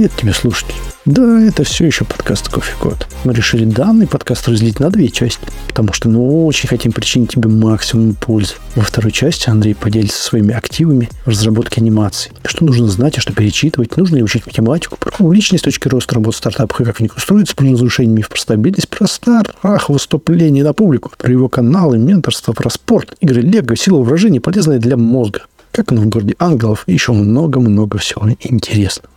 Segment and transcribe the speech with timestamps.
[0.00, 0.74] Привет тебе, слушатель.
[1.04, 3.06] Да, это все еще подкаст Кофе Код.
[3.24, 7.50] Мы решили данный подкаст разделить на две части, потому что ну очень хотим причинить тебе
[7.50, 8.54] максимум пользы.
[8.76, 12.32] Во второй части Андрей поделится своими активами в разработке анимаций.
[12.46, 16.38] Что нужно знать, а что перечитывать, нужно ли учить математику, про личность точки роста работы
[16.38, 20.72] стартапов и как в них устроиться, про разрушение миф, про стабильность, про страх выступления на
[20.72, 25.42] публику, про его каналы, менторство, про спорт, игры Лего, сила выражения, полезная для мозга.
[25.72, 29.10] Как он в городе ангелов еще много-много всего интересного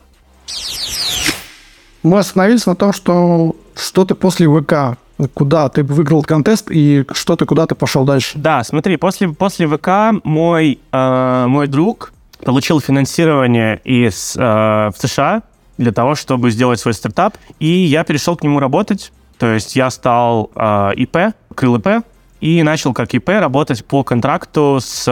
[2.03, 4.97] мы остановились на том, что что ты после ВК,
[5.33, 8.37] куда ты выиграл контест и что ты, куда ты пошел дальше.
[8.37, 12.13] Да, смотри, после, после ВК мой, э, мой друг
[12.43, 15.43] получил финансирование из, э, в США
[15.77, 19.11] для того, чтобы сделать свой стартап, и я перешел к нему работать.
[19.39, 22.05] То есть я стал э, ИП, открыл ИП,
[22.41, 25.05] и начал как ИП работать по контракту с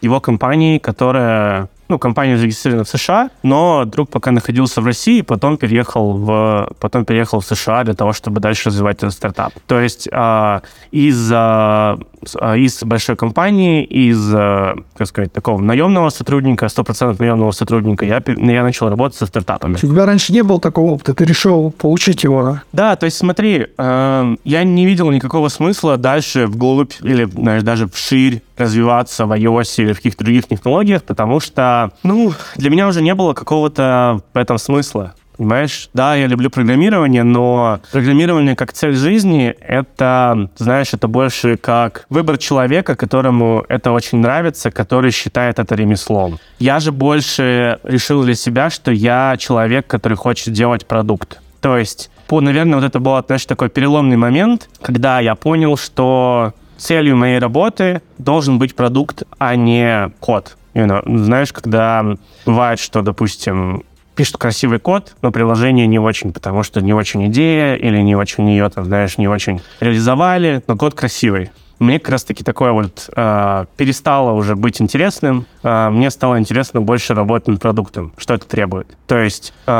[0.00, 5.56] его компанией, которая ну, компания зарегистрирована в США, но друг пока находился в России, потом
[5.56, 9.52] переехал в, потом переехал в США для того, чтобы дальше развивать этот стартап.
[9.66, 11.96] То есть э, из, э,
[12.34, 18.62] из большой компании, из, э, как сказать, такого наемного сотрудника, 100% наемного сотрудника, я, я
[18.62, 19.74] начал работать со стартапами.
[19.74, 22.62] У тебя раньше не было такого опыта, ты решил получить его, да?
[22.72, 27.88] Да, то есть смотри, э, я не видел никакого смысла дальше вглубь или, знаешь, даже
[27.88, 33.02] вширь развиваться в iOS или в каких-то других технологиях, потому что, ну, для меня уже
[33.02, 35.14] не было какого-то в этом смысла.
[35.36, 35.90] Понимаешь?
[35.92, 42.38] Да, я люблю программирование, но программирование как цель жизни— это, знаешь, это больше как выбор
[42.38, 46.38] человека, которому это очень нравится, который считает это ремеслом.
[46.58, 51.40] Я же больше решил для себя, что я человек, который хочет делать продукт.
[51.60, 56.54] То есть, по, наверное, вот это был, знаешь, такой переломный момент, когда я понял, что
[56.78, 60.56] целью моей работы должен быть продукт, а не код.
[60.74, 62.04] You know, знаешь, когда
[62.44, 63.82] бывает, что, допустим,
[64.16, 68.48] пишут красивый код, но приложение не очень, потому что не очень идея или не очень
[68.48, 73.64] ее, там, знаешь, не очень реализовали, но код красивый мне как раз-таки такое вот э,
[73.76, 75.46] перестало уже быть интересным.
[75.62, 78.96] Э, мне стало интересно больше работать над продуктом, что это требует.
[79.06, 79.70] То есть э,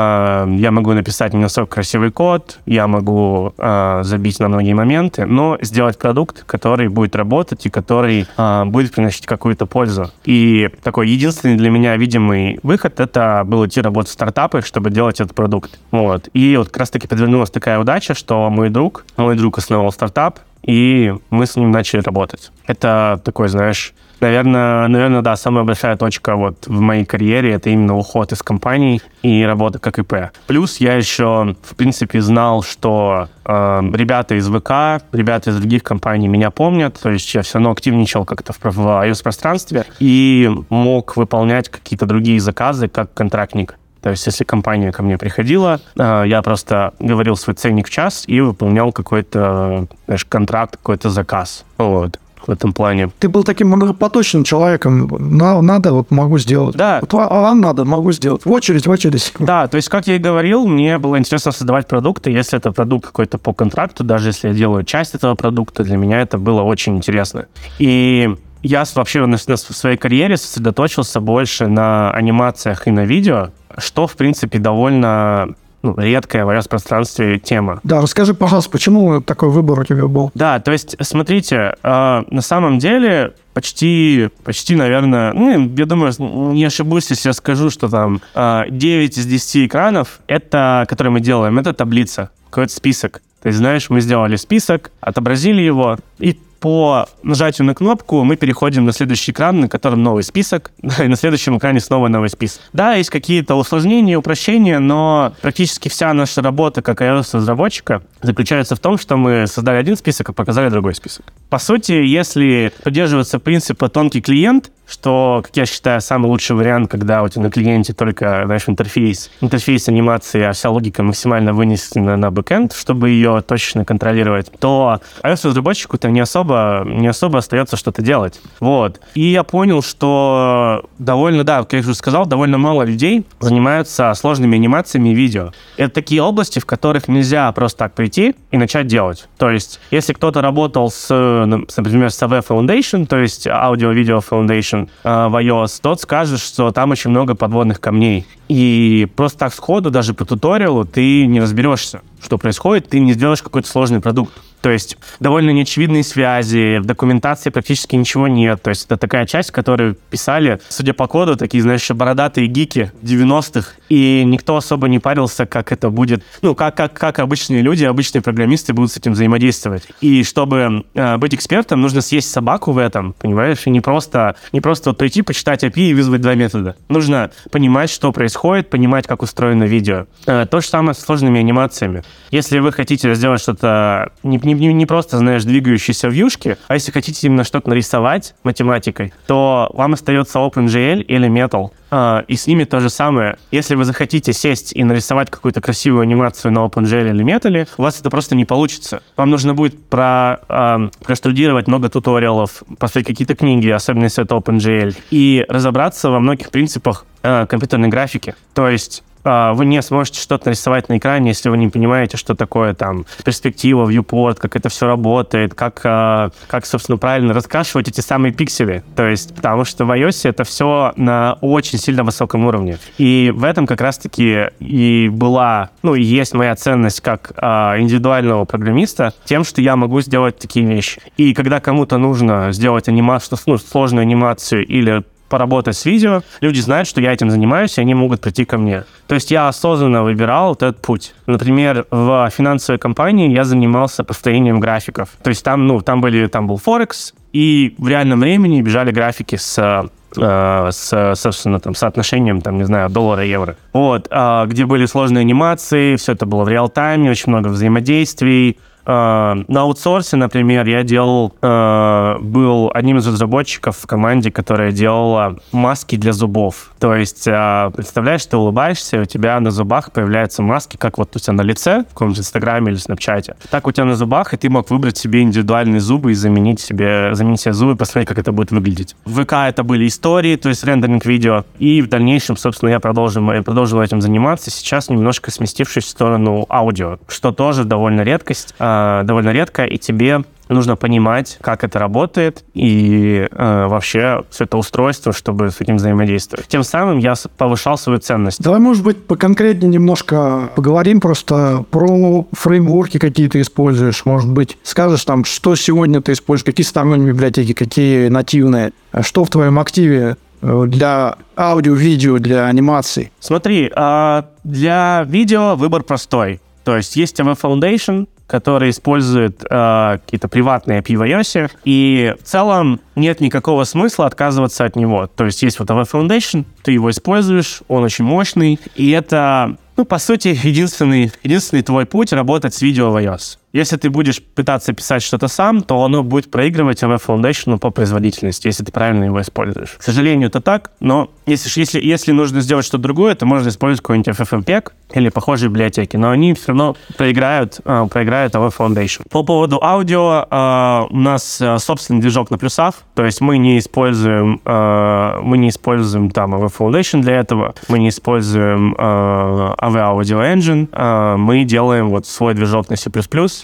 [0.59, 5.59] я могу написать не настолько красивый код, я могу э, забить на многие моменты, но
[5.61, 10.11] сделать продукт, который будет работать и который э, будет приносить какую-то пользу.
[10.25, 15.21] И такой единственный для меня видимый выход— это был идти работать в стартапы, чтобы делать
[15.21, 15.79] этот продукт.
[15.91, 16.29] Вот.
[16.33, 21.15] И вот как раз-таки подвернулась такая удача, что мой друг, мой друг основал стартап, и
[21.31, 22.50] мы с ним начали работать.
[22.67, 27.97] Это такой, знаешь, наверное, наверное, да, самая большая точка вот в моей карьере это именно
[27.97, 30.31] уход из компаний и работа как ИП.
[30.47, 36.28] Плюс я еще, в принципе, знал, что э, ребята из ВК, ребята из других компаний
[36.28, 41.69] меня помнят, то есть я все равно активничал как-то в, в iOS-пространстве и мог выполнять
[41.69, 43.77] какие-то другие заказы как контрактник.
[44.06, 48.22] То есть, если компания ко мне приходила, э, я просто говорил свой ценник в час
[48.28, 51.65] и выполнял какой-то, знаешь, контракт, какой-то заказ.
[51.77, 53.11] Вот в этом плане.
[53.19, 55.09] Ты был таким многопоточным человеком.
[55.19, 56.77] Надо, вот могу сделать.
[56.77, 57.00] Да.
[57.00, 58.44] Вот, а вам надо, могу сделать.
[58.44, 59.33] В очередь, в очередь.
[59.41, 62.31] Да, то есть, как я и говорил, мне было интересно создавать продукты.
[62.31, 66.21] Если это продукт какой-то по контракту, даже если я делаю часть этого продукта, для меня
[66.21, 67.47] это было очень интересно.
[67.81, 74.06] И я вообще на, на своей карьере сосредоточился больше на анимациях и на видео, что,
[74.06, 77.81] в принципе, довольно ну, редкая в iOS-пространстве тема.
[77.84, 80.33] Да, расскажи, пожалуйста, почему такой выбор у тебя был?
[80.34, 86.65] Да, то есть, смотрите, э, на самом деле почти, почти, наверное, ну, я думаю, не
[86.65, 91.59] ошибусь, если я скажу, что там э, 9 из 10 экранов, это, которые мы делаем,
[91.59, 93.23] это таблица, какой-то список.
[93.43, 98.84] То есть, знаешь, мы сделали список, отобразили его, и по нажатию на кнопку мы переходим
[98.84, 102.62] на следующий экран, на котором новый список, и на следующем экране снова новый список.
[102.72, 108.99] Да, есть какие-то усложнения, упрощения, но практически вся наша работа как iOS-разработчика заключается в том,
[108.99, 111.25] что мы создали один список, а показали другой список.
[111.49, 117.23] По сути, если придерживаться принципа тонкий клиент, что, как я считаю, самый лучший вариант, когда
[117.23, 122.31] у тебя на клиенте только, знаешь, интерфейс, интерфейс анимации, а вся логика максимально вынесена на
[122.31, 126.45] бэкэнд, чтобы ее точно контролировать, то iOS-разработчику-то не особо,
[126.87, 128.40] не особо остается что-то делать.
[128.60, 129.00] Вот.
[129.14, 134.56] И я понял, что довольно, да, как я уже сказал, довольно мало людей занимаются сложными
[134.56, 135.52] анимациями и видео.
[135.76, 139.28] Это такие области, в которых нельзя просто так прийти и начать делать.
[139.38, 144.88] То есть, если кто-то работал с, например, с AV Foundation, то есть Audio Video Foundation
[145.04, 148.26] э, в iOS, тот скажет, что там очень много подводных камней.
[148.48, 153.43] И просто так сходу, даже по туториалу, ты не разберешься, что происходит, ты не сделаешь
[153.43, 154.32] какой-то сложный продукт.
[154.66, 158.60] То есть довольно неочевидные связи, в документации практически ничего нет.
[158.62, 162.90] То есть это такая часть, которую писали, судя по коду, такие, знаешь, еще бородатые гики
[163.00, 167.84] 90-х, и никто особо не парился, как это будет, ну, как, как, как обычные люди,
[167.84, 169.84] обычные программисты будут с этим взаимодействовать.
[170.00, 174.60] И чтобы э, быть экспертом, нужно съесть собаку в этом, понимаешь, и не просто, не
[174.60, 176.75] просто вот прийти, почитать API и вызвать два метода.
[176.88, 178.36] Нужно понимать, что происходит,
[178.69, 180.06] понимать, как устроено видео.
[180.27, 182.03] Э, то же самое с сложными анимациями.
[182.31, 186.93] Если вы хотите сделать что-то не, не не, не просто, знаешь, двигающиеся вьюшки, а если
[186.93, 191.71] хотите именно что-то нарисовать математикой, то вам остается OpenGL или Metal.
[191.88, 193.37] Uh, и с ними то же самое.
[193.53, 198.00] Если вы захотите сесть и нарисовать какую-то красивую анимацию на OpenGL или Metal, у вас
[198.00, 199.03] это просто не получится.
[199.17, 204.97] Вам нужно будет про, uh, простудировать много туториалов, посмотреть какие-то книги, особенно если это OpenGL,
[205.12, 208.34] и разобраться во многих принципах uh, компьютерной графики.
[208.55, 212.37] То есть а, вы не сможете что-то нарисовать на экране, если вы не понимаете, что
[212.37, 218.00] такое там перспектива, viewport, как это все работает, как, а, как собственно, правильно раскрашивать эти
[218.00, 218.84] самые пиксели.
[218.94, 222.78] То есть, потому что в iOS это все на очень сильно высоком уровне.
[222.99, 228.44] И в этом как раз-таки и была, ну, и есть моя ценность как а, индивидуального
[228.44, 231.00] программиста тем, что я могу сделать такие вещи.
[231.17, 236.88] И когда кому-то нужно сделать анимацию, ну, сложную анимацию или поработать с видео, люди знают,
[236.88, 238.84] что я этим занимаюсь, и они могут прийти ко мне.
[239.06, 241.14] То есть я осознанно выбирал вот этот путь.
[241.26, 245.11] Например, в финансовой компании я занимался построением графиков.
[245.23, 249.37] То есть там, ну, там были, там был Форекс, и в реальном времени бежали графики
[249.37, 253.56] с э, с, собственно, там, соотношением, там, не знаю, доллара-евро.
[253.75, 259.61] Вот, а, где были сложные анимации, все это было в реал-тайме, очень много взаимодействий, на
[259.61, 266.12] аутсорсе, например, я делал, э, был одним из разработчиков в команде, которая делала маски для
[266.12, 266.71] зубов.
[266.79, 271.19] То есть, э, представляешь, ты улыбаешься, у тебя на зубах появляются маски, как вот у
[271.19, 273.37] тебя на лице, в каком-то Инстаграме или Снапчате.
[273.50, 277.15] Так у тебя на зубах, и ты мог выбрать себе индивидуальные зубы и заменить себе,
[277.15, 278.94] заменить себе зубы, посмотреть, как это будет выглядеть.
[279.05, 281.44] В ВК это были истории, то есть рендеринг видео.
[281.59, 286.47] И в дальнейшем, собственно, я продолжил, я продолжил этим заниматься, сейчас немножко сместившись в сторону
[286.49, 292.44] аудио, что тоже довольно редкость э, довольно редко, и тебе нужно понимать, как это работает
[292.55, 296.46] и э, вообще все это устройство, чтобы с этим взаимодействовать.
[296.46, 298.43] Тем самым я повышал свою ценность.
[298.43, 304.05] Давай, может быть, поконкретнее немножко поговорим просто про фреймворки, какие ты используешь.
[304.05, 309.31] Может быть, скажешь там, что сегодня ты используешь, какие сторонние библиотеки, какие нативные, что в
[309.31, 313.11] твоем активе э, для аудио, видео, для анимации?
[313.20, 316.40] Смотри, а, для видео выбор простой.
[316.64, 322.25] То есть есть AV Foundation, который использует э, какие-то приватные API в iOS, и в
[322.25, 325.06] целом нет никакого смысла отказываться от него.
[325.06, 329.84] То есть есть вот AV Foundation, ты его используешь, он очень мощный, и это, ну,
[329.84, 333.38] по сути, единственный, единственный твой путь работать с видео в iOS.
[333.56, 338.49] Если ты будешь пытаться писать что-то сам, то оно будет проигрывать MF Foundation по производительности,
[338.49, 339.76] если ты правильно его используешь.
[339.79, 343.81] К сожалению, это так, но если, если, если нужно сделать что-то другое, то можно использовать
[343.81, 349.08] какой-нибудь FFmpeg или похожие библиотеки, но они все равно проиграют, э, проиграют MF Foundation.
[349.11, 353.58] По поводу аудио, э, у нас э, собственный движок на плюсах, то есть мы не
[353.58, 359.97] используем, э, мы не используем там MF Foundation для этого, мы не используем э, AV
[359.99, 362.91] Audio Engine, э, мы делаем вот свой движок на C++,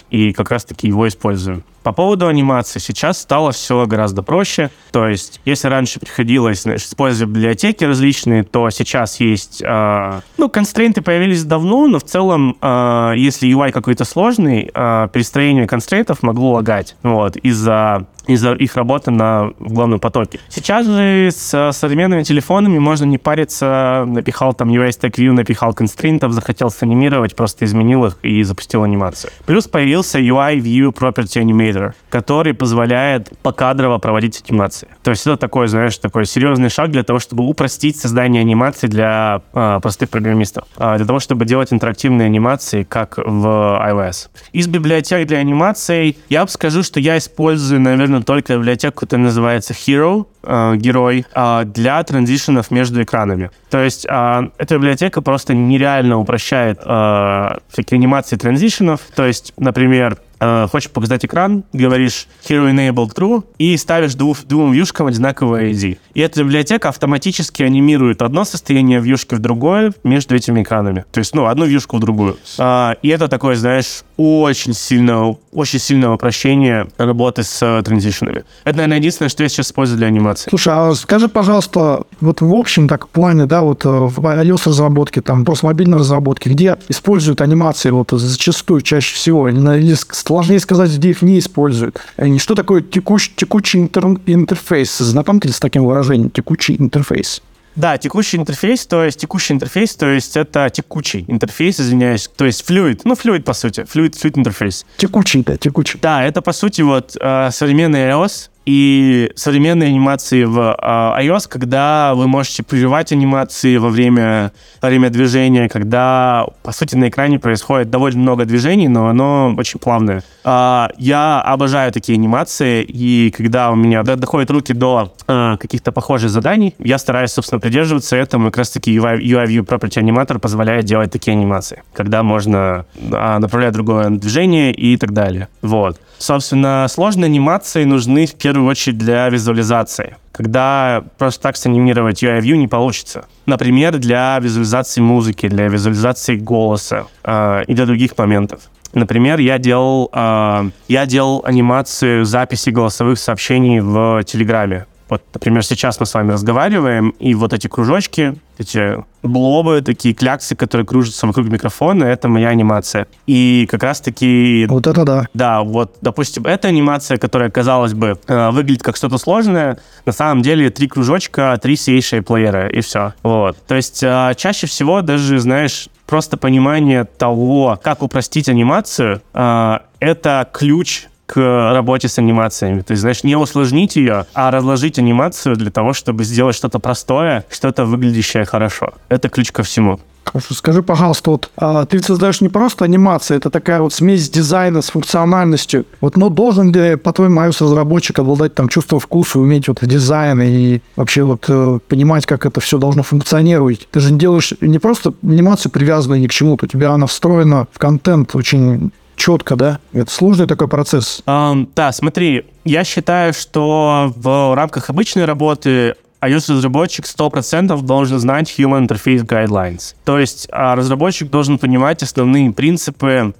[0.09, 1.63] и как раз-таки его используем.
[1.83, 4.69] По поводу анимации сейчас стало все гораздо проще.
[4.91, 9.61] То есть, если раньше приходилось знаешь, использовать библиотеки различные, то сейчас есть...
[9.61, 15.67] Э, ну, констрейнты появились давно, но в целом, э, если UI какой-то сложный, э, перестроение
[15.67, 16.95] констрейнтов могло лагать.
[17.03, 20.39] Вот, из-за из-за их работы на главном потоке.
[20.49, 26.31] Сейчас же с современными телефонами можно не париться, напихал там UI Stack View, напихал констрейнтов,
[26.31, 29.31] захотел санимировать, просто изменил их и запустил анимацию.
[29.45, 34.87] Плюс появился UI View Property Animator, который позволяет покадрово проводить анимации.
[35.03, 39.41] То есть это такой, знаешь, такой серьезный шаг для того, чтобы упростить создание анимации для
[39.53, 44.29] а, простых программистов, а, для того, чтобы делать интерактивные анимации, как в iOS.
[44.51, 49.25] Из библиотек для анимации я бы скажу, что я использую, наверное, нужно только библиотеку, которая
[49.25, 53.49] называется Hero, э, герой, э, для транзишенов между экранами.
[53.69, 59.01] То есть э, эта библиотека просто нереально упрощает э, всякие анимации транзишенов.
[59.15, 64.71] То есть, например, э, хочешь показать экран, говоришь hero enabled true и ставишь двух, двум
[64.71, 65.97] вьюшкам одинаковое ID.
[66.13, 71.05] И эта библиотека автоматически анимирует одно состояние вьюшки в другое между этими экранами.
[71.11, 72.37] То есть, ну, одну вьюшку в другую.
[72.59, 78.43] А, и это такое, знаешь, очень сильно, очень сильное упрощение работы с э, транзишенами.
[78.63, 80.49] Это, наверное, единственное, что я сейчас использую для анимации.
[80.49, 85.21] Слушай, а скажи, пожалуйста, вот в общем так в плане, да, вот э, в iOS-разработке,
[85.21, 91.09] там, просто мобильной разработке, где используют анимации вот зачастую, чаще всего, или сложнее сказать, где
[91.09, 91.99] их не используют.
[92.17, 94.97] И что такое текущий, текущий интер- интерфейс?
[94.97, 97.41] Знакомы ли с таким выражением, текущий интерфейс?
[97.75, 102.69] Да, текущий интерфейс, то есть текущий интерфейс, то есть это текучий интерфейс, извиняюсь, то есть
[102.69, 104.85] fluid, ну fluid по сути, fluid, fluid интерфейс.
[104.97, 105.99] Текучий, да, текучий.
[106.01, 112.13] Да, это по сути вот э, современный iOS, и современные анимации в э, iOS, когда
[112.15, 114.51] вы можете прерывать анимации во время,
[114.81, 119.79] во время движения, когда, по сути, на экране происходит довольно много движений, но оно очень
[119.79, 120.23] плавное.
[120.45, 126.29] Э, я обожаю такие анимации, и когда у меня доходят руки до э, каких-то похожих
[126.29, 131.11] заданий, я стараюсь, собственно, придерживаться этому, и как раз-таки UI, UI Property Animator позволяет делать
[131.11, 135.49] такие анимации, когда можно э, направлять другое движение и так далее.
[135.61, 135.99] Вот.
[136.23, 140.15] Собственно, сложные анимации нужны в первую очередь для визуализации.
[140.31, 143.25] Когда просто так санимировать UI-View не получится.
[143.45, 148.61] Например, для визуализации музыки, для визуализации голоса э, и для других моментов.
[148.93, 154.85] Например, я делал, э, я делал анимацию записи голосовых сообщений в Телеграме.
[155.13, 160.55] Вот, например, сейчас мы с вами разговариваем, и вот эти кружочки, эти блобы, такие кляксы,
[160.55, 163.05] которые кружатся вокруг микрофона, это моя анимация.
[163.27, 164.65] И как раз-таки...
[164.67, 165.27] Вот это да.
[165.35, 169.77] Да, вот, допустим, эта анимация, которая, казалось бы, э, выглядит как что-то сложное,
[170.07, 173.13] на самом деле три кружочка, три CA плеера, и все.
[173.21, 173.55] Вот.
[173.67, 180.49] То есть э, чаще всего даже, знаешь, просто понимание того, как упростить анимацию, э, это
[180.51, 182.81] ключ к работе с анимациями.
[182.81, 187.45] То есть, знаешь, не усложнить ее, а разложить анимацию для того, чтобы сделать что-то простое,
[187.49, 188.93] что-то выглядящее хорошо.
[189.09, 189.99] Это ключ ко всему.
[190.25, 194.81] Хорошо, скажи, пожалуйста, вот а, ты создаешь не просто анимацию, это такая вот смесь дизайна
[194.81, 195.85] с функциональностью.
[196.01, 201.23] Вот, но должен ли, по-твоему, iOS-разработчик обладать там чувством вкуса, уметь вот дизайн и вообще
[201.23, 203.87] вот э, понимать, как это все должно функционировать?
[203.91, 207.77] Ты же делаешь не просто анимацию, привязанную ни к чему-то, у тебя она встроена в
[207.77, 209.79] контент очень четко, да?
[209.93, 211.21] Это сложный такой процесс.
[211.25, 218.87] Um, да, смотри, я считаю, что в рамках обычной работы iOS-разработчик 100% должен знать Human
[218.87, 219.95] Interface Guidelines.
[220.05, 223.33] То есть а, разработчик должен понимать основные принципы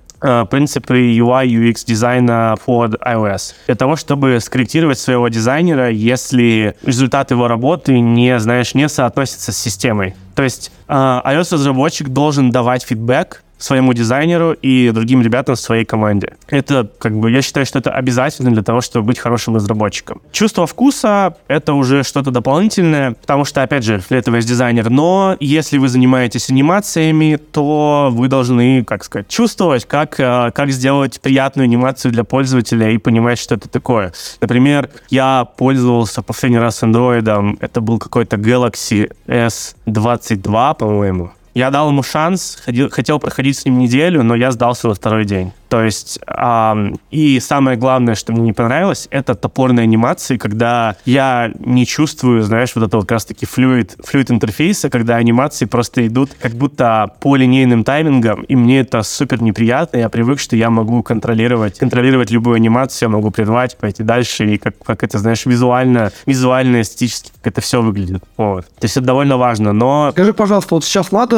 [0.49, 3.55] принципы UI, UX дизайна под iOS.
[3.65, 9.57] Для того, чтобы скорректировать своего дизайнера, если результат его работы не, знаешь, не соотносится с
[9.57, 10.15] системой.
[10.33, 16.33] То есть iOS-разработчик должен давать фидбэк своему дизайнеру и другим ребятам в своей команде.
[16.47, 20.21] Это, как бы, я считаю, что это обязательно для того, чтобы быть хорошим разработчиком.
[20.31, 24.89] Чувство вкуса— это уже что-то дополнительное, потому что, опять же, для этого есть дизайнер.
[24.89, 31.21] Но если вы занимаетесь анимациями, то вы должны, как сказать, чувствовать, как, э, как сделать
[31.21, 34.11] приятную анимацию для пользователя и понимать, что это такое.
[34.41, 41.31] Например, я пользовался последний раз Android, это был какой-то Galaxy S22, по-моему.
[41.53, 45.25] Я дал ему шанс, ходил, хотел проходить с ним неделю, но я сдался во второй
[45.25, 45.53] день.
[45.69, 51.51] То есть, эм, и самое главное, что мне не понравилось, это топорные анимации, когда я
[51.57, 56.29] не чувствую, знаешь, вот это вот как раз-таки флюид, флюид интерфейса, когда анимации просто идут
[56.39, 61.01] как будто по линейным таймингам, и мне это супер неприятно, я привык, что я могу
[61.01, 66.11] контролировать, контролировать любую анимацию, я могу прервать, пойти дальше, и как, как это, знаешь, визуально,
[66.27, 68.23] визуально, эстетически, как это все выглядит.
[68.37, 68.65] Вот.
[68.65, 70.11] То есть это довольно важно, но...
[70.11, 71.35] Скажи, пожалуйста, вот сейчас надо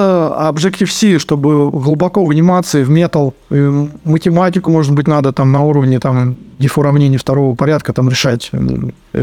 [0.52, 6.00] Objective-C, чтобы глубоко в анимации, в метал, мы математику, может быть, надо там на уровне
[6.00, 8.52] там диф уравнений второго порядка там решать.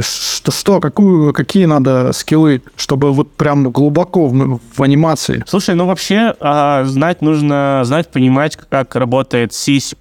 [0.01, 5.45] Что, что какую, какие надо скиллы, чтобы вот прям глубоко в, в анимации?
[5.47, 9.97] Слушай, ну вообще а, знать нужно, знать, понимать, как работает C, C++,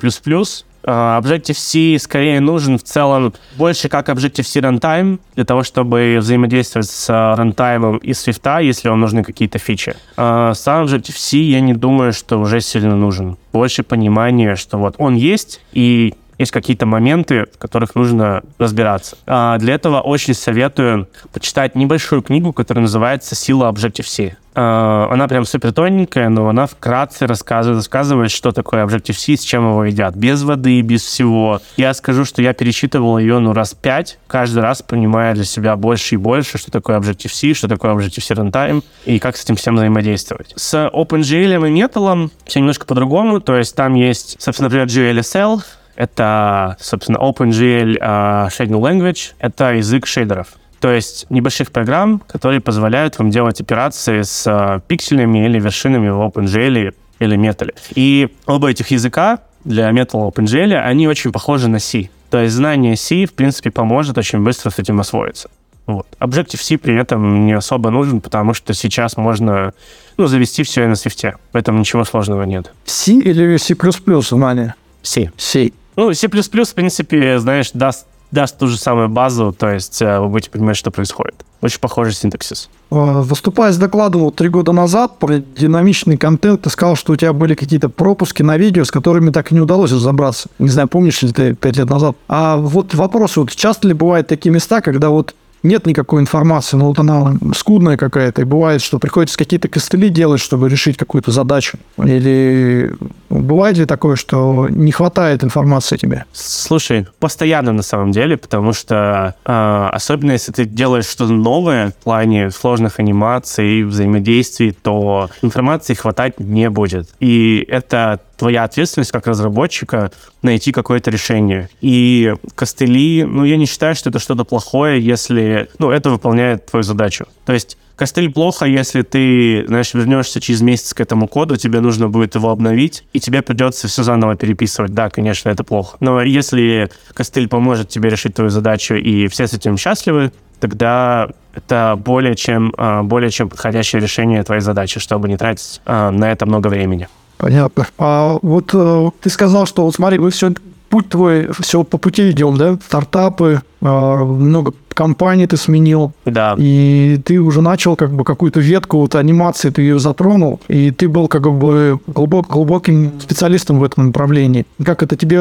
[0.84, 7.98] Objective-C скорее нужен в целом больше как Objective-C runtime, для того, чтобы взаимодействовать с рантаймом
[7.98, 9.96] и Swift, если вам нужны какие-то фичи.
[10.16, 13.38] Сам Objective-C я не думаю, что уже сильно нужен.
[13.54, 19.18] Больше понимания, что вот он есть, и есть какие-то моменты, в которых нужно разбираться.
[19.26, 24.36] А для этого очень советую почитать небольшую книгу, которая называется «Сила Objective-C».
[24.54, 29.70] А, она прям супер тоненькая, но она вкратце рассказывает, рассказывает, что такое Objective-C, с чем
[29.70, 30.16] его едят.
[30.16, 31.62] Без воды, без всего.
[31.78, 36.16] Я скажу, что я перечитывал ее ну раз пять, каждый раз понимая для себя больше
[36.16, 40.54] и больше, что такое Objective-C, что такое Objective-C Runtime и как с этим всем взаимодействовать.
[40.56, 45.62] С OpenGL и Metal все немножко по-другому, то есть там есть, собственно, например, GLSL,
[46.02, 49.34] Это, собственно, OpenGL uh, Shading Language.
[49.38, 50.56] Это язык шейдеров.
[50.80, 56.20] То есть небольших программ, которые позволяют вам делать операции с uh, пикселями или вершинами в
[56.22, 57.72] OpenGL или Metal.
[57.94, 62.10] И оба этих языка для Metal OpenGL, они очень похожи на C.
[62.32, 65.52] То есть знание C, в принципе, поможет очень быстро с этим освоиться.
[65.86, 66.08] Вот.
[66.20, 69.76] Objective-C при этом не особо нужен, потому что сейчас можно
[70.18, 71.36] ну, завести все на свифте.
[71.54, 72.74] В этом ничего сложного нет.
[72.86, 73.76] C или C++
[74.22, 74.74] знание?
[75.04, 75.32] C.
[75.38, 75.72] C.
[75.96, 80.30] Ну, C++, в принципе, знаешь, даст, даст ту же самую базу, то есть э, вы
[80.30, 81.36] будете понимать, что происходит.
[81.62, 82.70] Очень похожий синтаксис.
[82.90, 87.34] Выступая с докладом вот три года назад про динамичный контент, ты сказал, что у тебя
[87.34, 90.50] были какие-то пропуски на видео, с которыми так и не удалось разобраться.
[90.60, 92.16] Не знаю, помнишь ли ты пять лет назад.
[92.28, 96.88] А вот вопрос, вот часто ли бывают такие места, когда вот нет никакой информации, но
[96.88, 101.78] вот она скудная какая-то, и бывает, что приходится какие-то костыли делать, чтобы решить какую-то задачу.
[101.98, 102.94] Или
[103.30, 106.26] бывает ли такое, что не хватает информации тебе?
[106.34, 111.96] Слушай, постоянно на самом деле, потому что э, особенно если ты делаешь что-то новое в
[111.96, 117.10] плане сложных анимаций, взаимодействий, то информации хватать не будет.
[117.20, 121.70] И это твоя ответственность как разработчика найти какое-то решение.
[121.80, 126.82] И костыли, ну, я не считаю, что это что-то плохое, если, ну, это выполняет твою
[126.82, 127.26] задачу.
[127.46, 132.10] То есть Костыль плохо, если ты, знаешь, вернешься через месяц к этому коду, тебе нужно
[132.10, 134.92] будет его обновить, и тебе придется все заново переписывать.
[134.92, 135.98] Да, конечно, это плохо.
[136.00, 141.96] Но если костыль поможет тебе решить твою задачу, и все с этим счастливы, тогда это
[141.96, 146.48] более чем, а, более чем подходящее решение твоей задачи, чтобы не тратить а, на это
[146.48, 147.08] много времени.
[147.42, 147.88] Понятно.
[147.98, 150.54] А вот э, ты сказал, что вот смотри, мы все
[150.90, 152.78] путь твой, все по пути идем, да?
[152.86, 156.12] Стартапы, э, много компании ты сменил.
[156.26, 156.56] Да.
[156.60, 161.10] И ты уже начал как бы какую-то ветку вот анимации, ты ее затронул, и ты
[161.10, 164.66] был как бы глубок, глубоким специалистом в этом направлении.
[164.86, 165.40] Как это тебе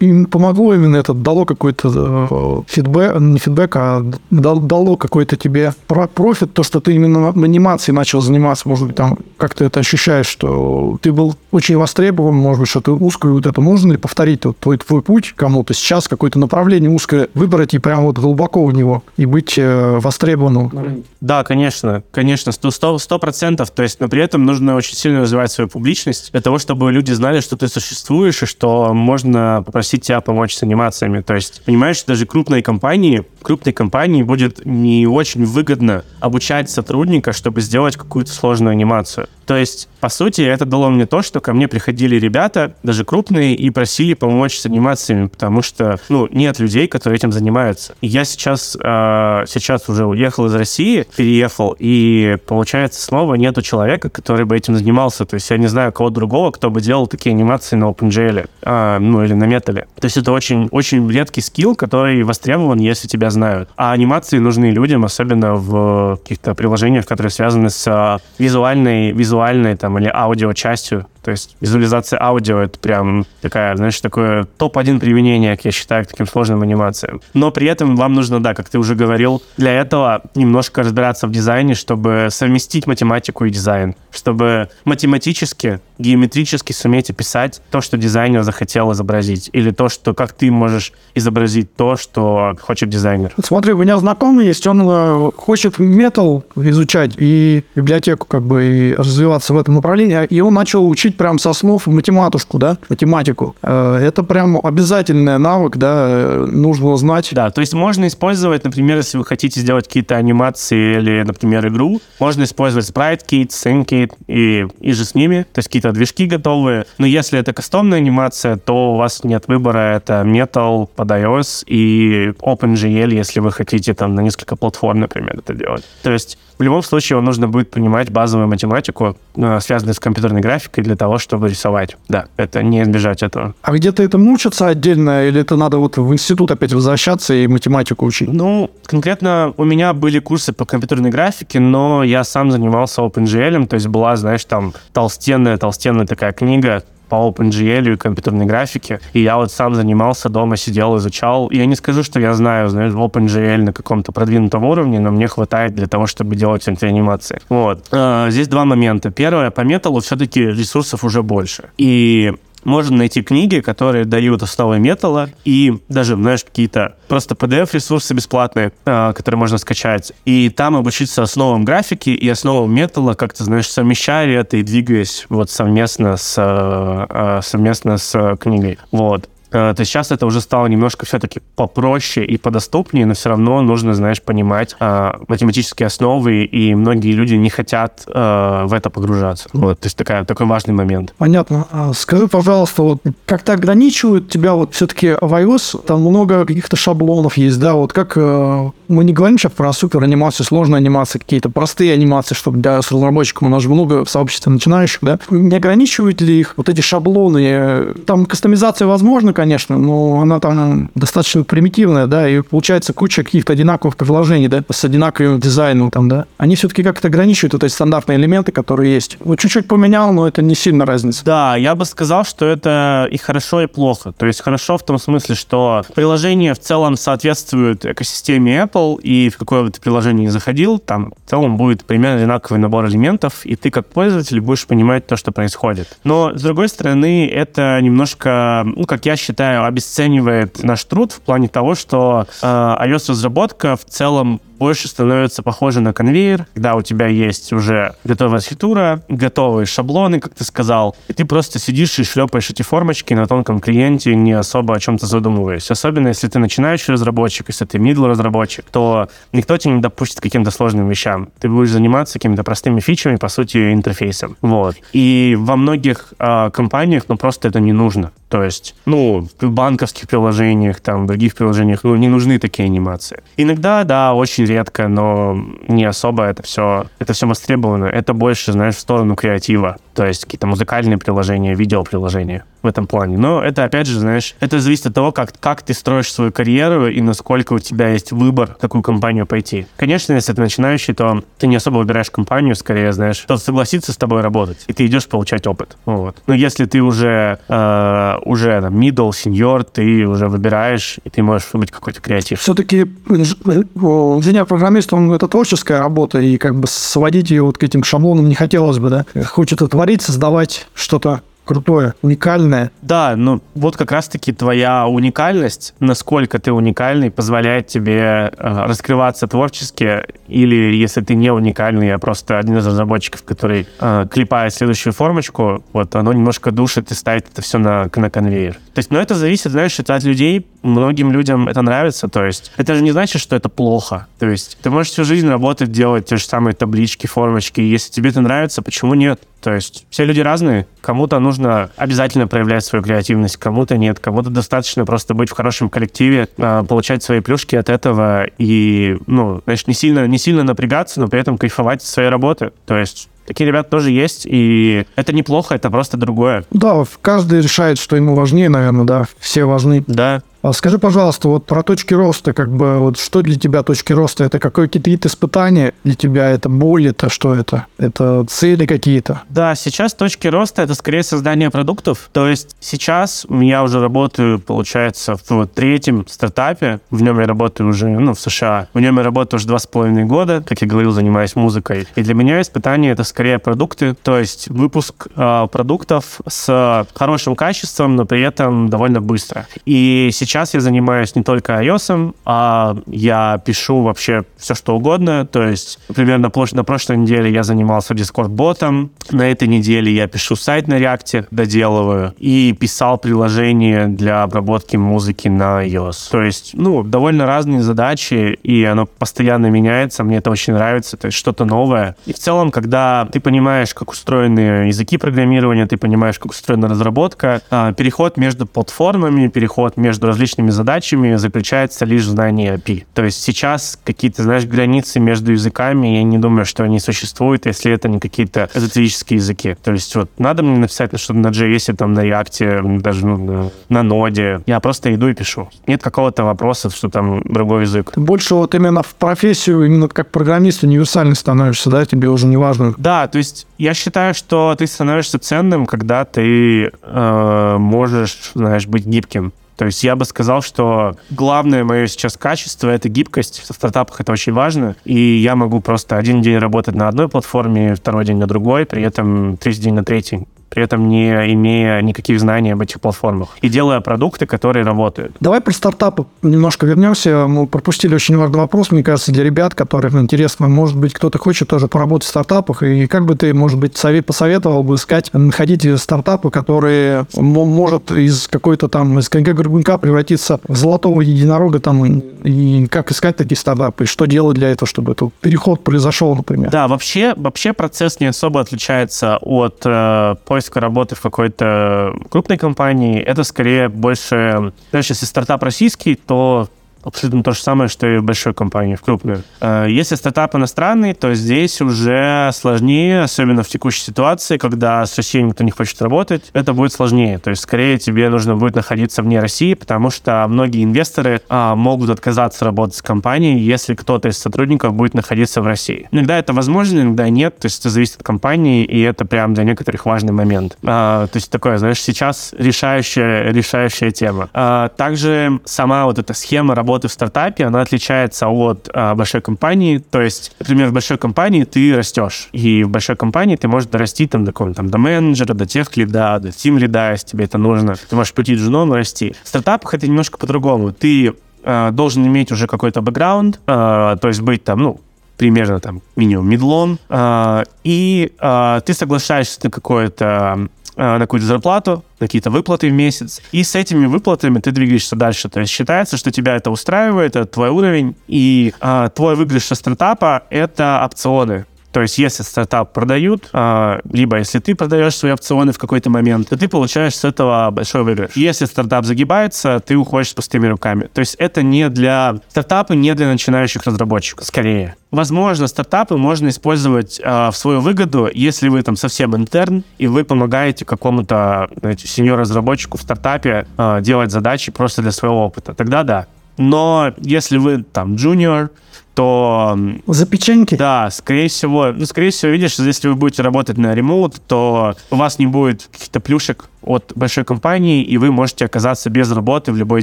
[0.00, 1.12] им помогло именно это?
[1.12, 7.32] Дало какой-то э, фидбэк, не фидбэк, а дало какой-то тебе профит, то, что ты именно
[7.32, 11.76] в анимации начал заниматься, может быть, там как ты это ощущаешь, что ты был очень
[11.76, 15.34] востребован, может быть, что ты узкую вот это можно ли повторить вот твой, твой путь
[15.36, 19.98] кому-то сейчас, какое-то направление узкое выбрать и прям вот глубоко в него и быть э,
[19.98, 21.04] востребованным.
[21.20, 23.70] Да, конечно, конечно, сто процентов.
[23.70, 27.12] То есть, но при этом нужно очень сильно развивать свою публичность для того, чтобы люди
[27.12, 31.20] знали, что ты существуешь и что можно попросить тебя помочь с анимациями.
[31.20, 37.60] То есть, понимаешь, даже крупные компании, крупной компании будет не очень выгодно обучать сотрудника, чтобы
[37.60, 39.28] сделать какую-то сложную анимацию.
[39.46, 43.54] То есть, по сути, это дало мне то, что ко мне приходили ребята, даже крупные,
[43.54, 47.94] и просили помочь с анимациями, потому что, ну, нет людей, которые этим занимаются.
[48.00, 54.44] Я сейчас, э, сейчас уже уехал из России, переехал, и, получается, снова нету человека, который
[54.44, 55.24] бы этим занимался.
[55.24, 58.98] То есть я не знаю кого другого, кто бы делал такие анимации на OpenGL, э,
[58.98, 59.74] ну, или на Metal.
[59.74, 63.68] То есть это очень, очень редкий скилл, который востребован, если тебя знают.
[63.76, 69.76] А анимации нужны людям, особенно в каких-то приложениях, которые связаны с э, визуальной, визуальной визуальной
[69.76, 71.06] там, или аудио частью.
[71.24, 76.26] То есть визуализация аудио— это прям такая, знаешь, такое топ-1 применение, я считаю, к таким
[76.26, 77.22] сложным анимациям.
[77.32, 81.32] Но при этом вам нужно, да, как ты уже говорил, для этого немножко разбираться в
[81.32, 88.92] дизайне, чтобы совместить математику и дизайн, чтобы математически, геометрически суметь описать то, что дизайнер захотел
[88.92, 93.32] изобразить, или то, что как ты можешь изобразить то, что хочет дизайнер.
[93.42, 98.94] Смотри, у меня знакомый есть, он э, хочет метал изучать и библиотеку как бы и
[98.94, 103.54] развиваться в этом направлении, и он начал учить учить прям со слов математушку, да, математику.
[103.62, 107.30] Э, это прям обязательный навык, да, нужно знать.
[107.32, 112.00] Да, то есть можно использовать, например, если вы хотите сделать какие-то анимации или, например, игру,
[112.20, 116.84] можно использовать SpriteKit, SceneKit и, и же с ними, то есть какие-то движки готовые.
[116.98, 122.32] Но если это кастомная анимация, то у вас нет выбора, это Metal под iOS и
[122.40, 125.84] OpenGL, если вы хотите там на несколько платформ, например, это делать.
[126.02, 130.40] То есть в любом случае вам нужно будет понимать базовую математику, э, связанную с компьютерной
[130.40, 131.96] графикой, для того, чтобы рисовать.
[132.08, 133.54] Да, это не избежать этого.
[133.62, 138.06] А где-то это учатся отдельно, или это надо вот в институт опять возвращаться и математику
[138.06, 138.32] учить?
[138.32, 143.74] Ну, конкретно у меня были курсы по компьютерной графике, но я сам занимался OpenGL, то
[143.74, 146.82] есть была, знаешь, там толстенная-толстенная такая книга,
[147.14, 149.00] по OpenGL и компьютерной графике.
[149.12, 151.46] И я вот сам занимался дома, сидел, изучал.
[151.48, 155.28] И я не скажу, что я знаю, знаешь, OpenGL на каком-то продвинутом уровне, но мне
[155.28, 157.40] хватает для того, чтобы делать эти анимации.
[157.48, 157.86] Вот.
[157.92, 159.10] А, здесь два момента.
[159.10, 161.70] Первое, по металлу все-таки ресурсов уже больше.
[161.78, 162.32] И
[162.64, 169.12] можно найти книги, которые дают основы металла, и даже, знаешь, какие-то просто PDF-ресурсы бесплатные, э,
[169.14, 174.56] которые можно скачать, и там обучиться основам графики и основам металла, как-то, знаешь, совмещая это
[174.56, 178.78] и двигаясь вот совместно с, э, совместно с книгой.
[178.90, 179.28] Вот.
[179.54, 183.62] Э, то есть сейчас это уже стало немножко все-таки попроще и подоступнее, но все равно
[183.62, 189.48] нужно, знаешь, понимать э, математические основы, и многие люди не хотят э, в это погружаться.
[189.52, 191.14] Вот, то есть такая, такой важный момент.
[191.16, 191.66] Понятно.
[191.70, 195.84] А скажи, пожалуйста, вот как-то ограничивают тебя вот все-таки в iOS?
[195.86, 197.74] Там много каких-то шаблонов есть, да?
[197.74, 202.34] Вот как э, мы не говорим сейчас про супер анимацию, сложные анимации, какие-то простые анимации,
[202.34, 205.20] чтобы для разработчиков у нас же много в сообществе начинающих, да?
[205.30, 207.94] Не ограничивают ли их вот эти шаблоны?
[208.06, 213.96] Там кастомизация возможна, конечно, но она там достаточно примитивная, да, и получается куча каких-то одинаковых
[213.96, 216.26] приложений, да, с одинаковым дизайном там, да.
[216.36, 219.16] Они все-таки как-то ограничивают вот эти стандартные элементы, которые есть.
[219.20, 221.24] Вот чуть-чуть поменял, но это не сильно разница.
[221.24, 224.12] Да, я бы сказал, что это и хорошо, и плохо.
[224.12, 229.38] То есть хорошо в том смысле, что приложение в целом соответствует экосистеме Apple, и в
[229.38, 233.56] какое бы ты приложение не заходил, там в целом будет примерно одинаковый набор элементов, и
[233.56, 235.98] ты как пользователь будешь понимать то, что происходит.
[236.04, 241.48] Но, с другой стороны, это немножко, ну, как я считаю, обесценивает наш труд в плане
[241.48, 247.52] того, что э, iOS-разработка в целом больше становится похоже на конвейер, когда у тебя есть
[247.52, 252.62] уже готовая архитектура, готовые шаблоны, как ты сказал, и ты просто сидишь и шлепаешь эти
[252.62, 255.70] формочки на тонком клиенте, не особо о чем-то задумываясь.
[255.70, 260.22] Особенно если ты начинающий разработчик, если ты middle разработчик, то никто тебя не допустит к
[260.22, 261.28] каким-то сложным вещам.
[261.40, 264.36] Ты будешь заниматься какими-то простыми фичами, по сути, интерфейсом.
[264.40, 264.76] Вот.
[264.92, 268.12] И во многих э, компаниях, ну, просто это не нужно.
[268.28, 273.22] То есть, ну, в банковских приложениях, там, в других приложениях, ну, не нужны такие анимации.
[273.36, 275.36] Иногда, да, очень редко, но
[275.68, 277.86] не особо это все, это все востребовано.
[277.86, 279.76] Это больше, знаешь, в сторону креатива.
[279.94, 283.18] То есть какие-то музыкальные приложения, видеоприложения в этом плане.
[283.18, 286.88] Но это, опять же, знаешь, это зависит от того, как, как ты строишь свою карьеру
[286.88, 289.66] и насколько у тебя есть выбор, в какую компанию пойти.
[289.76, 293.96] Конечно, если ты начинающий, то ты не особо выбираешь компанию, скорее, знаешь, кто согласится с
[293.96, 295.76] тобой работать, и ты идешь получать опыт.
[295.84, 296.16] Вот.
[296.26, 301.48] Но если ты уже, э, уже там, middle, senior, ты уже выбираешь, и ты можешь
[301.52, 302.40] выбрать какой-то креатив.
[302.40, 308.28] Все-таки инженер-программист, он это творческая работа, и как бы сводить ее вот к этим шаблонам
[308.28, 309.04] не хотелось бы, да?
[309.24, 312.70] Хочется творить, создавать что-то крутое, уникальное.
[312.82, 320.02] Да, ну вот как раз-таки твоя уникальность, насколько ты уникальный, позволяет тебе э, раскрываться творчески,
[320.28, 325.64] или если ты не уникальный, а просто один из разработчиков, который э, клепает следующую формочку,
[325.72, 328.54] вот оно немножко душит и ставит это все на, на конвейер.
[328.74, 332.52] То есть, но это зависит, знаешь, это от людей, многим людям это нравится, то есть
[332.56, 334.06] это же не значит, что это плохо.
[334.18, 338.10] То есть ты можешь всю жизнь работать, делать те же самые таблички, формочки, если тебе
[338.10, 339.20] это нравится, почему нет?
[339.44, 340.66] То есть все люди разные.
[340.80, 343.98] Кому-то нужно обязательно проявлять свою креативность, кому-то нет.
[343.98, 349.42] Кому-то достаточно просто быть в хорошем коллективе, а, получать свои плюшки от этого и, ну,
[349.44, 352.52] знаешь, не сильно, не сильно напрягаться, но при этом кайфовать от своей работы.
[352.64, 356.44] То есть Такие ребята тоже есть, и это неплохо, это просто другое.
[356.50, 359.04] Да, каждый решает, что ему важнее, наверное, да.
[359.18, 359.84] Все важны.
[359.86, 363.94] Да, а скажи, пожалуйста, вот про точки роста, как бы, вот что для тебя точки
[363.94, 364.24] роста?
[364.24, 366.28] Это какие-то вид испытания для тебя?
[366.28, 366.88] Это боль?
[366.88, 367.64] Это что это?
[367.78, 369.22] Это цели какие-то?
[369.30, 372.10] Да, сейчас точки роста— это скорее создание продуктов.
[372.12, 376.80] То есть сейчас я уже работаю, получается, в третьем стартапе.
[376.90, 378.68] В нем я работаю уже, ну, в США.
[378.74, 381.88] В нем я работаю уже два с половиной года, как я говорил, занимаюсь музыкой.
[381.94, 387.94] И для меня испытание— это скорее продукты, то есть выпуск э, продуктов с хорошим качеством,
[387.94, 389.46] но при этом довольно быстро.
[389.64, 395.26] И сейчас я занимаюсь не только iOS, а я пишу вообще все, что угодно.
[395.26, 400.34] То есть, например, на, на прошлой неделе я занимался Discord-ботом, на этой неделе я пишу
[400.34, 406.10] сайт на React, доделываю, и писал приложение для обработки музыки на iOS.
[406.10, 411.06] То есть, ну, довольно разные задачи, и оно постоянно меняется, мне это очень нравится, то
[411.06, 411.94] есть что-то новое.
[412.06, 417.40] И в целом, когда ты понимаешь, как устроены языки программирования, ты понимаешь, как устроена разработка,
[417.50, 422.84] а, переход между платформами, переход между различными различными задачами заключается лишь в знании API.
[422.94, 427.72] То есть сейчас какие-то, знаешь, границы между языками, я не думаю, что они существуют, если
[427.72, 429.56] это не какие-то эзотерические языки.
[429.62, 433.50] То есть вот надо мне написать что-то на JS, там, на React, даже ну, на,
[433.68, 434.40] на ноде.
[434.46, 435.48] Я просто иду и пишу.
[435.66, 437.90] Нет какого-то вопроса, что там другой язык.
[437.92, 441.84] Ты больше вот именно в профессию, именно как программист универсальный становишься, да?
[441.84, 442.74] Тебе уже не важно.
[442.78, 448.86] Да, то есть я считаю, что ты становишься ценным, когда ты э, можешь, знаешь, быть
[448.86, 449.32] гибким.
[449.56, 453.40] То есть я бы сказал, что главное мое сейчас качество— это гибкость.
[453.40, 454.74] В стартапах это очень важно.
[454.84, 458.82] И я могу просто один день работать на одной платформе, второй день на другой, при
[458.82, 463.36] этом третий день на третий при этом не имея никаких знаний об этих платформах.
[463.42, 465.16] И делая продукты, которые работают.
[465.20, 467.26] Давай про стартапы немножко вернемся.
[467.26, 470.48] Мы пропустили очень важный вопрос, мне кажется, для ребят, которым интересно.
[470.48, 472.62] Может быть, кто-то хочет тоже поработать в стартапах.
[472.62, 478.28] И как бы ты, может быть, совет посоветовал бы искать, находить стартапы, которые может из
[478.28, 479.34] какой-то там, из КГ
[479.80, 484.68] превратиться в золотого единорога там, и как искать такие стартапы, и что делать для этого,
[484.68, 486.50] чтобы этот переход произошел, например.
[486.50, 493.00] Да, вообще, вообще процесс не особо отличается от э, поиска работы в какой-то крупной компании.
[493.00, 494.52] Это скорее больше...
[494.70, 496.48] Знаешь, если стартап российский, то
[496.84, 499.18] абсолютно то же самое, что и в большой компании, в крупной.
[499.40, 505.24] Э, если стартап иностранный, то здесь уже сложнее, особенно в текущей ситуации, когда с Россией
[505.24, 507.18] никто не хочет работать, это будет сложнее.
[507.18, 511.90] То есть, скорее, тебе нужно будет находиться вне России, потому что многие инвесторы а, могут
[511.90, 515.88] отказаться работать с компанией, если кто-то из сотрудников будет находиться в России.
[515.90, 519.44] Иногда это возможно, иногда нет, то есть это зависит от компании, и это прям для
[519.44, 520.56] некоторых важный момент.
[520.64, 524.28] А, то есть такое, знаешь, сейчас решающая, решающая тема.
[524.32, 529.20] А, также сама вот эта схема работы работы в стартапе, она отличается от а, большой
[529.20, 529.78] компании.
[529.78, 534.06] То есть, например, в большой компании ты растешь, и в большой компании ты можешь дорасти
[534.06, 537.38] там до какого-то там до менеджера, до тех лида, до тим лида, если тебе это
[537.38, 537.74] нужно.
[537.88, 539.14] Ты можешь пойти женом расти.
[539.22, 540.72] В стартапах это немножко по-другому.
[540.72, 544.80] Ты а, должен иметь уже какой-то бэкграунд, а, то есть быть там, ну,
[545.16, 551.84] примерно там минимум медлом, а, и а, ты соглашаешься на какое-то Э, на какую-то зарплату,
[551.98, 553.20] какие-то выплаты в месяц.
[553.32, 555.28] И с этими выплатами ты двигаешься дальше.
[555.28, 559.54] То есть считается, что тебя это устраивает, это твой уровень, и а, твой выигрыш со
[559.54, 561.46] стартапа— это опционы.
[561.74, 566.28] То есть, если стартап продают, а, либо если ты продаешь свои опционы в какой-то момент,
[566.28, 568.12] то ты получаешь с этого большой выигрыш.
[568.14, 570.88] Если стартап загибается, ты уходишь с пустыми руками.
[570.94, 572.20] То есть, это не для...
[572.28, 574.76] Стартапы не для начинающих разработчиков, скорее.
[574.92, 580.04] Возможно, стартапы можно использовать э, в свою выгоду, если вы там совсем интерн, и вы
[580.04, 585.54] помогаете какому-то, сеньор-разработчику в стартапе э, делать задачи просто для своего опыта.
[585.54, 586.06] Тогда да.
[586.36, 588.50] Но если вы там junior,
[588.94, 589.58] то...
[589.86, 590.54] За печеньки?
[590.54, 591.72] Да, скорее всего.
[591.72, 595.68] Ну, скорее всего, видишь, если вы будете работать на ремоут, то у вас не будет
[595.72, 599.82] каких-то плюшек от большой компании, и вы можете оказаться без работы в любой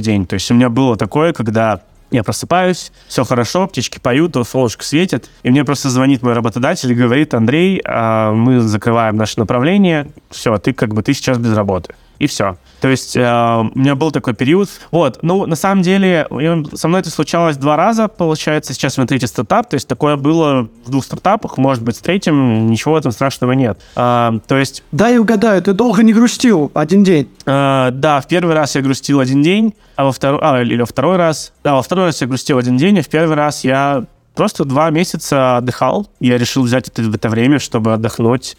[0.00, 0.26] день.
[0.26, 5.30] То есть у меня было такое, когда я просыпаюсь, все хорошо, птички поют, солнышко светит,
[5.42, 10.58] и мне просто звонит мой работодатель и говорит, Андрей, а, мы закрываем наше направление, все,
[10.58, 12.56] ты как бы ты сейчас без работы и все.
[12.80, 14.68] То есть э, у меня был такой период.
[14.92, 16.28] Вот, ну, на самом деле,
[16.72, 20.68] со мной это случалось два раза, получается, сейчас меня третий стартап, то есть такое было
[20.84, 23.80] в двух стартапах, может быть, с третьим, ничего там страшного нет.
[23.96, 24.84] Э, то есть...
[24.92, 27.28] Да, я угадаю, ты долго не грустил один день.
[27.44, 30.38] Э, да, в первый раз я грустил один день, а во второй...
[30.40, 31.52] А, или во второй раз...
[31.64, 34.90] Да, во второй раз я грустил один день, а в первый раз я Просто два
[34.90, 36.08] месяца отдыхал.
[36.20, 38.56] Я решил взять это, это время, чтобы отдохнуть.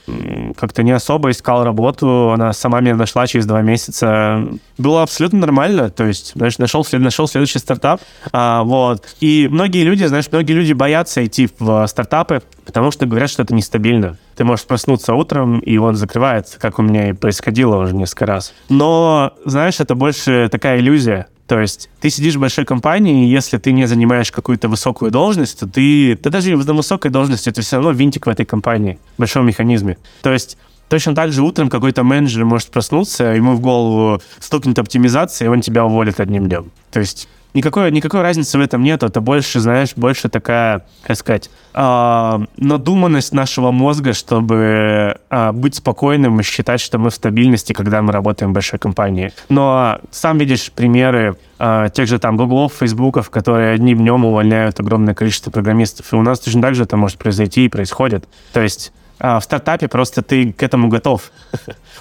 [0.56, 2.32] Как-то не особо искал работу.
[2.32, 4.48] Она сама меня нашла через два месяца.
[4.78, 5.90] Было абсолютно нормально.
[5.90, 8.02] То есть, знаешь, нашел, нашел следующий стартап.
[8.32, 9.16] А, вот.
[9.20, 13.56] И многие люди, знаешь, многие люди боятся идти в стартапы, потому что говорят, что это
[13.56, 14.18] нестабильно.
[14.36, 18.54] Ты можешь проснуться утром, и он закрывается, как у меня и происходило уже несколько раз.
[18.70, 21.28] Но, знаешь, это больше такая иллюзия.
[21.48, 25.60] То есть ты сидишь в большой компании, и если ты не занимаешь какую-то высокую должность,
[25.60, 29.20] то ты, ты даже на высокой должности, это все равно винтик в этой компании, в
[29.20, 29.98] большом механизме.
[30.22, 30.58] То есть
[30.90, 35.62] Точно так же утром какой-то менеджер может проснуться, ему в голову стукнет оптимизация, и он
[35.62, 36.72] тебя уволит одним днем.
[36.92, 39.04] То есть никакой, никакой разницы в этом нет.
[39.04, 46.40] Это больше, знаешь, больше такая, как сказать, э, надуманность нашего мозга, чтобы э, быть спокойным
[46.40, 49.32] и считать, что мы в стабильности, когда мы работаем в большой компании.
[49.50, 55.14] Но сам видишь примеры э, тех же там Гуглов, Фейсбуков, которые одним днем увольняют огромное
[55.14, 56.12] количество программистов.
[56.12, 58.28] И у нас точно так же это может произойти и происходит.
[58.54, 58.92] То есть
[59.24, 61.32] а в стартапе просто ты к этому готов.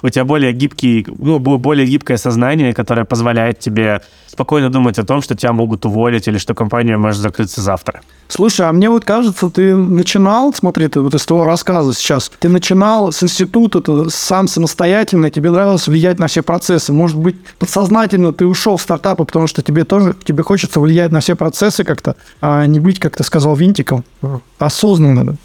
[0.02, 5.22] У тебя более гибкий, ну, более гибкое сознание, которое позволяет тебе спокойно думать о том,
[5.22, 8.00] что тебя могут уволить или что компания может закрыться завтра.
[8.26, 12.48] Слушай, а мне вот кажется, ты начинал, смотри, ты вот из твоего рассказа сейчас, ты
[12.48, 16.92] начинал с института, ты сам самостоятельно, тебе нравилось влиять на все процессы.
[16.92, 21.20] Может быть, подсознательно ты ушел в стартапы, потому что тебе тоже, тебе хочется влиять на
[21.20, 24.04] все процессы как-то, а не быть, как ты сказал, винтиком.
[24.58, 25.24] Осознанно.
[25.24, 25.36] Да,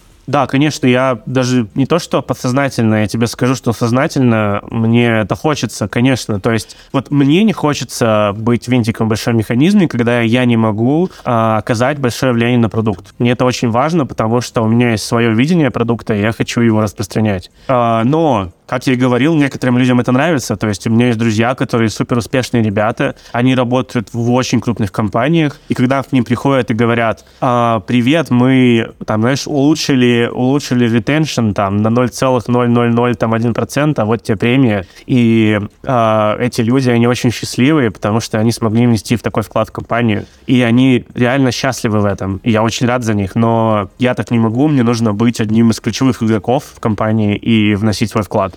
[0.48, 5.88] конечно, я даже не то, что подсознательно, я тебе скажу, что сознательно мне это хочется,
[5.88, 6.40] конечно.
[6.42, 11.10] То есть вот мне не хочется быть винтиком в большом механизме, когда я не могу
[11.24, 13.14] а, оказать большое влияние на продукт.
[13.20, 16.60] Мне это очень важно, потому что у меня есть свое видение продукта, и я хочу
[16.60, 17.50] его распространять.
[17.70, 20.56] А, но как я и говорил, некоторым людям это нравится.
[20.56, 24.92] То есть у меня есть друзья, которые супер успешные ребята, они работают в очень крупных
[24.92, 30.88] компаниях, и когда к ним приходят и говорят, а, привет, мы, там, знаешь, улучшили, улучшили
[30.90, 34.86] ретеншн там на 0,000 там 1%, а вот тебе премия.
[35.06, 39.70] И а, эти люди, они очень счастливые, потому что они смогли внести в такой вклад
[39.70, 40.26] в компанию.
[40.46, 42.42] И они реально счастливы в этом.
[42.44, 43.36] И я очень рад за них.
[43.36, 47.76] Но я так не могу, мне нужно быть одним из ключевых игроков в компании и
[47.76, 48.57] вносить свой вклад.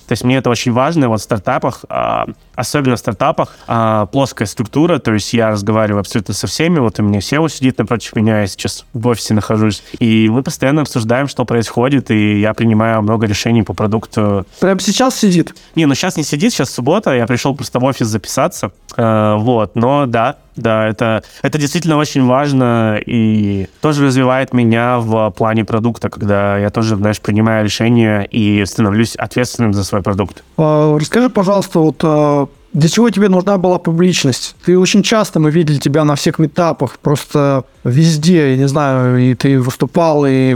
[0.07, 4.47] То есть мне это очень важно вот в стартапах, а, особенно в стартапах, а, плоская
[4.47, 8.41] структура, то есть я разговариваю абсолютно со всеми, вот у меня SEO сидит напротив меня,
[8.41, 13.25] я сейчас в офисе нахожусь, и мы постоянно обсуждаем, что происходит, и я принимаю много
[13.25, 14.45] решений по продукту.
[14.59, 15.55] Прямо сейчас сидит?
[15.75, 19.75] Не, ну сейчас не сидит, сейчас суббота, я пришел просто в офис записаться, а, вот,
[19.75, 26.09] но да, да, это, это действительно очень важно и тоже развивает меня в плане продукта,
[26.09, 30.43] когда я тоже, знаешь, принимаю решения и становлюсь ответственным за свой продукт.
[30.57, 34.55] А, расскажи, пожалуйста, вот а, для чего тебе нужна была публичность?
[34.65, 39.35] Ты очень часто мы видели тебя на всех метапах, просто везде, я не знаю, и
[39.35, 40.55] ты выступал, и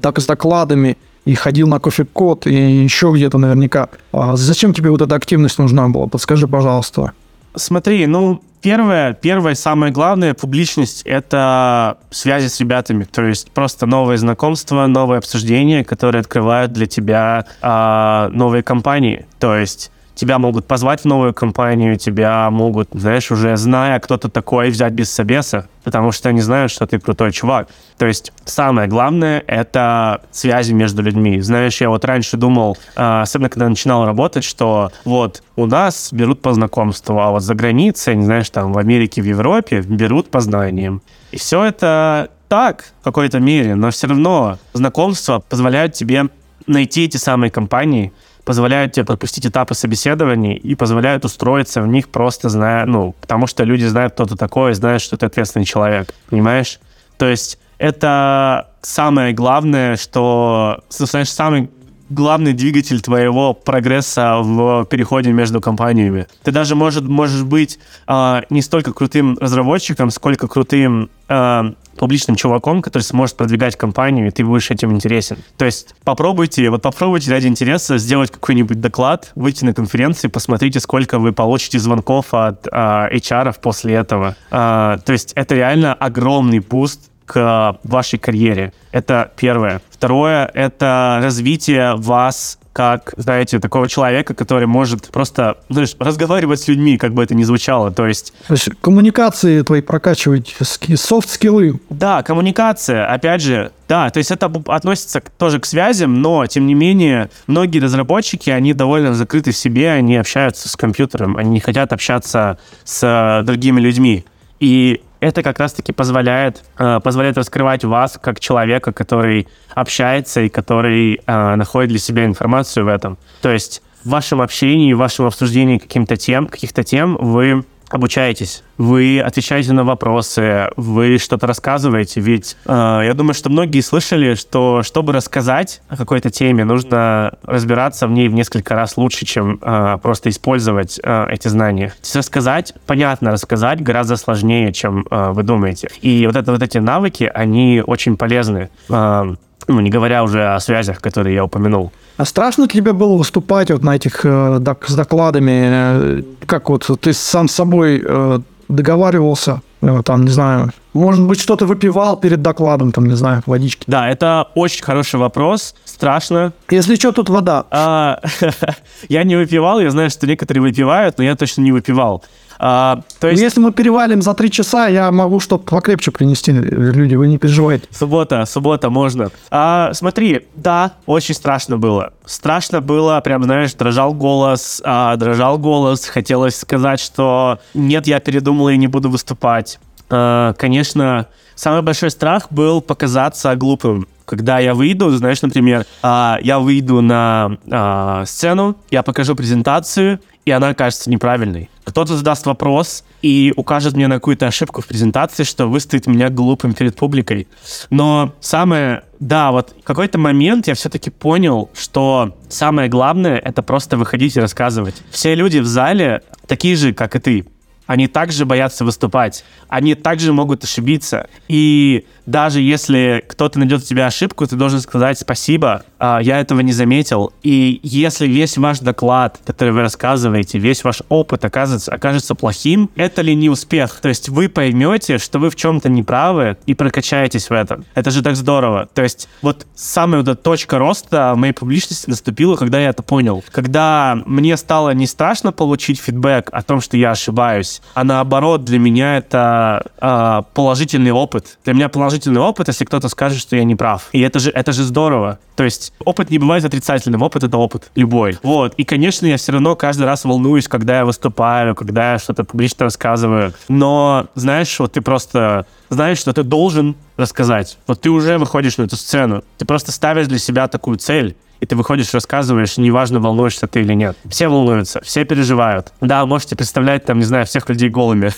[0.00, 3.88] так с докладами, и ходил на кофе-код, и еще где-то наверняка.
[4.12, 6.06] А зачем тебе вот эта активность нужна была?
[6.06, 7.12] Подскажи, пожалуйста.
[7.58, 13.04] Смотри, ну, Первое, первое, самое главное, публичность— это связи с ребятами.
[13.04, 19.26] То есть просто новые знакомства, новые обсуждения, которые открывают для тебя э, новые компании.
[19.38, 24.28] То есть тебя могут позвать в новую компанию, тебя могут, знаешь, уже зная, кто ты
[24.28, 27.68] такой, взять без собеса, потому что они знают, что ты крутой чувак.
[27.98, 31.40] То есть самое главное— это связи между людьми.
[31.40, 36.42] Знаешь, я вот раньше думал, а, особенно когда начинал работать, что вот у нас берут
[36.42, 40.40] по знакомству, а вот за границей, не знаешь, там в Америке, в Европе берут по
[40.40, 41.00] знаниям.
[41.30, 46.24] И все это так, в какой-то мере, но все равно знакомства позволяют тебе
[46.66, 48.12] найти эти самые компании,
[48.48, 53.62] позволяют тебе пропустить этапы собеседований и позволяют устроиться в них просто зная, ну, потому что
[53.62, 56.80] люди знают, кто ты такой, знают, что ты ответственный человек, понимаешь?
[57.18, 61.68] То есть это самое главное, что, знаешь, самый
[62.08, 66.26] главный двигатель твоего прогресса в переходе между компаниями.
[66.42, 72.82] Ты даже может, можешь быть э, не столько крутым разработчиком, сколько крутым э, публичным чуваком,
[72.82, 75.38] который сможет продвигать компанию, и ты будешь этим интересен.
[75.56, 81.18] То есть попробуйте, вот попробуйте ради интереса сделать какой-нибудь доклад, выйти на конференции, посмотрите, сколько
[81.18, 84.36] вы получите звонков от э, HR после этого.
[84.50, 88.72] Э, то есть это реально огромный boost к вашей карьере.
[88.90, 89.82] Это первое.
[89.90, 96.96] Второе— это развитие вас как, знаете, такого человека, который может просто, знаешь, разговаривать с людьми,
[96.96, 98.32] как бы это ни звучало, то есть...
[98.46, 101.80] То есть коммуникации твои прокачивать, софт-скиллы.
[101.90, 106.74] Да, коммуникация, опять же, да, то есть это относится тоже к связям, но, тем не
[106.74, 111.92] менее, многие разработчики, они довольно закрыты в себе, они общаются с компьютером, они не хотят
[111.92, 114.24] общаться с другими людьми.
[114.60, 121.20] И это как раз-таки позволяет, э, позволяет раскрывать вас как человека, который общается и который
[121.26, 123.18] э, находит для себя информацию в этом.
[123.42, 129.20] То есть в вашем общении, в вашем обсуждении каким-то тем, каких-то тем вы обучаетесь, вы
[129.20, 132.20] отвечаете на вопросы, вы что-то рассказываете.
[132.20, 138.06] Ведь э, я думаю, что многие слышали, что чтобы рассказать о какой-то теме, нужно разбираться
[138.06, 141.94] в ней в несколько раз лучше, чем э, просто использовать э, эти знания.
[142.14, 145.88] Рассказать, понятно, рассказать гораздо сложнее, чем э, вы думаете.
[146.02, 148.70] И вот, это, вот эти навыки, они очень полезны.
[148.88, 149.34] Э,
[149.68, 151.92] ну, не говоря уже о связях, которые я упомянул.
[152.16, 155.50] А страшно тебе было выступать вот на этих э, док- с докладами?
[155.52, 161.38] Э, как вот ты сам с собой э, договаривался, э, там, не знаю, может быть,
[161.40, 163.84] что-то выпивал перед докладом, там, не знаю, водички?
[163.86, 165.74] Да, это очень хороший вопрос.
[165.84, 166.52] Страшно.
[166.70, 167.66] Если что, тут вода.
[167.70, 168.20] А,
[169.08, 172.24] я не выпивал, я знаю, что некоторые выпивают, но я точно не выпивал.
[172.58, 173.40] А, то есть...
[173.42, 177.86] Если мы перевалим за три часа, я могу что-то покрепче принести, люди, вы не переживайте.
[177.90, 179.30] Суббота, суббота, можно.
[179.50, 182.12] А, смотри, да, очень страшно было.
[182.24, 188.68] Страшно было, прям, знаешь, дрожал голос, а, дрожал голос, хотелось сказать, что нет, я передумал
[188.70, 189.78] и не буду выступать.
[190.10, 191.26] А, конечно,
[191.58, 197.56] самый большой страх был показаться глупым когда я выйду, знаешь, например, а, я выйду на
[197.70, 201.70] а, сцену, я покажу презентацию, и она окажется неправильной.
[201.84, 206.74] Кто-то задаст вопрос и укажет мне на какую-то ошибку в презентации, что выставит меня глупым
[206.74, 207.48] перед публикой.
[207.88, 209.04] Но самое...
[209.18, 214.40] Да, вот в какой-то момент я все-таки понял, что самое главное— это просто выходить и
[214.40, 215.02] рассказывать.
[215.10, 217.46] Все люди в зале такие же, как и ты.
[217.88, 221.28] Они также боятся выступать, они также могут ошибиться.
[221.48, 226.60] И даже если кто-то найдет у тебя ошибку, ты должен сказать спасибо, а, я этого
[226.60, 227.32] не заметил.
[227.42, 233.22] И если весь ваш доклад, который вы рассказываете, весь ваш опыт окажется, окажется плохим, это
[233.22, 233.98] ли не успех?
[234.02, 237.86] То есть вы поймете, что вы в чем-то неправы и прокачаетесь в этом.
[237.94, 238.88] Это же так здорово.
[238.92, 243.42] То есть вот самая вот эта точка роста моей публичности наступила, когда я это понял.
[243.50, 248.78] Когда мне стало не страшно получить фидбэк о том, что я ошибаюсь, а наоборот, для
[248.78, 251.58] меня это э, положительный опыт.
[251.64, 254.08] Для меня положительный положительный опыт, если кто-то скажет, что я не прав.
[254.12, 255.38] И это же, это же здорово.
[255.56, 258.38] То есть опыт не бывает отрицательным, опыт— это опыт, любой.
[258.42, 258.74] Вот.
[258.74, 262.84] И, конечно, я все равно каждый раз волнуюсь, когда я выступаю, когда я что-то публично
[262.84, 263.52] рассказываю.
[263.68, 267.78] Но, знаешь, вот ты просто знаешь, что ты должен рассказать.
[267.86, 269.42] Вот ты уже выходишь на эту сцену.
[269.58, 273.94] Ты просто ставишь для себя такую цель и ты выходишь, рассказываешь, неважно, волнуешься ты или
[273.94, 274.16] нет.
[274.28, 275.92] Все волнуются, все переживают.
[276.00, 278.32] Да, можете представлять, там, не знаю, всех людей голыми.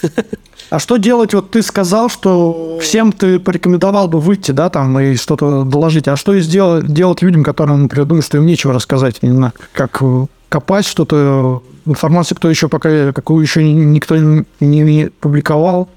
[0.70, 1.34] А что делать?
[1.34, 6.06] Вот ты сказал, что всем ты порекомендовал бы выйти, да, там, и что-то доложить.
[6.06, 9.20] А что сделать, делать людям, которым, например, думают, что им нечего рассказать?
[9.22, 10.00] Не знаю, как
[10.48, 15.88] копать что-то, информацию, кто еще пока, какую еще никто не, не публиковал,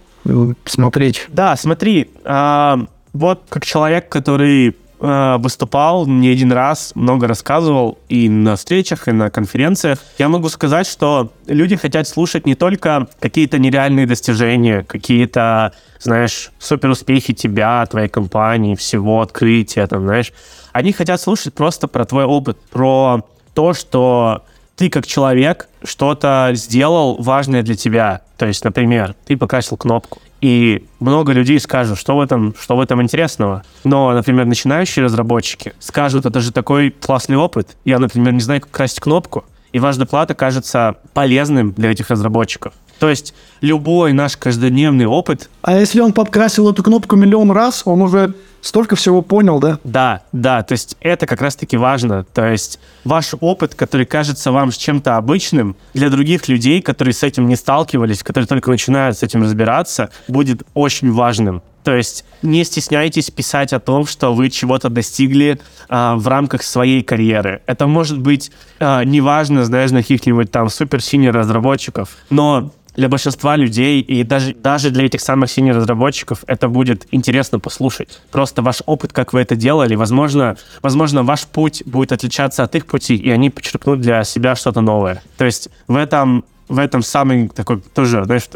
[0.65, 1.27] смотреть.
[1.27, 2.79] Да, смотри, а,
[3.13, 9.11] вот как человек, который Э, выступал не один раз, много рассказывал и на встречах, и
[9.11, 9.99] на конференциях.
[10.17, 17.33] Я могу сказать, что люди хотят слушать не только какие-то нереальные достижения, какие-то, знаешь, суперуспехи
[17.33, 20.31] тебя, твоей компании, всего, открытия, там, знаешь.
[20.71, 24.43] Они хотят слушать просто про твой опыт, про то, что
[24.77, 28.21] ты как человек что-то сделал важное для тебя.
[28.37, 32.81] То есть, например, ты покрасил кнопку, и много людей скажут, что в этом, что в
[32.81, 33.63] этом интересного.
[33.85, 37.77] Но, например, начинающие разработчики скажут, это же такой классный опыт.
[37.85, 42.73] Я, например, не знаю, как красить кнопку, и ваш доклад окажется полезным для этих разработчиков.
[42.99, 45.49] То есть любой наш каждодневный опыт...
[45.61, 49.79] А если он подкрасил эту кнопку миллион раз, он уже столько всего понял, да?
[49.83, 52.23] Да, да, то есть это как раз-таки важно.
[52.23, 57.47] То есть ваш опыт, который кажется вам чем-то обычным, для других людей, которые с этим
[57.47, 61.61] не сталкивались, которые только начинают с этим разбираться, будет очень важным.
[61.83, 67.03] То есть не стесняйтесь писать о том, что вы чего-то достигли а, в рамках своей
[67.03, 67.61] карьеры.
[67.65, 74.01] Это может быть а, неважно, знаешь, на каких-нибудь там супер-синий разработчиков, но для большинства людей
[74.01, 78.21] и даже, даже для этих самых синих разработчиков это будет интересно послушать.
[78.31, 82.85] Просто ваш опыт, как вы это делали, возможно, возможно, ваш путь будет отличаться от их
[82.85, 85.21] пути, и они подчеркнут для себя что-то новое.
[85.37, 88.49] То есть в этом в этом самый такой тоже, знаешь,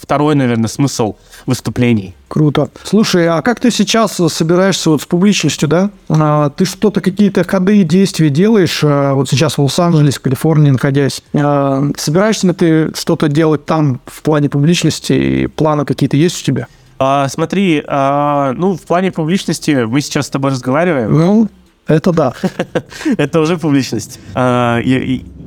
[0.00, 1.16] второй, наверное, смысл
[1.46, 2.14] выступлений.
[2.28, 2.68] Круто.
[2.84, 5.90] Слушай, а как ты сейчас собираешься вот с публичностью, да?
[6.08, 10.70] А, ты что-то, какие-то ходы и действия делаешь, а, вот сейчас в Лос-Анджелесе, в Калифорнии
[10.70, 11.22] находясь.
[11.34, 16.44] А, собираешься ли ты что-то делать там в плане публичности и планы какие-то есть у
[16.44, 16.68] тебя?
[16.98, 21.12] А, смотри, а, ну, в плане публичности мы сейчас с тобой разговариваем.
[21.12, 21.48] Ну,
[21.86, 22.32] это да.
[23.18, 24.20] Это уже публичность.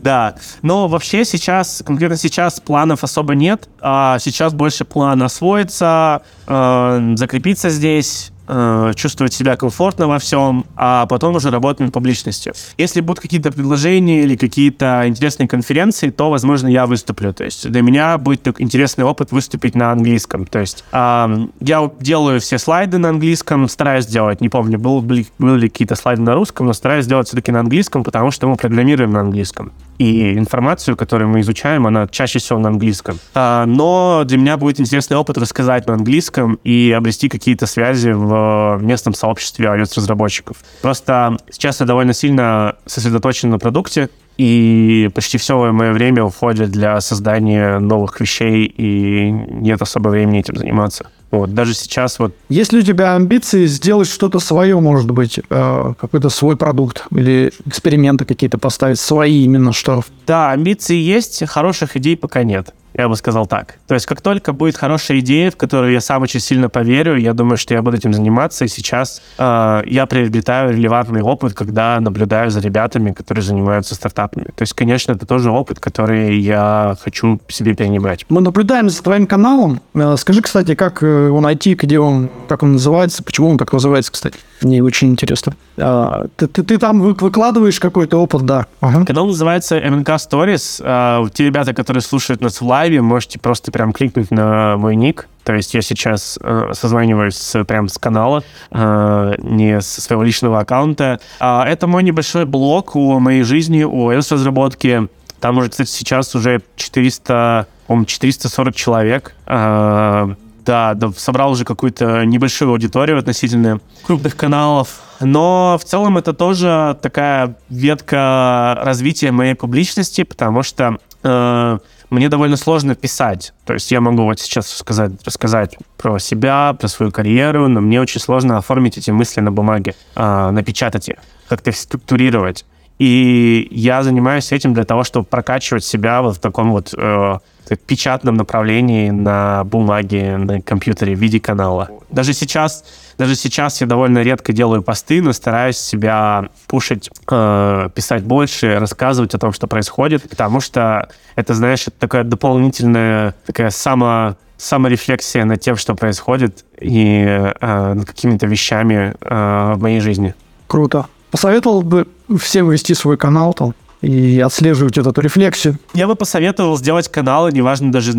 [0.05, 0.35] Да.
[0.61, 3.67] Но вообще сейчас, конкретно сейчас планов особо нет.
[3.81, 11.05] А сейчас больше план освоиться, а, закрепиться здесь, э, чувствовать себя комфортно во всем, а
[11.07, 12.53] потом уже работать над публичностью.
[12.77, 17.33] Если будут какие-то предложения или какие-то интересные конференции, то, возможно, я выступлю.
[17.33, 20.45] То есть для меня будет интересный опыт выступить на английском.
[20.45, 25.25] То есть э, я делаю все слайды на английском, стараюсь делать, не помню, был, были,
[25.39, 29.11] были какие-то слайды на русском, но стараюсь делать все-таки на английском, потому что мы программируем
[29.11, 29.71] на английском.
[29.97, 33.19] И информацию, которую мы изучаем, она чаще всего на английском.
[33.33, 38.79] А, но для меня будет интересный опыт рассказать на английском и обрести какие-то связи в
[38.81, 40.57] местном сообществе iOS-разработчиков.
[40.81, 46.99] Просто сейчас я довольно сильно сосредоточен на продукте, и почти все мое время уходит для
[46.99, 51.07] создания новых вещей, и нет особо времени этим заниматься.
[51.39, 52.33] Вот, даже сейчас вот...
[52.49, 57.51] Есть ли у тебя амбиции сделать что-то свое, может быть, э, какой-то свой продукт или
[57.65, 60.03] эксперименты какие-то поставить, свои именно что?
[60.25, 62.73] Да, амбиции есть, хороших идей пока нет.
[62.97, 63.75] Я бы сказал так.
[63.87, 67.33] То есть, как только будет хорошая идея, в которую я сам очень сильно поверю, я
[67.33, 68.65] думаю, что я буду этим заниматься.
[68.65, 74.45] И сейчас э, я приобретаю релевантный опыт, когда наблюдаю за ребятами, которые занимаются стартапами.
[74.45, 78.25] То есть, конечно, это тоже опыт, который я хочу себе перенимать.
[78.29, 79.81] Мы наблюдаем за твоим каналом.
[79.93, 83.73] Э, скажи, кстати, как э, его найти, где он, как он называется, почему он так
[83.73, 84.39] называется, кстати.
[84.61, 85.55] Мне очень интересно.
[85.77, 88.67] А, ты, ты, ты там выкладываешь какой-то опыт, да.
[88.81, 89.05] Ага.
[89.05, 90.81] Канал называется MNK Stories.
[90.83, 95.27] А, те ребята, которые слушают нас в лайве, можете просто прям кликнуть на мой ник.
[95.43, 100.59] То есть я сейчас э, созваниваюсь с, прям с канала, э, не со своего личного
[100.59, 101.19] аккаунта.
[101.39, 105.07] А, это мой небольшой блог о моей жизни, о iOS-разработке.
[105.39, 109.35] Там уже, кстати, сейчас уже 400 по-моему, 440 человек.
[109.45, 110.35] А,
[110.65, 115.01] да, да, собрал уже какую-то небольшую аудиторию относительно крупных каналов.
[115.21, 122.57] Но в целом это тоже такая ветка развития моей публичности, потому что э, мне довольно
[122.57, 123.53] сложно писать.
[123.65, 128.01] То есть я могу вот сейчас сказать, рассказать про себя, про свою карьеру, но мне
[128.01, 132.65] очень сложно оформить эти мысли на бумаге, э, напечатать их, как-то их структурировать.
[132.97, 137.37] И я занимаюсь этим для того, чтобы прокачивать себя вот в таком вот э,
[137.85, 141.89] печатном направлении на бумаге, на компьютере в виде канала.
[142.09, 142.83] Даже сейчас,
[143.17, 149.33] даже сейчас я довольно редко делаю посты, но стараюсь себя пушить, э, писать больше, рассказывать
[149.35, 155.59] о том, что происходит, потому что это, знаешь, это такая дополнительная такая само саморефлексия над
[155.59, 160.33] тем, что происходит, и э, над какими-то вещами э, в моей жизни.
[160.67, 161.07] Круто.
[161.31, 162.07] Посоветовал бы
[162.39, 163.73] всем вести свой канал там,
[164.05, 165.77] и отслеживать эту рефлексию.
[165.93, 168.13] Я бы посоветовал сделать каналы, неважно даже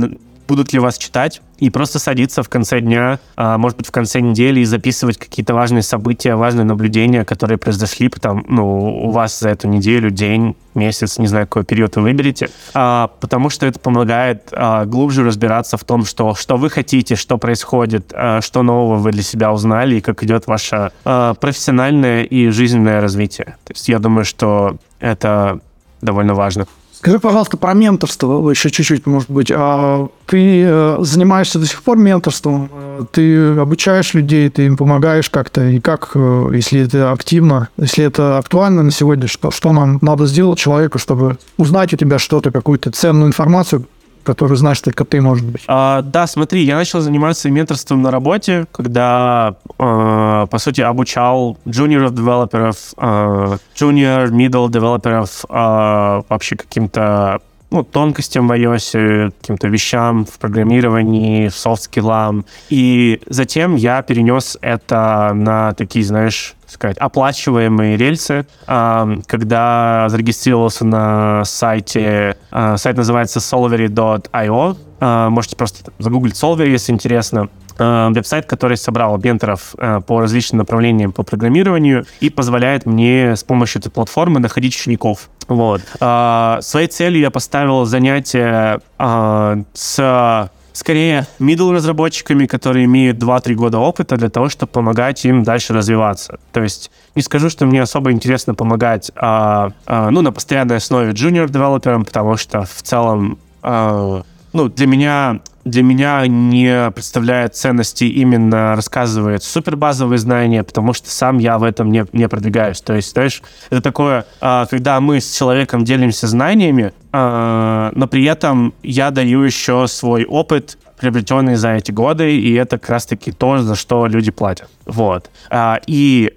[0.49, 4.21] будут ли вас читать, и просто садиться в конце дня, а, может быть, в конце
[4.21, 9.49] недели и записывать какие-то важные события, важные наблюдения, которые произошли потом, ну, у вас за
[9.49, 14.49] эту неделю, день, месяц, не знаю, какой период вы выберете, а, потому что это помогает
[14.53, 19.11] а, глубже разбираться в том, что, что вы хотите, что происходит, а, что нового вы
[19.11, 23.57] для себя узнали и как идет ваше а, профессиональное и жизненное развитие.
[23.65, 25.61] То есть я думаю, что это
[26.01, 26.67] довольно важно.
[26.99, 29.53] Скажи, пожалуйста, про менторство еще чуть-чуть, может быть.
[29.55, 32.71] А ты э, занимаешься до сих пор менторством?
[32.73, 35.69] Э, ты обучаешь людей, ты им помогаешь как-то?
[35.69, 40.27] И как, э, если это активно, если это актуально на сегодня, что, что нам надо
[40.27, 43.85] сделать человеку, чтобы узнать у тебя что-то, какую-то ценную информацию,
[44.27, 45.63] который знаешь только ты, может быть.
[45.69, 52.11] А, да, смотри, я начал заниматься менторством на работе, когда, э, по сути, обучал junior
[52.11, 61.49] девелоперов, junior, middle девелоперов э, вообще каким-то ну, тонкостям в iOS, каким-то вещам в программировании,
[61.49, 62.45] софт-скиллам.
[62.71, 72.37] И затем я перенес это на такие, знаешь, сказать, оплачиваемые рельсы, когда зарегистрировался на сайте,
[72.51, 77.49] а, сайт называется solvery.io, а, можете просто загуглить Solvery, если интересно.
[77.79, 79.75] А, веб-сайт, который собрал бентеров
[80.07, 85.29] по различным направлениям по программированию и позволяет мне с помощью этой платформы находить учеников.
[85.49, 85.83] Вот.
[85.99, 94.29] Своей целью я поставил занятия с скорее middle разработчиками, которые имеют 2-3 года опыта для
[94.29, 96.39] того, чтобы помогать им дальше развиваться.
[96.53, 101.13] То есть не скажу, что мне особо интересно помогать а, а, ну, на постоянной основе
[101.13, 104.23] junior девелоперам, потому что в целом а,
[104.53, 111.39] ну, для меня для меня не представляет ценности именно рассказывает супербазовые знания, потому что сам
[111.39, 112.81] я в этом не, не продвигаюсь.
[112.81, 118.25] То есть, знаешь, это такое, а, когда мы с человеком делимся знаниями, а, но при
[118.25, 123.59] этом я даю еще свой опыт, приобретенный за эти годы, и это как раз-таки то,
[123.59, 124.71] за что люди платят.
[124.87, 125.31] Вот.
[125.51, 126.33] А, и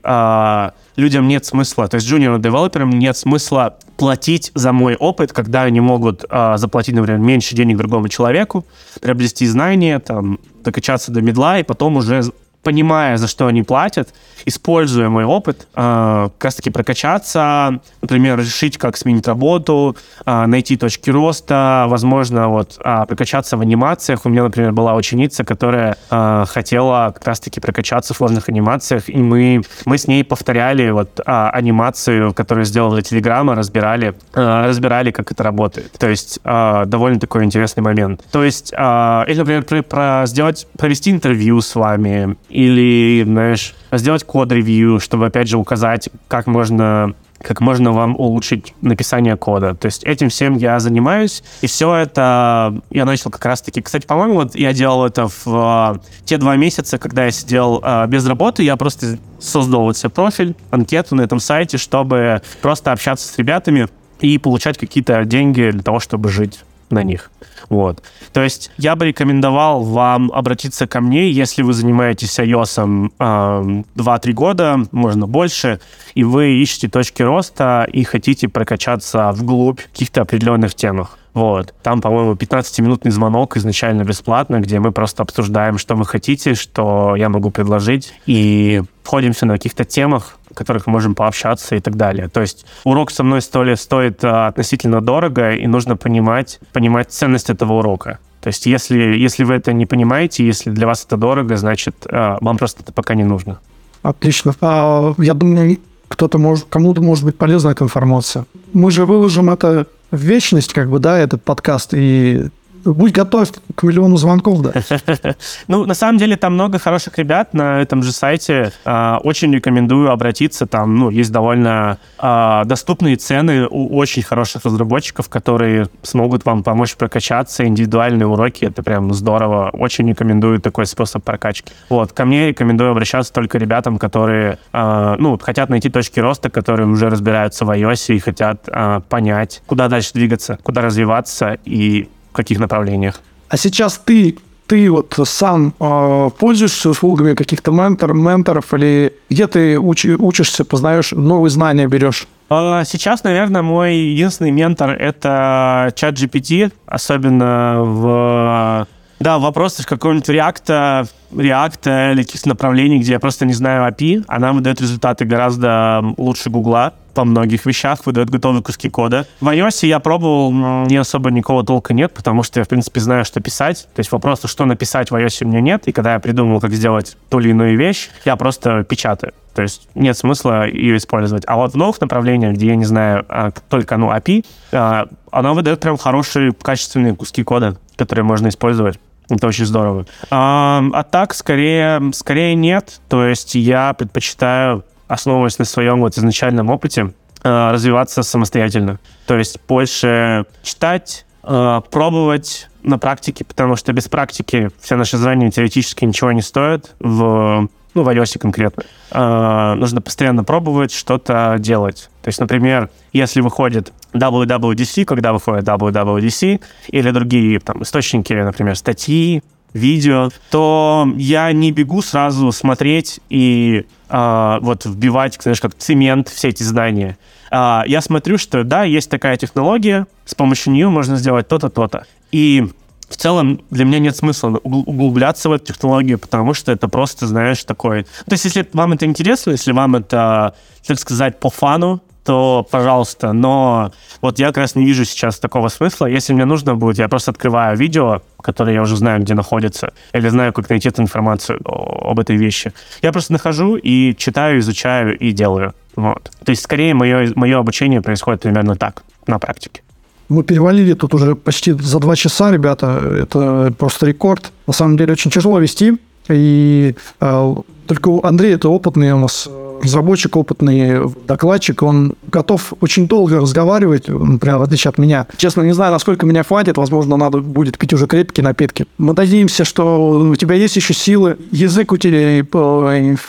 [0.99, 6.25] людям нет смысла, то есть junior-девелоперам нет смысла платить за мой опыт, когда они могут
[6.29, 8.65] э, заплатить, например, меньше денег другому человеку,
[9.01, 12.23] приобрести знания, там, докачаться до медла и потом уже
[12.63, 14.09] понимая, за что они платят,
[14.45, 19.95] используя мой опыт, э, как раз-таки прокачаться, например, решить, как сменить работу,
[20.25, 24.25] э, найти точки роста, возможно, вот э, прокачаться в анимациях.
[24.25, 29.17] У меня, например, была ученица, которая э, хотела как раз-таки прокачаться в сложных анимациях, и
[29.17, 35.43] мы, мы с ней повторяли вот э, анимацию, которую сделала Телеграма, разбирали, разбирали, как это
[35.43, 35.91] работает.
[35.97, 38.21] То есть довольно такой интересный момент.
[38.31, 44.99] То есть, или, например, про, про сделать, провести интервью с вами, или, знаешь, сделать код-ревью,
[44.99, 49.73] чтобы, опять же, указать, как можно как можно вам улучшить написание кода.
[49.73, 53.81] То есть этим всем я занимаюсь, и все это я начал как раз-таки...
[53.81, 58.07] Кстати, по-моему, вот я делал это в uh, те два месяца, когда я сидел uh,
[58.07, 63.31] без работы, я просто создал вот себе профиль, анкету на этом сайте, чтобы просто общаться
[63.31, 63.87] с ребятами
[64.19, 66.59] и получать какие-то деньги для того, чтобы жить
[66.89, 67.31] на них.
[67.69, 68.03] Вот.
[68.33, 74.31] То есть я бы рекомендовал вам обратиться ко мне, если вы занимаетесь iOS э, 2-3
[74.33, 75.79] года, можно больше,
[76.15, 81.17] и вы ищете точки роста и хотите прокачаться вглубь каких-то определенных темах.
[81.33, 81.73] Вот.
[81.83, 87.29] Там, по-моему, 15-минутный звонок изначально бесплатно, где мы просто обсуждаем, что вы хотите, что я
[87.29, 92.27] могу предложить, и входимся на каких-то темах, которых мы можем пообщаться и так далее.
[92.27, 97.49] То есть урок со мной стоит, стоит а, относительно дорого, и нужно понимать, понимать ценность
[97.49, 98.19] этого урока.
[98.41, 102.37] То есть если, если вы это не понимаете, если для вас это дорого, значит, а,
[102.41, 103.59] вам просто это пока не нужно.
[104.03, 104.53] Отлично.
[104.61, 108.45] А, я думаю, кто-то может, кому-то может быть полезна эта информация.
[108.73, 112.49] Мы же выложим это в вечность, как бы, да, этот подкаст, и
[112.83, 114.73] будь готов к миллиону звонков, да.
[115.67, 118.71] Ну, на самом деле, там много хороших ребят на этом же сайте.
[118.85, 120.65] А, Очень рекомендую обратиться.
[120.65, 126.95] Там, ну, есть довольно а, доступные цены у очень хороших разработчиков, которые смогут вам помочь
[126.95, 127.65] прокачаться.
[127.65, 129.69] Индивидуальные уроки— это прям здорово.
[129.73, 131.71] Очень рекомендую такой способ прокачки.
[131.89, 136.87] Вот, ко мне рекомендую обращаться только ребятам, которые, а, ну, хотят найти точки роста, которые
[136.87, 138.67] уже разбираются в iOS и хотят
[139.09, 143.21] понять, куда дальше двигаться, куда развиваться и в каких направлениях.
[143.49, 149.77] А сейчас ты, ты вот сам э, пользуешься услугами каких-то ментор, менторов или где ты
[149.77, 152.27] учи- учишься, познаешь новые знания, берешь?
[152.49, 158.87] А, Сейчас, наверное, мой единственный ментор— это чат GPT, особенно в
[159.19, 161.05] да, в вопросах какого-нибудь реакта,
[161.35, 166.49] реакта или каких-то направлений, где я просто не знаю API, она выдает результаты гораздо лучше
[166.49, 169.27] Гугла по многих вещах, выдает готовые куски кода.
[169.41, 170.53] В iOS я пробовал,
[170.85, 173.89] не особо никакого толка нет, потому что я, в принципе, знаю, что писать.
[173.93, 176.71] То есть вопроса, что написать в iOS у меня нет, и когда я придумал, как
[176.71, 179.33] сделать ту или иную вещь, я просто печатаю.
[179.53, 181.43] То есть нет смысла ее использовать.
[181.45, 185.51] А вот в новых направлениях, где я не знаю а, только ну, API, а, она
[185.51, 188.97] выдает прям хорошие, качественные куски кода, которые можно использовать.
[189.29, 190.05] Это очень здорово.
[190.31, 192.99] А, а так, скорее, скорее нет.
[193.09, 198.99] То есть я предпочитаю, основываясь на своем вот изначальном опыте, а, развиваться самостоятельно.
[199.25, 205.51] То есть больше читать, а, пробовать на практике, потому что без практики все наши знания
[205.51, 208.83] теоретически ничего не стоят в ну, в iOS конкретно.
[209.11, 212.09] А, нужно постоянно пробовать, что-то делать.
[212.21, 219.43] То есть, например, если выходит WWDC, когда выходит WWDC, или другие там источники, например, статьи,
[219.73, 226.49] видео, то я не бегу сразу смотреть и а, вот вбивать, знаешь, как цемент все
[226.49, 227.17] эти знания.
[227.51, 232.05] А, я смотрю, что да, есть такая технология, с помощью нее можно сделать то-то, то-то.
[232.31, 232.67] И
[233.09, 237.27] в целом для меня нет смысла угл- углубляться в эту технологию, потому что это просто,
[237.27, 238.03] знаешь, такой...
[238.03, 240.55] То есть если вам это интересно, если вам это,
[240.85, 243.33] так сказать, по фану, то пожалуйста.
[243.33, 246.05] Но вот я как раз не вижу сейчас такого смысла.
[246.05, 250.29] Если мне нужно будет, я просто открываю видео, которое я уже знаю, где находится, или
[250.29, 252.71] знаю, как найти эту информацию об этой вещи.
[253.01, 255.73] Я просто нахожу и читаю, изучаю и делаю.
[255.95, 256.31] Вот.
[256.45, 259.81] То есть скорее мое, мое обучение происходит примерно так, на практике.
[260.27, 263.01] Мы перевалили тут уже почти за два часа, ребята.
[263.23, 264.51] Это просто рекорд.
[264.67, 265.97] На самом деле очень тяжело вести.
[266.29, 267.55] И э,
[267.87, 271.83] только Андрей это опытный у нас э, разработчик, опытный докладчик.
[271.83, 275.27] Он готов очень долго разговаривать, например, в отличие от меня.
[275.37, 276.77] Честно, не знаю, насколько меня хватит.
[276.77, 278.85] Возможно, надо будет пить уже крепкие напитки.
[278.97, 281.37] Мы надеемся, что у тебя есть еще силы.
[281.51, 282.45] Язык у тебя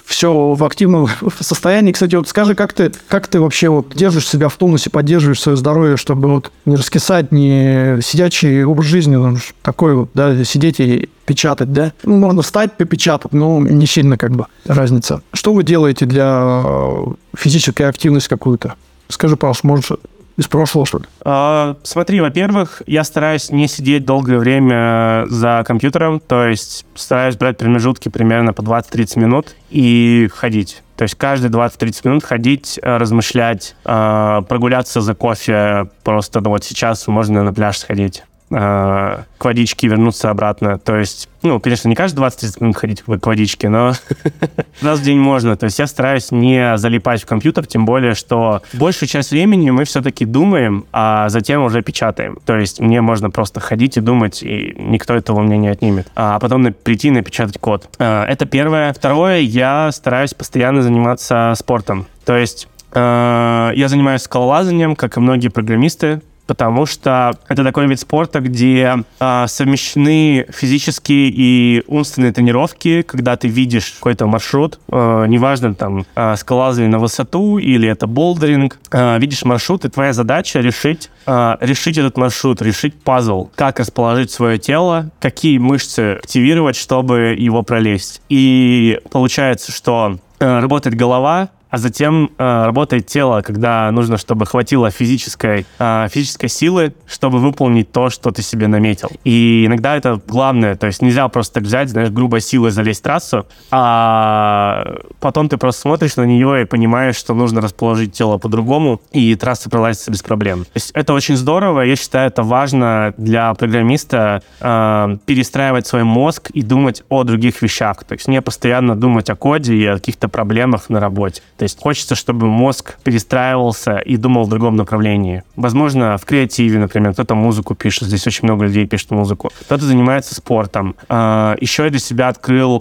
[0.05, 1.09] все в активном
[1.41, 1.93] состоянии.
[1.93, 5.57] Кстати, вот скажи, как ты, как ты вообще вот держишь себя в тонусе, поддерживаешь свое
[5.57, 11.09] здоровье, чтобы вот не раскисать, не сидячий образ жизни, ну, такой вот, да, сидеть и
[11.31, 11.93] печатать, да?
[12.03, 15.22] Ну, можно встать, попечатать, но не сильно как бы разница.
[15.33, 17.05] Что вы делаете для э,
[17.37, 18.74] физической активности какую-то?
[19.09, 20.01] Скажи, пожалуйста, может,
[20.37, 21.05] из прошлого, что ли?
[21.24, 27.59] А, Смотри, во-первых, я стараюсь не сидеть долгое время за компьютером, то есть стараюсь брать
[27.59, 30.83] промежутки примерно по 20-30 минут и ходить.
[30.97, 36.64] То есть каждые 20-30 минут ходить, э, размышлять, э, прогуляться за кофе, просто ну, вот
[36.64, 40.79] сейчас можно на пляж сходить э, к водичке вернуться обратно.
[40.79, 43.93] То есть, ну, конечно, не каждые 20-30 минут ходить к водичке, но
[44.83, 45.57] раз в день можно.
[45.57, 49.85] То есть я стараюсь не залипать в компьютер, тем более, что большую часть времени мы
[49.85, 52.39] все-таки думаем, а затем уже печатаем.
[52.45, 56.09] То есть мне можно просто ходить и думать, и никто этого у меня не отнимет.
[56.15, 57.89] А потом прийти и напечатать код.
[57.99, 58.93] Э, Это первое.
[58.93, 62.07] Второе, я стараюсь постоянно заниматься спортом.
[62.25, 66.21] То есть э, я занимаюсь скалолазанием, как и многие программисты,
[66.51, 73.47] потому что это такой вид спорта, где а, совмещены физические и умственные тренировки, когда ты
[73.47, 79.45] видишь какой-то маршрут, а, неважно, там, а, скалолазание на высоту или это болдеринг, а, видишь
[79.45, 85.13] маршрут, и твоя задача решить, а, решить этот маршрут, решить пазл, как расположить свое тело,
[85.21, 88.23] какие мышцы активировать, чтобы его пролезть.
[88.29, 94.91] И получается, что э, работает голова, а затем э, работает тело, когда нужно, чтобы хватило
[94.91, 99.11] физической, э, физической силы, чтобы выполнить то, что ты себе наметил.
[99.25, 103.03] И иногда это главное, то есть нельзя просто так взять, знаешь, грубой силой залезть в
[103.05, 109.01] трассу, а потом ты просто смотришь на нее и понимаешь, что нужно расположить тело по-другому,
[109.12, 110.64] и трасса пролазится без проблем.
[110.64, 116.51] То есть это очень здорово, я считаю, это важно для программиста э, перестраивать свой мозг
[116.51, 120.29] и думать о других вещах, то есть не постоянно думать о коде и о каких-то
[120.29, 121.43] проблемах на работе.
[121.61, 125.43] То есть хочется, чтобы мозг перестраивался и думал в другом направлении.
[125.57, 130.35] Возможно, в креативе, например, кто-то музыку пишет, здесь очень много людей пишет музыку, кто-то занимается
[130.35, 130.97] спортом.
[131.11, 132.81] А, Еще я для себя открыл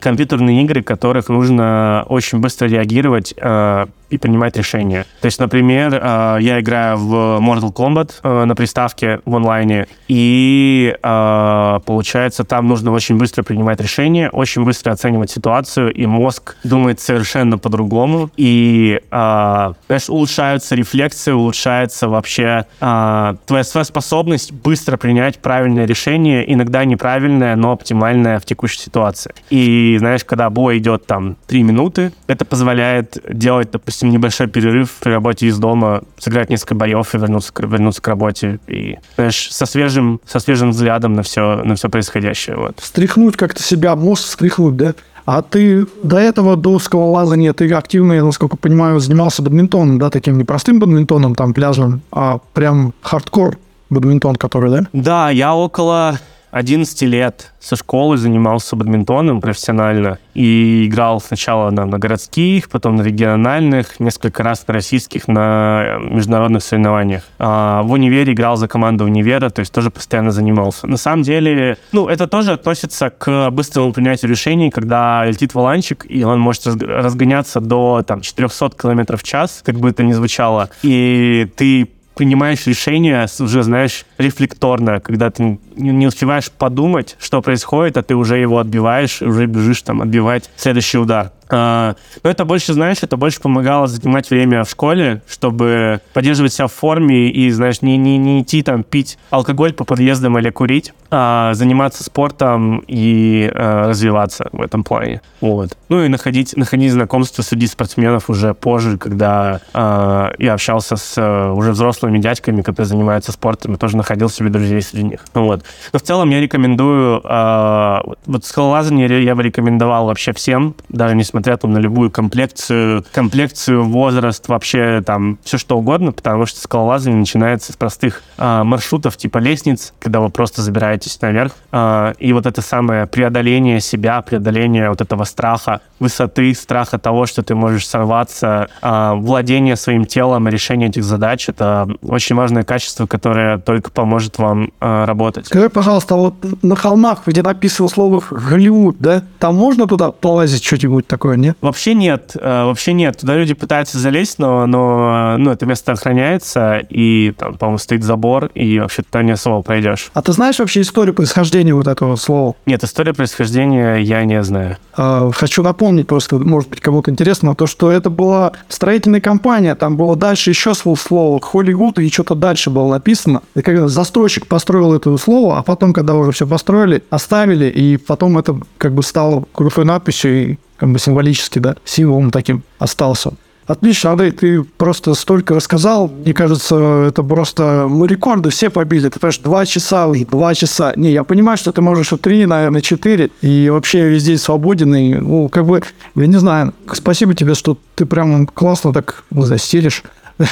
[0.00, 5.06] компьютерные игры, в которых нужно очень быстро реагировать а, и принимать решения.
[5.20, 10.94] То есть, например, э, я играю в Mortal Kombat э, на приставке в онлайне, и
[11.02, 17.00] э, получается, там нужно очень быстро принимать решения, очень быстро оценивать ситуацию, и мозг думает
[17.00, 26.50] совершенно по-другому, и, знаешь, улучшаются рефлексы, улучшается вообще твоя, твоя способность быстро принять правильное решение,
[26.52, 29.32] иногда неправильное, но оптимальное в текущей ситуации.
[29.50, 34.90] И, знаешь, когда бой идет там три минуты, это позволяет делать, допустим, допустим, небольшой перерыв
[35.00, 38.58] при работе из дома, сыграть несколько боев и вернуться, вернуться к работе.
[38.66, 42.56] И, знаешь, со свежим, со свежим взглядом на все, на все происходящее.
[42.56, 42.80] Вот.
[42.82, 44.94] Стряхнуть как-то себя, мозг стряхнуть, да?
[45.24, 50.36] А ты до этого, до скалолазания, ты активно, я насколько понимаю, занимался бадминтоном, да, таким
[50.36, 53.56] не простым бадминтоном, там, пляжным, а прям хардкор
[53.88, 54.86] бадминтон, который, да?
[54.92, 56.18] Да, я около
[56.52, 63.02] 11 лет со школы занимался бадминтоном профессионально и играл сначала на, на городских, потом на
[63.02, 67.22] региональных, несколько раз на российских, на э, международных соревнованиях.
[67.38, 70.86] А в универе играл за команду универа, то есть тоже постоянно занимался.
[70.86, 76.22] На самом деле, ну, это тоже относится к быстрому принятию решений, когда летит валанчик, и
[76.22, 81.50] он может разгоняться до там, 400 км в час, как бы это ни звучало, и
[81.56, 88.14] ты принимаешь решение уже, знаешь, рефлекторно, когда ты не успеваешь подумать, что происходит, а ты
[88.14, 91.32] уже его отбиваешь, уже бежишь там отбивать следующий удар.
[91.48, 96.66] А, но это больше, знаешь, это больше помогало занимать время в школе, чтобы поддерживать себя
[96.66, 100.92] в форме и, знаешь, не, не, не идти там пить алкоголь по подъездам или курить,
[101.10, 105.20] а заниматься спортом и а, развиваться в этом плане.
[105.40, 105.76] Вот.
[105.88, 111.52] Ну и находить, находить знакомство среди спортсменов уже позже, когда а, я общался с а,
[111.52, 115.20] уже взрослыми дядьками, которые занимаются спортом, и тоже находил себе друзей среди них.
[115.34, 115.64] Вот.
[115.92, 121.41] Но в целом я рекомендую, а, вот скалолазание я бы рекомендовал вообще всем, даже несмотря
[121.42, 127.18] несмотря там на любую комплекцию, комплекцию, возраст, вообще там все что угодно, потому что скалолазание
[127.18, 131.52] начинается с простых а, маршрутов типа лестниц, когда вы просто забираетесь наверх.
[131.72, 137.42] А, и вот это самое преодоление себя, преодоление вот этого страха, высоты, страха того, что
[137.42, 143.58] ты можешь сорваться, а, владение своим телом, решение этих задач, это очень важное качество, которое
[143.58, 145.46] только поможет вам а, работать.
[145.46, 151.08] Скажи, пожалуйста, вот на холмах, где написано слово Голливуд, да, там можно туда полазить что-нибудь
[151.08, 151.21] такое?
[151.22, 151.56] Такое, нет?
[151.60, 153.18] Вообще нет, э, вообще нет.
[153.18, 158.46] Туда люди пытаются залезть, но, но ну, это место охраняется, и там, по-моему, стоит забор,
[158.56, 160.10] и вообще туда не особо пройдешь.
[160.14, 162.56] А ты знаешь вообще историю происхождения вот этого слова?
[162.66, 164.78] Нет, историю происхождения я не знаю.
[164.96, 169.96] А, хочу напомнить просто, может быть, кому-то интересно, то, что это была строительная компания, там
[169.96, 173.42] было дальше еще слово, слово Холливуд, и что-то дальше было написано.
[173.54, 178.38] И когда застройщик построил это слово, а потом, когда уже все построили, оставили, и потом
[178.38, 183.34] это как бы стало крутой надписью, и как бы символически, да, символом таким остался.
[183.68, 186.08] Отлично, Андрей, ты просто столько рассказал.
[186.08, 189.08] Мне кажется, это просто мы рекорды все побили.
[189.08, 190.92] Ты понимаешь, два часа, два часа.
[190.96, 193.30] Не, я понимаю, что ты можешь и три, наверное, четыре.
[193.42, 194.92] И вообще везде свободен.
[194.92, 195.80] И, ну, как бы,
[196.16, 196.74] я не знаю.
[196.92, 200.02] Спасибо тебе, что ты прям классно так ну.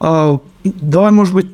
[0.00, 1.48] А, давай, может быть,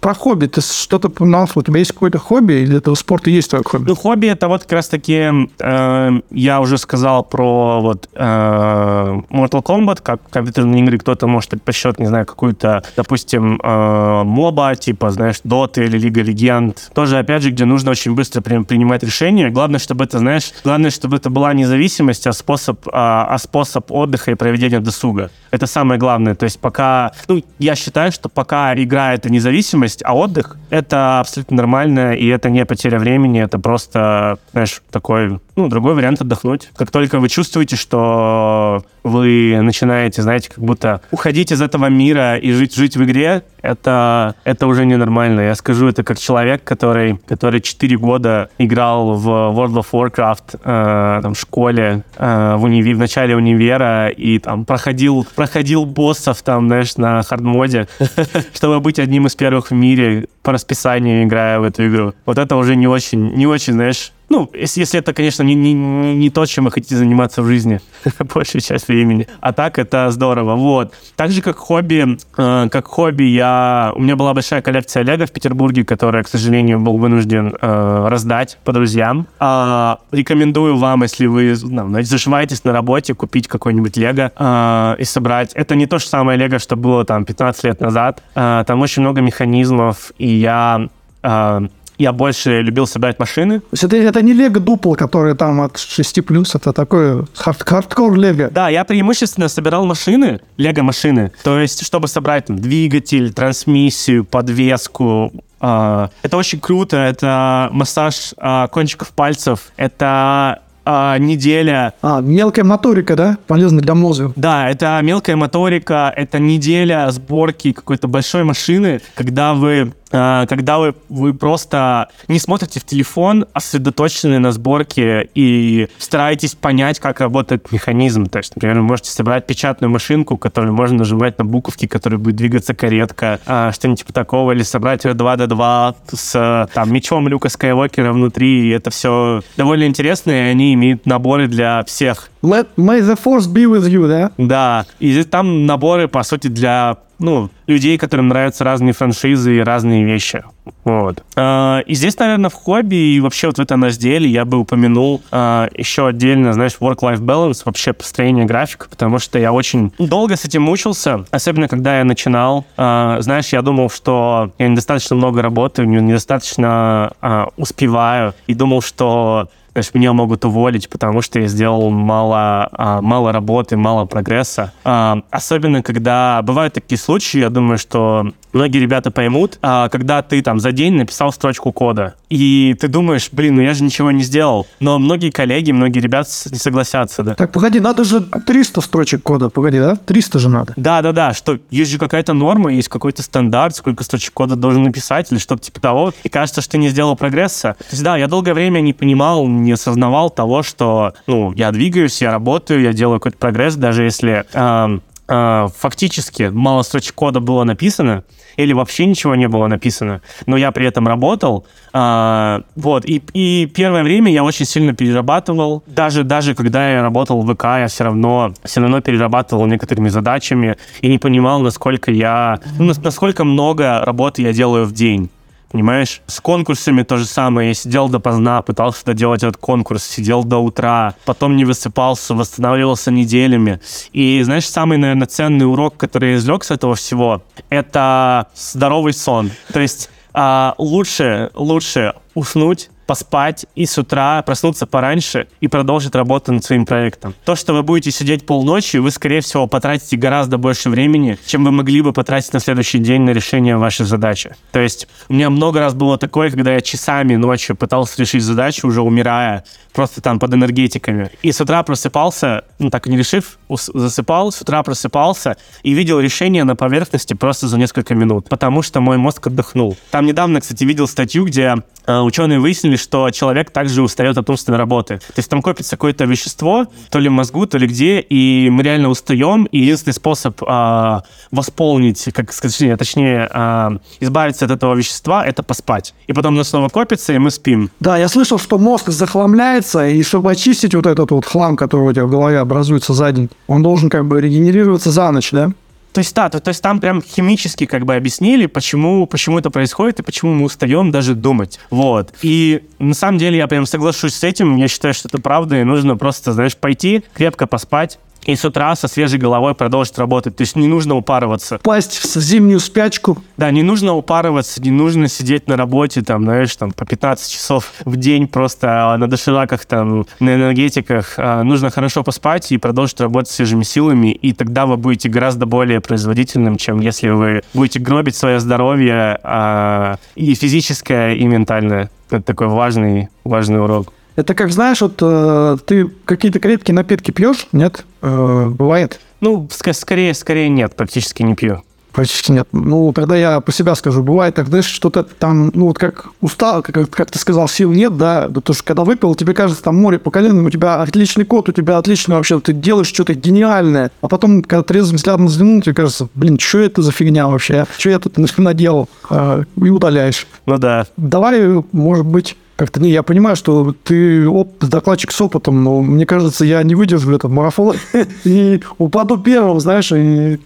[0.00, 0.46] про хобби.
[0.46, 3.88] Ты что-то упоминал, у тебя есть какое-то хобби, или это спорт и есть твое хобби?
[3.88, 10.00] Ну, хобби это вот как раз-таки, э, я уже сказал про вот э, Mortal Kombat,
[10.02, 15.84] как компьютерные игры, кто-то может предпочтет, не знаю, какую-то, допустим, э, моба, типа, знаешь, Dota
[15.84, 16.90] или Лига Легенд.
[16.94, 19.50] Тоже, опять же, где нужно очень быстро при, принимать решения.
[19.50, 24.30] Главное, чтобы это, знаешь, главное, чтобы это была независимость, а способ, а, а способ отдыха
[24.30, 25.30] и проведения досуга.
[25.50, 26.34] Это самое главное.
[26.34, 31.20] То есть пока, ну, я считаю, что пока игра это независимость, есть, а отдых— это
[31.20, 36.70] абсолютно нормально, и это не потеря времени, это просто, знаешь, такой, ну, другой вариант отдохнуть.
[36.76, 42.52] Как только вы чувствуете, что вы начинаете, знаете, как будто уходить из этого мира и
[42.52, 45.40] жить, жить в игре, это, это уже ненормально.
[45.40, 51.22] Я скажу это как человек, который, который 4 года играл в World of Warcraft э,
[51.22, 56.68] там, в школе, э, в, универ, в начале универа, и там проходил, проходил боссов там,
[56.68, 57.88] знаешь, на хардмоде,
[58.54, 62.14] чтобы быть одним из первых в мире по расписанию, играя в эту игру.
[62.26, 65.72] Вот это уже не очень, не очень, знаешь, Ну, если, если это, конечно, не, не,
[65.72, 67.80] не то, чем вы хотите заниматься в жизни
[68.34, 69.26] большую часть времени.
[69.40, 70.54] А так это здорово.
[70.54, 70.92] Вот.
[71.16, 73.92] Так же, как хобби, э, как хобби, я...
[73.94, 78.58] У меня была большая коллекция Лего в Петербурге, которая, к сожалению, был вынужден э, раздать
[78.64, 79.26] по друзьям.
[79.40, 85.52] А, рекомендую вам, если вы ну, зашиваетесь на работе, купить какой-нибудь Лего э, и собрать.
[85.54, 88.22] Это не то же самое Лего, что было там 15 лет назад.
[88.34, 90.88] Э, там очень много механизмов, и я
[91.22, 91.68] э,
[91.98, 93.60] я больше любил собирать машины.
[93.60, 97.62] То есть это, это не Lego Duplo, который там от 6 плюс, это такой хард,
[97.68, 98.48] хардкор Лего.
[98.50, 106.08] Да, я преимущественно собирал машины, лего-машины, то есть чтобы собрать там, двигатель, трансмиссию, подвеску, э,
[106.22, 111.94] это очень круто, это массаж э, кончиков пальцев, это э, неделя.
[112.02, 113.38] А, мелкая моторика, да?
[113.46, 114.32] Полезно для мозга.
[114.36, 121.34] Да, это мелкая моторика, это неделя сборки какой-то большой машины, когда вы когда вы, вы
[121.34, 128.26] просто не смотрите в телефон, а сосредоточены на сборке и стараетесь понять, как работает механизм.
[128.26, 132.36] То есть, например, вы можете собрать печатную машинку, которую можно нажимать на буковки, которой будет
[132.36, 138.68] двигаться каретка, э, что-нибудь типа такого, или собрать R2-D2 с там, мечом Люка Скайуокера внутри,
[138.68, 142.30] и это все довольно интересно, и они имеют наборы для всех.
[142.42, 144.30] Let, may the force be with you, да?
[144.38, 149.60] Да, и здесь там наборы, по сути, для ну, людей, которым нравятся разные франшизы и
[149.60, 150.44] разные вещи.
[150.84, 151.24] Вот.
[151.36, 155.22] А, и здесь, наверное, в хобби и вообще вот в этом разделе я бы упомянул
[155.30, 160.44] а, еще отдельно, знаешь, work-life balance, вообще построение графика, потому что я очень долго с
[160.44, 162.64] этим мучился, особенно когда я начинал.
[162.76, 167.12] А, знаешь, я думал, что я недостаточно много работаю, недостаточно
[167.56, 169.48] успеваю, и думал, что
[169.78, 174.72] Конечно, меня могут уволить, потому что я сделал мало, а, мало работы, мало прогресса.
[174.82, 180.40] А, особенно, когда бывают такие случаи, я думаю, что многие ребята поймут, а, когда ты
[180.42, 184.22] там за день написал строчку кода, и ты думаешь, блин, ну я же ничего не
[184.22, 184.66] сделал.
[184.80, 187.34] Но многие коллеги, многие ребята не согласятся, да.
[187.34, 189.96] Так, погоди, надо же 300 строчек кода, погоди, да?
[189.96, 190.72] 300 же надо.
[190.76, 194.82] Да, да, да, что есть же какая-то норма, есть какой-то стандарт, сколько строчек кода должен
[194.82, 197.76] написать или что-то типа того, и кажется, что ты не сделал прогресса.
[197.78, 202.20] То есть, да, я долгое время не понимал, не осознавал того, что, ну, я двигаюсь,
[202.20, 207.64] я работаю, я делаю какой-то прогресс, даже если э, э, фактически мало строчек кода было
[207.64, 208.24] написано,
[208.58, 211.64] или вообще ничего не было написано, но я при этом работал.
[211.92, 215.82] А, вот, и, и первое время я очень сильно перерабатывал.
[215.86, 220.76] Даже, даже когда я работал в ВК, я все равно, все равно перерабатывал некоторыми задачами
[221.00, 225.30] и не понимал, насколько я, ну, насколько много работы я делаю в день.
[225.70, 226.22] Понимаешь?
[226.26, 227.68] С конкурсами то же самое.
[227.68, 233.80] Я сидел допоздна, пытался доделать этот конкурс, сидел до утра, потом не высыпался, восстанавливался неделями.
[234.12, 239.50] И знаешь, самый, наверное, ценный урок, который я извлек с этого всего, это здоровый сон.
[239.72, 246.52] То есть а, лучше, лучше уснуть поспать и с утра проснуться пораньше и продолжить работу
[246.52, 247.34] над своим проектом.
[247.46, 251.70] То, что вы будете сидеть полночи, вы, скорее всего, потратите гораздо больше времени, чем вы
[251.70, 254.54] могли бы потратить на следующий день на решение вашей задачи.
[254.72, 258.86] То есть у меня много раз было такое, когда я часами ночью пытался решить задачу,
[258.86, 261.30] уже умирая, просто там под энергетиками.
[261.42, 266.20] И с утра просыпался, ну так и не решив, засыпал, с утра просыпался и видел
[266.20, 269.96] решение на поверхности просто за несколько минут, потому что мой мозг отдохнул.
[270.10, 274.78] Там недавно, кстати, видел статью, где э, ученые выяснили, что человек также устает от умственной
[274.78, 275.18] работы.
[275.18, 278.82] То есть там копится какое-то вещество, то ли в мозгу, то ли где, и мы
[278.82, 281.20] реально устаем, и единственный способ э,
[281.50, 283.90] восполнить, как точнее, точнее э,
[284.20, 286.14] избавиться от этого вещества, это поспать.
[286.26, 287.90] И потом оно снова копится, и мы спим.
[288.00, 292.12] Да, я слышал, что мозг захламляется, и чтобы очистить вот этот вот хлам, который у
[292.12, 295.70] тебя в голове образуется за день, он должен как бы регенерироваться за ночь, да?
[296.18, 299.70] То есть, да, то, то есть там прям химически как бы объяснили, почему, почему это
[299.70, 301.78] происходит и почему мы устаем даже думать.
[301.90, 302.34] Вот.
[302.42, 304.74] И на самом деле я прям соглашусь с этим.
[304.74, 308.94] Я считаю, что это правда, и нужно просто, знаешь, пойти, крепко поспать, и с утра
[308.96, 310.56] со свежей головой продолжить работать.
[310.56, 311.78] То есть не нужно упарываться.
[311.82, 313.38] Пасть в зимнюю спячку.
[313.56, 317.92] Да, не нужно упарываться, не нужно сидеть на работе, там, знаешь, там, по 15 часов
[318.04, 321.34] в день просто на дошираках, там, на энергетиках.
[321.36, 326.00] А, нужно хорошо поспать и продолжить работать свежими силами, и тогда вы будете гораздо более
[326.00, 332.10] производительным, чем если вы будете гробить свое здоровье а, и физическое, и ментальное.
[332.30, 334.12] Это такой важный, важный урок.
[334.38, 337.66] Это как, знаешь, вот э, ты какие-то крепкие напитки пьешь?
[337.72, 338.04] Нет?
[338.22, 339.18] Э, бывает?
[339.40, 341.82] Ну, ск- скорее, скорее нет, практически не пью.
[342.12, 342.68] Практически нет.
[342.70, 344.22] Ну, тогда я по себя скажу.
[344.22, 348.16] Бывает так, знаешь, что-то там, ну, вот как устал, как, как ты сказал, сил нет,
[348.16, 351.68] да, потому что когда выпил, тебе кажется, там море по коленам, у тебя отличный код,
[351.68, 355.96] у тебя отлично вообще, ты делаешь что-то гениальное, а потом, когда трезвым взглядом взглянул, тебе
[355.96, 360.46] кажется, блин, что это за фигня вообще, что я тут наделал, э, и удаляешь.
[360.64, 361.08] Ну да.
[361.16, 366.24] Давай, может быть, как-то, не, я понимаю, что ты оп, докладчик с опытом, но мне
[366.26, 367.96] кажется, я не выдержу этот марафон
[368.44, 370.60] и упаду первым, знаешь, и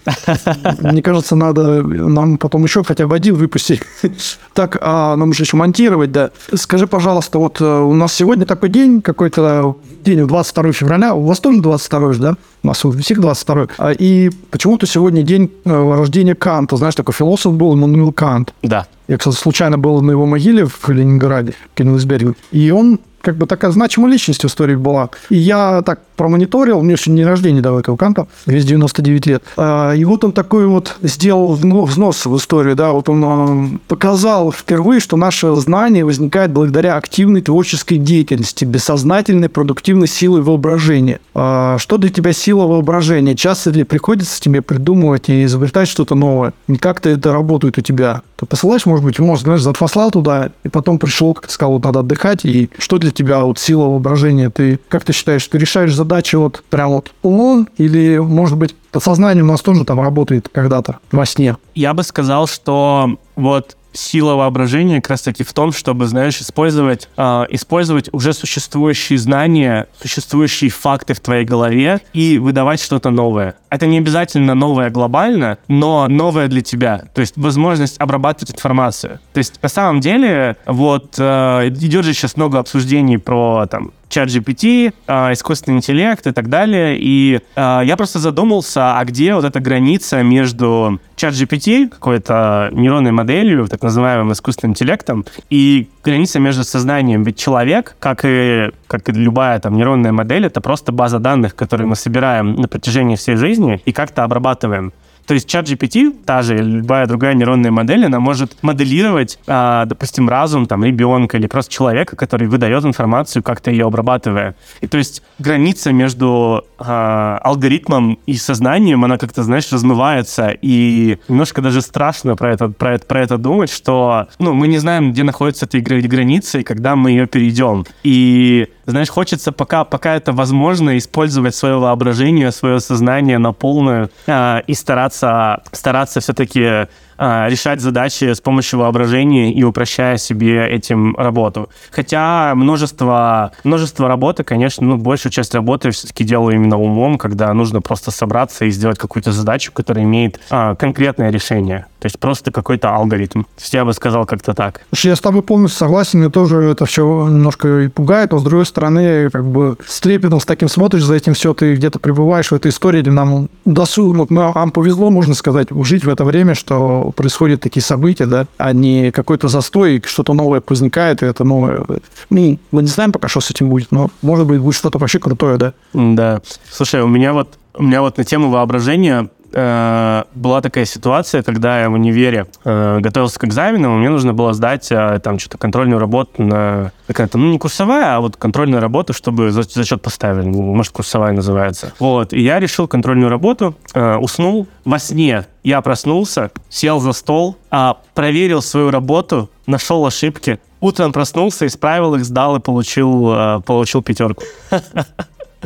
[0.83, 3.81] мне кажется, надо нам потом еще хотя бы один выпустить.
[4.53, 6.31] Так, а нам же еще монтировать, да.
[6.55, 11.41] Скажи, пожалуйста, вот э, у нас сегодня такой день, какой-то день 22 февраля, у вас
[11.41, 12.35] тоже 22 да?
[12.63, 16.77] У нас у всех 22 а, И почему-то сегодня день э, рождения Канта.
[16.77, 18.53] Знаешь, такой философ был, Мануил Кант.
[18.63, 18.87] Да.
[19.13, 22.33] Я, кстати, случайно был на его могиле в Ленинграде, в Кенигсберге.
[22.51, 25.11] И он как бы такая значимая личность в истории была.
[25.31, 29.43] И я так промониторил, у меня еще не рождение до этого Канта, весь 99 лет.
[29.57, 34.53] А, и вот он такой вот сделал взнос в историю, да, вот он а, показал
[34.53, 41.21] впервые, что наше знание возникает благодаря активной творческой деятельности, бессознательной продуктивной силой воображения.
[41.35, 43.35] А, что для тебя сила воображения?
[43.35, 46.53] Часто ли приходится тебе придумывать и изобретать что-то новое?
[46.69, 48.23] И как то это работает у тебя?
[48.37, 52.01] Ты посылаешь, может быть, мозг, знаешь, послал туда, и потом пришел, как ты сказал, надо
[52.01, 54.51] отдыхать, и что для тебя вот сила воображения?
[54.51, 59.45] Ты, как ты считаешь, ты решаешь задачи вот прям вот умом, или, может быть, подсознание
[59.45, 61.57] у нас тоже там работает когда-то во сне?
[61.75, 67.45] Я бы сказал, что вот сила воображения как раз-таки в том, чтобы, знаешь, использовать, э,
[67.51, 73.55] использовать уже существующие знания, существующие факты в твоей голове и выдавать что-то новое.
[73.71, 77.05] Это не обязательно новое глобально, но новое для тебя.
[77.15, 79.21] То есть возможность обрабатывать информацию.
[79.33, 84.29] То есть на самом деле вот э, идет же сейчас много обсуждений про там чат
[84.29, 86.99] GPT, э, искусственный интеллект и так далее.
[86.99, 93.13] И э, я просто задумался, а где вот эта граница между чат GPT, какой-то нейронной
[93.13, 97.23] моделью, так называемым искусственным интеллектом, и граница между сознанием.
[97.23, 101.87] Ведь человек, как и, как и любая там нейронная модель, это просто база данных, которые
[101.87, 104.93] мы собираем на протяжении всей жизни и как-то обрабатываем.
[105.27, 110.29] То есть чат GPT, та же любая другая нейронная модель, она может моделировать, а, допустим,
[110.29, 114.55] разум там ребенка или просто человека, который выдает информацию, как-то ее обрабатывая.
[114.81, 120.55] И то есть граница между а, алгоритмом и сознанием, она как-то, знаешь, размывается.
[120.61, 124.79] И немножко даже страшно про это, про это, про это думать, что ну, мы не
[124.79, 127.85] знаем, где находится эта граница и когда мы ее перейдем.
[128.03, 134.61] И знаешь, хочется пока, пока это возможно, использовать свое воображение, свое сознание на полную э,
[134.67, 136.87] и стараться, стараться все-таки
[137.23, 141.69] решать задачи с помощью воображения и упрощая себе этим работу.
[141.91, 147.81] Хотя множество, множество работы, конечно, ну, большую часть работы все-таки делаю именно умом, когда нужно
[147.81, 151.87] просто собраться и сделать какую-то задачу, которая имеет а, конкретное решение.
[152.03, 153.45] То есть просто какой-то алгоритм.
[153.45, 154.81] То есть я бы сказал как-то так.
[154.93, 158.67] Я с тобой полностью согласен, и тоже это все немножко и пугает, но с другой
[158.67, 162.55] стороны, как бы с трепетом с таким смотришь за этим все, ты где-то пребываешь в
[162.55, 167.61] этой истории, нам досуг, вот нам повезло, можно сказать, жить в это время, что происходят
[167.61, 171.85] такие события, да, а не какой-то застой, что-то новое возникает, и это новое.
[172.31, 175.19] Ну, мы не знаем пока, что с этим будет, но, может быть, будет что-то вообще
[175.19, 175.73] крутое, да?
[175.93, 176.41] Да.
[176.71, 181.81] Слушай, у меня вот у меня вот на тему воображения э, была такая ситуация, когда
[181.81, 185.99] я в универе э, готовился к экзаменам, мне нужно было сдать э, там что-то контрольную
[185.99, 190.93] работу на какая-то, ну не курсовая, а вот контрольную работу, чтобы за, зачет поставили, может
[190.93, 191.93] курсовая называется.
[191.99, 195.47] Вот, и я решил контрольную работу, э, уснул во сне.
[195.63, 202.25] Я проснулся, сел за стол, э, проверил свою работу, нашел ошибки, утром проснулся, исправил их,
[202.25, 204.43] сдал и получил, э, получил пятерку.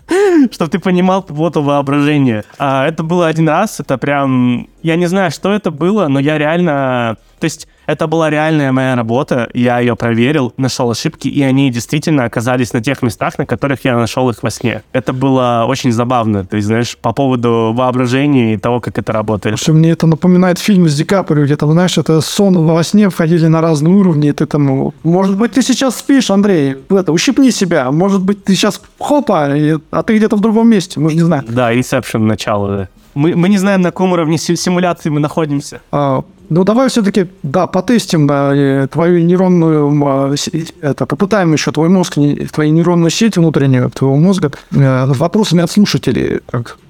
[0.50, 2.44] чтобы ты понимал вот воображение.
[2.58, 4.68] А это было один раз, это прям...
[4.82, 7.16] Я не знаю, что это было, но я реально...
[7.40, 12.24] То есть это была реальная моя работа, я ее проверил, нашел ошибки, и они действительно
[12.24, 14.82] оказались на тех местах, на которых я нашел их во сне.
[14.92, 19.58] Это было очень забавно, то есть, знаешь, по поводу воображения и того, как это работает.
[19.58, 23.08] Что мне это напоминает фильм с Ди Каприо, где там, знаешь, это сон во сне
[23.08, 27.50] входили на разные уровни, и ты там, может быть, ты сейчас спишь, Андрей, это, ущипни
[27.50, 29.46] себя, может быть, ты сейчас хопа,
[29.90, 31.44] а ты где-то в другом месте, мы же не знаем.
[31.48, 32.88] Да, Inception начало, да.
[33.16, 35.80] Мы, мы не знаем, на каком уровне симуляции мы находимся.
[35.90, 40.34] А, ну, давай все-таки, да, потестим да, твою нейронную, а,
[40.82, 42.18] это, попытаем еще твой мозг,
[42.52, 46.40] твою нейронную сеть внутреннюю твоего мозга э, вопросами от слушателей.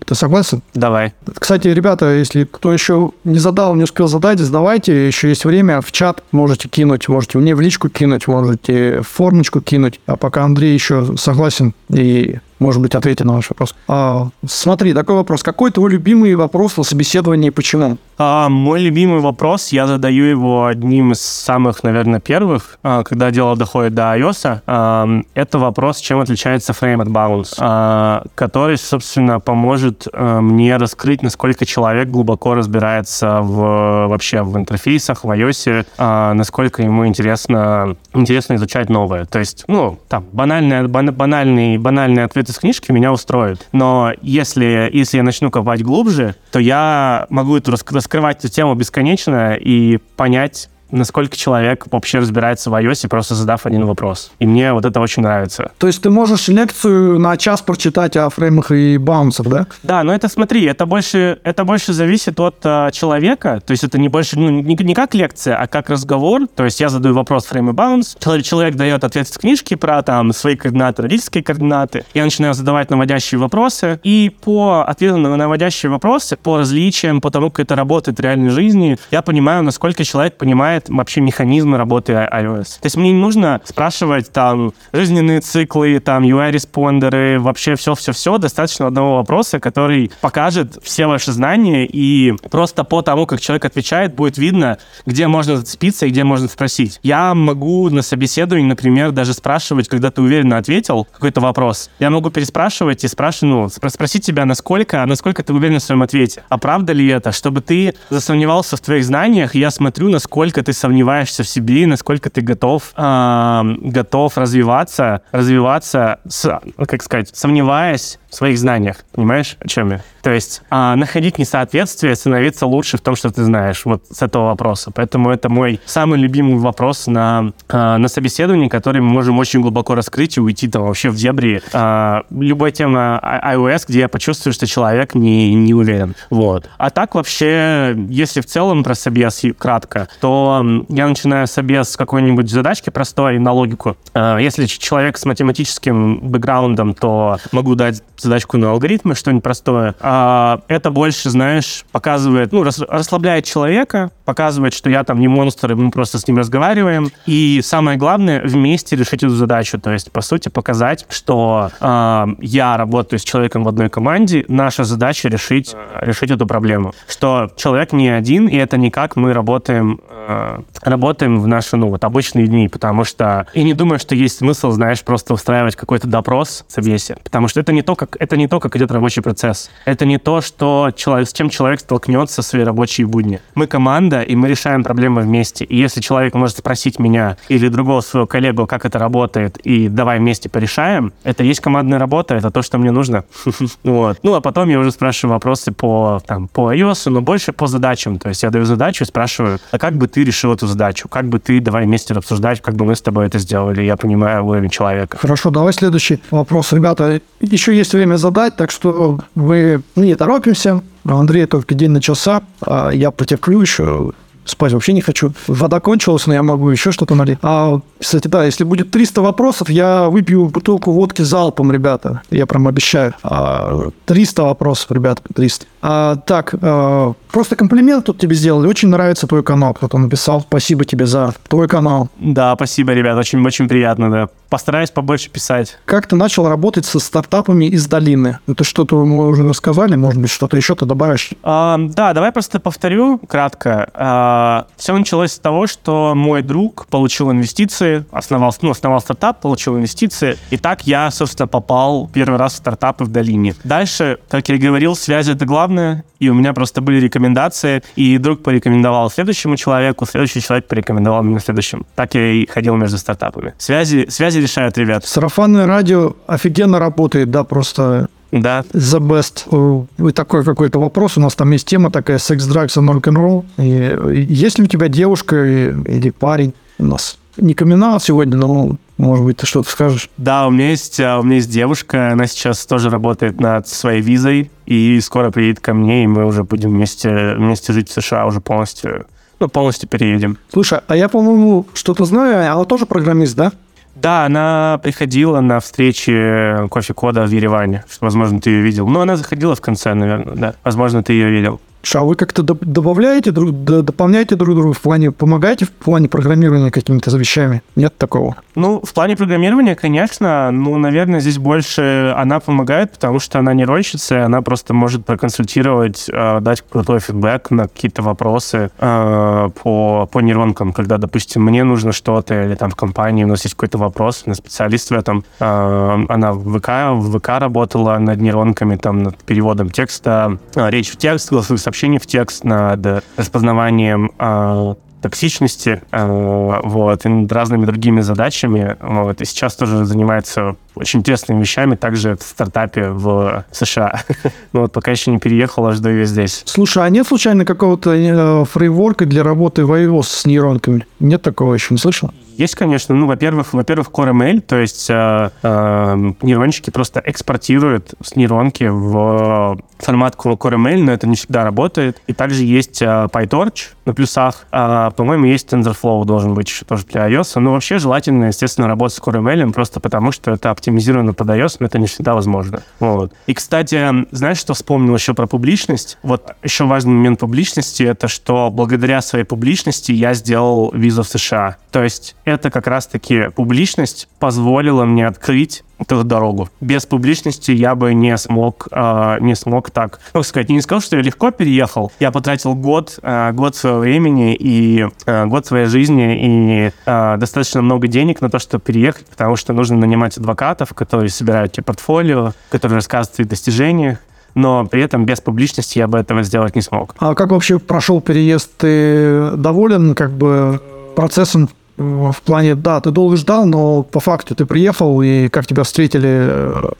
[0.05, 0.62] Ты согласен?
[0.74, 1.14] Давай.
[1.35, 5.07] Кстати, ребята, если кто еще не задал, не успел задать, задавайте.
[5.07, 5.81] Еще есть время.
[5.81, 10.01] В чат можете кинуть, можете мне в личку кинуть, можете в формочку кинуть.
[10.07, 13.75] А пока Андрей еще согласен и может быть, ответит на ваш вопрос.
[13.89, 15.43] А, смотри, такой вопрос.
[15.43, 17.99] Какой твой любимый вопрос на собеседовании и почему?
[18.19, 23.57] А, мой любимый вопрос, я задаю его одним из самых, наверное, первых, а, когда дело
[23.57, 24.62] доходит до iOS.
[24.67, 31.23] А, это вопрос, чем отличается фрейм от bounce, а, который, собственно, поможет а, мне раскрыть,
[31.23, 38.55] насколько человек глубоко разбирается в, вообще в интерфейсах, в iOS, а, насколько ему интересно, интересно
[38.55, 39.27] изучать новое.
[39.27, 43.69] То есть, ну, там, банальный, бан, банальный, банальный ответ из книжки меня устроит.
[43.73, 47.71] Но если, если я начну копать глубже, то я могу эту
[48.07, 53.87] раскрывать эту тему бесконечно и понять, насколько человек вообще разбирается в iOS, просто задав один
[53.87, 54.30] вопрос.
[54.39, 55.72] И мне вот это очень нравится.
[55.78, 59.66] То есть ты можешь лекцию на час прочитать о фреймах и баунсах, да?
[59.82, 63.99] Да, но это смотри, это больше, это больше зависит от э, человека, то есть это
[63.99, 67.47] не больше, ну, не, не как лекция, а как разговор, то есть я задаю вопрос
[67.47, 72.05] фрейм и баунс, человек, человек дает ответ из книжки про там свои координаты, родительские координаты,
[72.14, 77.51] я начинаю задавать наводящие вопросы, и по ответу на наводящие вопросы, по различиям, по тому,
[77.51, 82.81] как это работает в реальной жизни, я понимаю, насколько человек понимает вообще механизмы работы iOS.
[82.81, 88.39] То есть мне не нужно спрашивать там жизненные циклы, там UI-респондеры, вообще все-все-все.
[88.39, 94.14] Достаточно одного вопроса, который покажет все ваши знания, и просто по тому, как человек отвечает,
[94.14, 97.01] будет видно, где можно зацепиться и где можно спросить.
[97.03, 102.31] Я могу на собеседовании, например, даже спрашивать, когда ты уверенно ответил какой-то вопрос, я могу
[102.31, 106.43] переспрашивать и спрашивать, ну, спросить тебя, насколько, насколько ты уверен в своем ответе.
[106.49, 107.33] А правда ли это?
[107.33, 112.41] Чтобы ты засомневался в твоих знаниях, я смотрю, насколько ты сомневаешься в себе, насколько ты
[112.41, 118.97] готов, э, готов развиваться, развиваться, с, как сказать, сомневаясь в своих знаниях.
[119.12, 120.01] Понимаешь, о чем я?
[120.23, 124.47] То есть э, находить несоответствие, становиться лучше в том, что ты знаешь, вот с этого
[124.47, 124.91] вопроса.
[124.93, 129.95] Поэтому это мой самый любимый вопрос на, э, на собеседовании, который мы можем очень глубоко
[129.95, 131.62] раскрыть и уйти там вообще в дебри.
[131.73, 136.17] Э, любая тема iOS, где я почувствую, что человек не, не уверен.
[136.29, 136.69] Вот.
[136.77, 140.56] А так вообще, если в целом про собес кратко, то
[140.89, 143.97] я начинаю с какой-нибудь задачки простой на логику.
[144.15, 149.95] Если человек с математическим бэкграундом, то могу дать задачку на алгоритмы, что-нибудь простое.
[150.01, 155.75] А это больше, знаешь, показывает, ну, расслабляет человека, показывает, что я там не монстр, и
[155.75, 157.11] мы просто с ним разговариваем.
[157.27, 159.79] И самое главное, вместе решить эту задачу.
[159.79, 164.85] То есть, по сути, показать, что э, я работаю с человеком в одной команде, наша
[164.85, 166.93] задача решить, решить эту проблему.
[167.09, 170.45] Что человек не один, и это не как мы работаем, э,
[170.82, 173.47] работаем в наши, ну, вот, обычные дни, потому что...
[173.55, 177.61] И не думаю, что есть смысл, знаешь, просто устраивать какой-то допрос в собесе, потому что
[177.61, 179.70] это не то, как, это не то, как идет рабочий процесс.
[179.84, 183.40] Это не то, что человек, с чем человек столкнется в свои рабочие будни.
[183.55, 185.64] Мы команда, и мы решаем проблемы вместе.
[185.64, 190.18] И если человек может спросить меня или другого своего коллегу, как это работает, и давай
[190.18, 193.24] вместе порешаем, это есть командная работа, это то, что мне нужно.
[193.84, 194.18] вот.
[194.22, 198.18] Ну, а потом я уже спрашиваю вопросы по, там, по iOS, но больше по задачам.
[198.18, 201.09] То есть я даю задачу и спрашиваю, а как бы ты решил эту задачу?
[201.09, 203.82] Как бы ты, давай вместе обсуждать, как бы мы с тобой это сделали.
[203.82, 205.18] Я понимаю уровень человека.
[205.18, 206.72] Хорошо, давай следующий вопрос.
[206.72, 210.82] Ребята, еще есть время задать, так что вы не торопимся.
[211.05, 214.12] У Андрея только день начался, а я потерплю еще
[214.47, 215.32] спать вообще не хочу.
[215.47, 217.38] Вода кончилась, но я могу еще что-то налить.
[217.42, 222.22] А, кстати, да, если будет 300 вопросов, я выпью бутылку водки залпом, ребята.
[222.30, 223.14] Я прям обещаю.
[223.22, 225.66] А, 300 вопросов, ребята, 300.
[225.82, 228.66] А, так, а, просто комплимент тут тебе сделали.
[228.66, 229.74] Очень нравится твой канал.
[229.74, 230.40] Кто-то написал.
[230.40, 232.09] Спасибо тебе за твой канал.
[232.18, 233.16] Да, спасибо, ребят.
[233.16, 234.28] Очень-очень приятно, да.
[234.49, 235.78] Постараюсь побольше писать.
[235.84, 238.38] Как ты начал работать со стартапами из долины?
[238.47, 241.30] Это что-то мы уже рассказали, может быть, что-то еще ты добавишь?
[241.42, 243.90] А, да, давай просто повторю кратко.
[243.94, 244.36] А,
[244.76, 250.37] все началось с того, что мой друг получил инвестиции, основал, ну, основал стартап, получил инвестиции,
[250.51, 253.55] и так я, собственно, попал первый раз в стартапы в долине.
[253.64, 258.43] Дальше, как я говорил, связи это главное, и у меня просто были рекомендации, и друг
[258.43, 261.87] порекомендовал следующему человеку, следующий человек порекомендовал мне следующему.
[261.95, 263.55] Так я и ходил между стартапами.
[263.59, 265.05] Связи, связи решают ребят.
[265.05, 268.09] Сарафанное радио офигенно работает, да, просто
[268.41, 268.64] да.
[268.72, 269.89] The best.
[270.09, 271.16] И такой какой-то вопрос.
[271.16, 273.45] У нас там есть тема такая секс, драгс и рок-н-ролл.
[273.59, 276.55] И есть ли у тебя девушка или парень?
[276.78, 280.09] У нас не каминал сегодня, но может быть, ты что-то скажешь?
[280.16, 284.01] Да, у меня есть, а, у меня есть девушка, она сейчас тоже работает над своей
[284.01, 288.26] визой, и скоро приедет ко мне, и мы уже будем вместе, вместе жить в США
[288.26, 289.07] уже полностью,
[289.39, 290.39] ну, полностью переедем.
[290.51, 293.53] Слушай, а я, по-моему, что-то знаю, она тоже программист, да?
[293.97, 297.82] Да, она приходила на встречи кофе-кода в Ереване.
[298.01, 298.86] Возможно, ты ее видел.
[298.86, 300.55] Но она заходила в конце, наверное, да.
[300.64, 301.61] Возможно, ты ее видел.
[301.95, 307.16] А вы как-то добавляете, друг, дополняете друг друга в плане, помогаете в плане программирования какими-то
[307.16, 307.62] вещами?
[307.76, 308.37] Нет такого?
[308.55, 314.16] Ну, в плане программирования, конечно, ну, наверное, здесь больше она помогает, потому что она нейронщица,
[314.16, 320.18] и она просто может проконсультировать, э, дать крутой фидбэк на какие-то вопросы э, по, по
[320.20, 324.26] нейронкам, когда, допустим, мне нужно что-то, или там в компании у нас есть какой-то вопрос,
[324.26, 329.16] на специалист в этом, э, она в ВК, в ВК работала над нейронками, там, над
[329.18, 335.83] переводом текста, э, речь в текст, голосовых сообщений, сообщений в текст, над распознаванием э, токсичности,
[335.93, 338.77] э, вот, и над разными другими задачами.
[338.81, 344.01] Вот, и сейчас тоже занимается очень интересными вещами, также в стартапе в США.
[344.55, 346.43] Но вот пока еще не переехал, а жду ее здесь.
[346.47, 350.86] Слушай, а нет случайно какого-то э, фреймворка для работы в iOS с нейронками?
[350.98, 352.11] Нет такого еще, не слышал?
[352.37, 352.95] Есть, конечно.
[352.95, 360.17] Ну, во-первых, во-первых, CoreML, то есть э, э, нейрончики просто экспортируют с нейронки в формат
[360.17, 362.01] CoreML, но это не всегда работает.
[362.07, 364.47] И также есть э, PyTorch на плюсах.
[364.51, 367.41] А, по-моему, есть TensorFlow должен быть еще тоже для iOS.
[367.41, 371.67] Ну, вообще желательно, естественно, работать с CoreML, просто потому что это оптимизировано под iOS, но
[371.67, 372.63] это не всегда возможно.
[372.81, 373.13] Вот.
[373.27, 375.99] И, кстати, знаешь, что вспомнил еще про публичность?
[376.03, 381.57] Вот еще важный момент публичности— это что благодаря своей публичности я сделал визу в США.
[381.71, 386.48] То есть это как раз-таки публичность позволила мне открыть эту дорогу.
[386.61, 390.97] Без публичности я бы не смог, э, не смог так, как сказать, не сказал, что
[390.97, 391.93] я легко переехал.
[392.01, 397.62] Я потратил год, э, год своего времени и э, год своей жизни и э, достаточно
[397.62, 402.32] много денег на то, чтобы переехать, потому что нужно нанимать адвокатов, которые собирают тебе портфолио,
[402.51, 403.98] которые рассказывают о твоих достижениях,
[404.35, 406.94] но при этом без публичности я бы этого сделать не смог.
[406.98, 408.51] А как вообще прошел переезд?
[408.57, 410.61] Ты доволен как бы
[410.97, 415.62] процессом в плане, да, ты долго ждал, но по факту ты приехал, и как тебя
[415.62, 416.70] встретили э,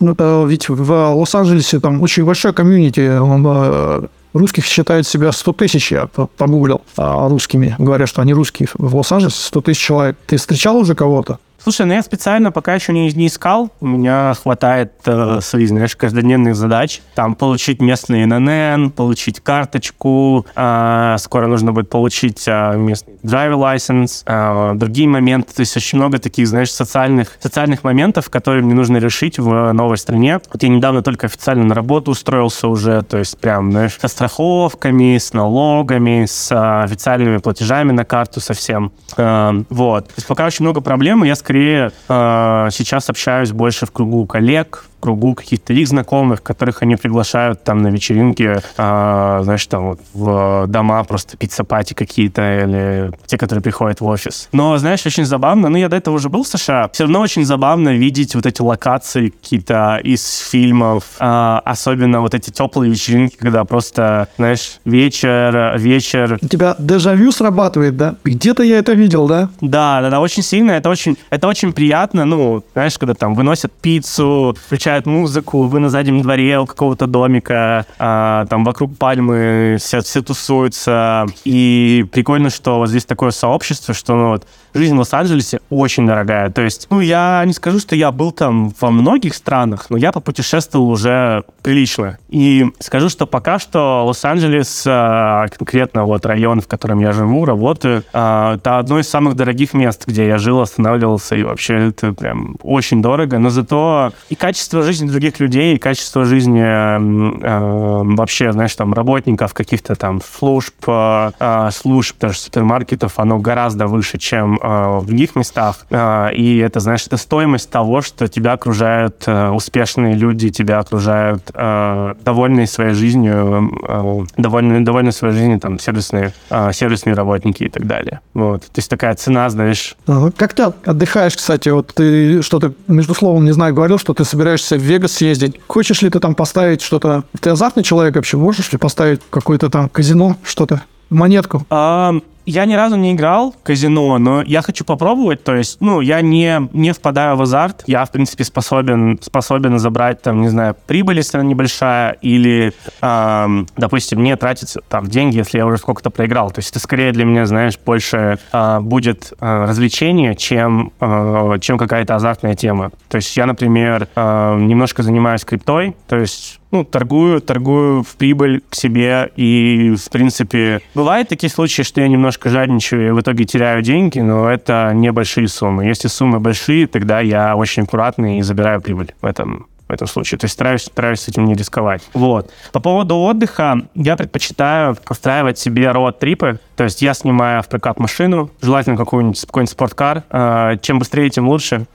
[0.00, 6.06] ну, ведь в Лос-Анджелесе там очень большой комьюнити, э, русских считают себя 100 тысяч, я
[6.06, 10.16] погуглил а русскими, говорят, что они русские в Лос-Анджелесе, 100 тысяч человек.
[10.26, 11.38] Ты встречал уже кого-то?
[11.66, 13.72] Слушай, ну я специально пока еще не, не искал.
[13.80, 17.00] У меня хватает э, своих, знаешь, каждодневных задач.
[17.16, 20.46] Там получить местный ННН, получить карточку.
[20.54, 25.54] Э, скоро нужно будет получить э, местный driver license, э, другие моменты.
[25.56, 29.98] То есть очень много таких, знаешь, социальных, социальных моментов, которые мне нужно решить в новой
[29.98, 30.38] стране.
[30.52, 35.18] Вот я недавно только официально на работу устроился уже, то есть прям, знаешь, со страховками,
[35.18, 38.92] с налогами, с э, официальными платежами на карту совсем.
[39.16, 40.06] Э, вот.
[40.06, 43.92] То есть пока очень много проблем, и я скорее скорее э, сейчас общаюсь больше в
[43.92, 49.90] кругу коллег, кругу каких-то их знакомых, которых они приглашают там на вечеринки, э, знаешь, там
[49.90, 54.48] вот в дома просто pizza party какие-то или те, которые приходят в офис.
[54.52, 57.44] Но, знаешь, очень забавно, ну, я до этого уже был в США, все равно очень
[57.44, 63.64] забавно видеть вот эти локации какие-то из фильмов, э, особенно вот эти теплые вечеринки, когда
[63.64, 66.38] просто, знаешь, вечер, вечер.
[66.42, 68.16] У тебя дежавю срабатывает, да?
[68.24, 69.50] Где-то я это видел, да?
[69.60, 73.72] Да, да, да, очень сильно, это очень, это очень приятно, ну, знаешь, когда там выносят
[73.72, 80.00] пиццу, включают музыку, вы на заднем дворе у какого-то домика, а, там вокруг пальмы все,
[80.00, 81.26] все тусуются.
[81.44, 86.50] И прикольно, что вот здесь такое сообщество, что ну, вот, жизнь в Лос-Анджелесе очень дорогая.
[86.50, 90.12] То есть, ну, я не скажу, что я был там во многих странах, но я
[90.12, 92.18] попутешествовал уже прилично.
[92.28, 98.04] И скажу, что пока что Лос-Анджелес, а, конкретно вот район, в котором я живу, работаю,
[98.12, 102.56] а, это одно из самых дорогих мест, где я жил, останавливался, и вообще это прям
[102.62, 108.74] очень дорого, но зато и качество качество жизни других людей, качество жизни э, вообще, знаешь,
[108.74, 114.98] там, работников каких-то там служб, э, э, служб, даже супермаркетов, оно гораздо выше, чем э,
[114.98, 115.86] в других местах.
[115.90, 121.50] Э, и это, знаешь, это стоимость того, что тебя окружают э, успешные люди, тебя окружают
[121.54, 127.68] э, довольные своей жизнью, э, довольные, довольные своей жизнью там сервисные, э, сервисные работники и
[127.68, 128.20] так далее.
[128.34, 128.60] Вот.
[128.62, 129.96] То есть такая цена, знаешь.
[130.36, 131.70] Как ты отдыхаешь, кстати?
[131.70, 135.60] Вот ты что-то, между словом, не знаю, говорил, что ты собираешься собираешься в Вегас съездить.
[135.66, 137.24] Хочешь ли ты там поставить что-то?
[137.40, 138.36] Ты азартный человек вообще?
[138.36, 140.82] Можешь ли поставить какое-то там казино, что-то?
[141.10, 141.64] Монетку?
[141.70, 142.14] А,
[142.46, 145.42] я ни разу не играл в казино, но я хочу попробовать.
[145.44, 147.82] То есть, ну, я не, не впадаю в азарт.
[147.86, 153.66] Я, в принципе, способен, способен забрать, там, не знаю, прибыль, если она небольшая, или, эм,
[153.76, 156.50] допустим, не тратить там деньги, если я уже сколько-то проиграл.
[156.50, 161.78] То есть это скорее для меня, знаешь, больше э, будет э, развлечение, чем, э, чем
[161.78, 162.92] какая-то азартная тема.
[163.08, 168.62] То есть я, например, э, немножко занимаюсь криптой, то есть ну, торгую, торгую в прибыль
[168.68, 173.44] к себе, и, в принципе, бывают такие случаи, что я немножко жадничаю и в итоге
[173.44, 175.84] теряю деньги, но это небольшие суммы.
[175.84, 180.38] Если суммы большие, тогда я очень аккуратный и забираю прибыль в этом в этом случае.
[180.38, 182.02] То есть стараюсь, стараюсь с этим не рисковать.
[182.12, 182.50] Вот.
[182.72, 186.58] По поводу отдыха, я предпочитаю устраивать себе роад-трипы.
[186.74, 190.24] То есть я снимаю в прокат машину, желательно какой-нибудь какой спорткар.
[190.30, 191.86] Э, чем быстрее, тем лучше.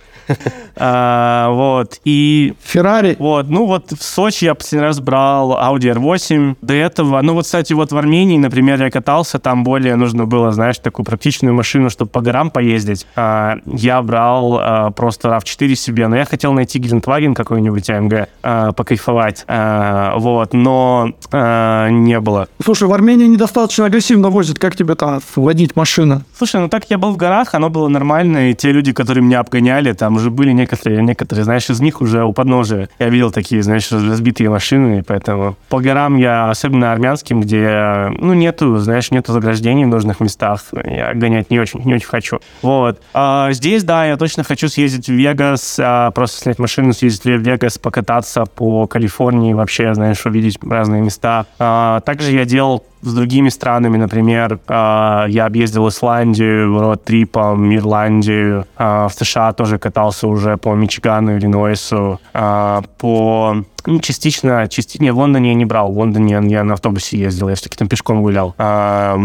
[0.76, 2.00] А, вот.
[2.06, 2.54] И...
[2.64, 3.16] Феррари.
[3.20, 3.50] Вот.
[3.50, 6.58] Ну вот в Сочи я последний раз брал Audi R8.
[6.62, 7.22] До этого...
[7.22, 11.06] Ну вот, кстати, вот в Армении, например, я катался, там более нужно было, знаешь, такую
[11.06, 13.06] практичную машину, чтобы по горам поездить.
[13.16, 19.46] А, я брал а, просто RAV4 себе, но я хотел найти Гелендваген какой-нибудь AMG, покайфовать.
[19.48, 20.54] Вот.
[20.54, 22.48] Но не было.
[22.64, 24.60] Слушай, в Армении недостаточно агрессивно возят.
[24.60, 26.24] Как тебе там водить машину?
[26.38, 29.40] Слушай, ну так я был в горах, оно было нормально, и те люди, которые меня
[29.40, 32.90] обгоняли, там уже были некоторые, некоторые, знаешь, из них уже у подножия.
[33.00, 38.78] Я видел такие, знаешь, разбитые машины, поэтому по горам я, особенно армянским, где, ну, нету,
[38.78, 42.40] знаешь, нету заграждений в нужных местах, я гонять не очень, не очень хочу.
[42.62, 43.02] Вот.
[43.14, 47.42] А здесь, да, я точно хочу съездить в Вегас, а, просто снять машину, съездить в
[47.42, 51.46] Вегас, покататься по Калифорнии, вообще, знаешь, увидеть разные места.
[51.60, 59.08] А, также я делал с другими странами, например, э, я объездил Исландию, роад-трипом, Ирландию, э,
[59.10, 63.56] в США тоже катался уже по Мичигану, Иллинойсу, э, по
[63.86, 67.50] ну, частично, частично, не, в Лондоне я не брал, в Лондоне я на автобусе ездил,
[67.50, 68.54] я все-таки там пешком гулял.
[68.58, 69.18] А,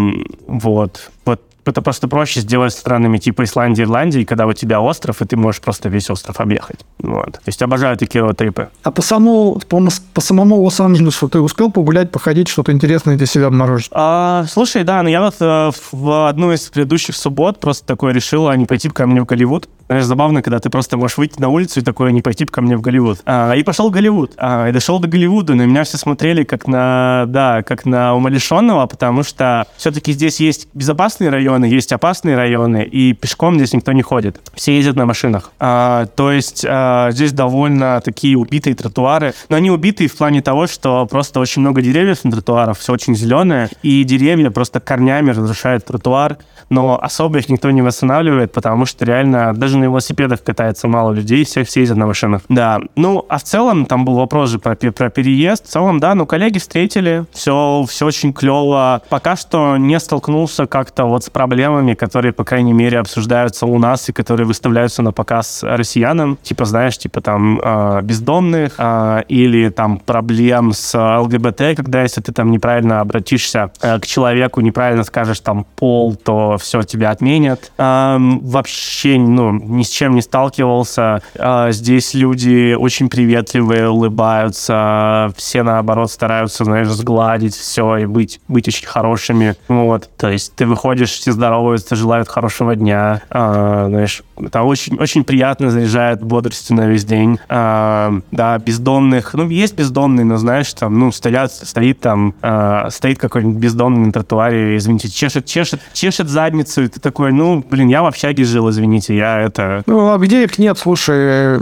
[0.47, 5.25] вот, вот это просто проще сделать странами типа Исландии, Ирландии, когда у тебя остров, и
[5.27, 6.81] ты можешь просто весь остров объехать.
[6.99, 7.33] Вот.
[7.33, 8.69] То есть обожаю такие роуд-трипы.
[8.83, 13.47] А по, самому, по, по самому Лос-Анджелесу ты успел погулять, походить, что-то интересное для себя
[13.47, 13.89] обнаружить?
[13.93, 18.49] А, слушай, да, но я вот э, в одну из предыдущих суббот просто такое решил,
[18.49, 19.69] а не пойти ко мне в Голливуд.
[19.89, 22.77] Знаешь, забавно, когда ты просто можешь выйти на улицу и такое, не пойти ко мне
[22.77, 23.21] в Голливуд.
[23.25, 24.33] А, и пошел в Голливуд.
[24.37, 28.87] А, и дошел до Голливуда, на меня все смотрели как на, да, как на умалишенного,
[28.87, 34.03] потому что все-таки здесь есть безопасные районы, есть опасные районы, и пешком здесь никто не
[34.03, 34.41] ходит.
[34.55, 35.51] Все ездят на машинах.
[35.59, 39.35] А, то есть а, здесь довольно такие убитые тротуары.
[39.49, 43.15] Но они убитые в плане того, что просто очень много деревьев на тротуарах, все очень
[43.17, 46.39] зеленое, и деревья просто корнями разрушают тротуар,
[46.69, 51.45] но особо их никто не восстанавливает, потому что реально даже на велосипедах катается мало людей,
[51.45, 52.43] все, все ездят на машинах.
[52.49, 52.81] Да.
[52.97, 55.67] Ну, а в целом, там был вопрос же про, про переезд.
[55.67, 59.03] В целом, да, ну, коллеги встретили, все, все очень клево.
[59.09, 64.09] Пока что не столкнулся как-то вот с проблемами, которые, по крайней мере, обсуждаются у нас
[64.09, 66.39] и которые выставляются на показ россиянам.
[66.43, 72.33] Типа, знаешь, типа там э, бездомных э, или там проблем с ЛГБТ, когда если ты
[72.33, 77.71] там неправильно обратишься э, к человеку, неправильно скажешь там пол, то все тебя отменят.
[77.79, 81.23] Э, вообще, ну, ни с чем не сталкивался.
[81.39, 88.67] А, здесь люди очень приветливые, улыбаются, все, наоборот, стараются, знаешь, сгладить все и быть, быть
[88.67, 89.55] очень хорошими.
[89.69, 90.11] Вот.
[90.17, 93.23] То есть ты выходишь, все здороваются, желают хорошего дня.
[93.31, 97.39] А, знаешь, это очень, очень приятно заряжает бодростью на весь день.
[97.49, 99.35] А, да, бездомных.
[99.35, 104.13] Ну, есть бездомные, но, знаешь, там, ну, стоят, стоит там, а, стоит какой-нибудь бездомный на
[104.13, 108.71] тротуаре, извините, чешет, чешет, чешет задницу, и ты такой, ну, блин, я в общаге жил,
[108.71, 109.83] извините, я это...
[109.87, 111.61] Ну, а где их нет, слушай?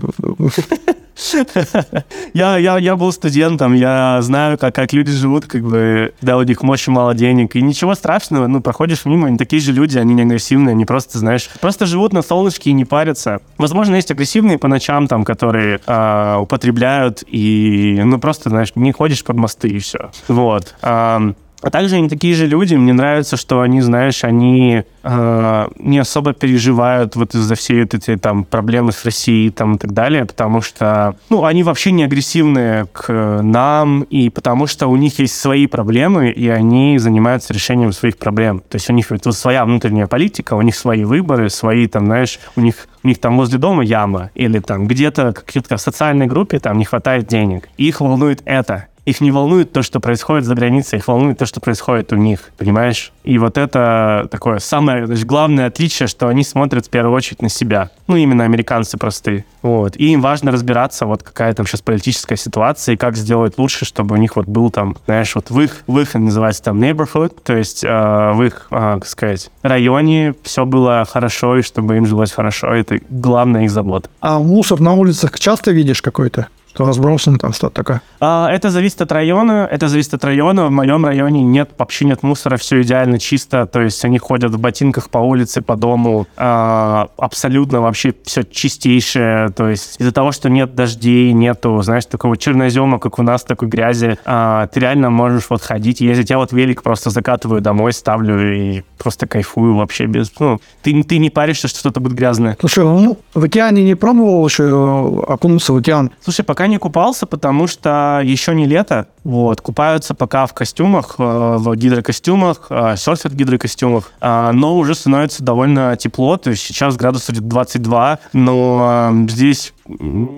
[2.34, 6.42] я, я, я был студентом, я знаю, как, как люди живут, как бы, да, у
[6.42, 10.14] них мощи мало денег, и ничего страшного, ну, проходишь мимо, они такие же люди, они
[10.14, 13.40] не агрессивные, они просто, знаешь, просто живут на солнышке и не парятся.
[13.59, 19.24] Возможно, есть агрессивные по ночам, там, которые э, употребляют, и, ну, просто, знаешь, не ходишь
[19.24, 20.10] под мосты, и все.
[20.28, 20.74] Вот.
[20.82, 21.32] Э,
[21.64, 22.74] а также они такие же люди.
[22.74, 28.18] Мне нравится, что они, знаешь, они э, не особо переживают вот из-за всей вот этой
[28.18, 32.84] там проблемы с Россией там и так далее, потому что, ну, они вообще не агрессивные
[32.92, 38.18] к нам, и потому что у них есть свои проблемы, и они занимаются решением своих
[38.18, 38.62] проблем.
[38.68, 42.38] То есть у них вот своя внутренняя политика, у них свои выборы, свои там, знаешь,
[42.56, 46.78] у них у них там возле дома яма, или там где-то в социальной группе там
[46.78, 47.68] не хватает денег.
[47.76, 51.60] Их волнует это их не волнует то, что происходит за границей, их волнует то, что
[51.60, 53.12] происходит у них, понимаешь?
[53.22, 57.48] И вот это такое самое значит, главное отличие, что они смотрят в первую очередь на
[57.48, 57.90] себя.
[58.06, 59.44] Ну, именно американцы простые.
[59.62, 59.97] Вот.
[59.97, 64.14] И им важно разбираться, вот какая там сейчас политическая ситуация, и как сделать лучше, чтобы
[64.14, 67.56] у них вот был там, знаешь, вот в их, в их называется там neighborhood, то
[67.56, 72.32] есть э, в их, э, как сказать, районе все было хорошо, и чтобы им жилось
[72.32, 72.74] хорошо.
[72.74, 74.09] Это главная их забота.
[74.20, 76.48] А мусор на улицах часто видишь какой-то?
[76.74, 78.02] Что разбросано там что-то такое?
[78.18, 79.68] А, это зависит от района.
[79.70, 80.66] Это зависит от района.
[80.66, 83.66] В моем районе нет, вообще нет мусора, все идеально чисто.
[83.66, 86.26] То есть они ходят в ботинках по улице, по дому.
[86.36, 89.51] А, абсолютно вообще все чистейшее.
[89.51, 93.68] То есть из-за того, что нет дождей, нету, знаешь, такого чернозема, как у нас, такой
[93.68, 96.30] грязи, а, ты реально можешь вот ходить, ездить.
[96.30, 100.32] Я вот велик просто закатываю домой, ставлю и просто кайфую вообще без...
[100.40, 102.56] Ну, ты, ты не паришься, что что-то будет грязное.
[102.59, 106.10] Слушай, ну, в океане не пробовал еще окунуться в океан?
[106.22, 109.06] Слушай, пока пока не купался, потому что еще не лето.
[109.24, 111.22] Вот, купаются пока в костюмах, э,
[111.59, 116.96] в гидрокостюмах, э, серфят в гидрокостюмах, э, но уже становится довольно тепло, то есть сейчас
[116.96, 119.72] градусов 22, но э, здесь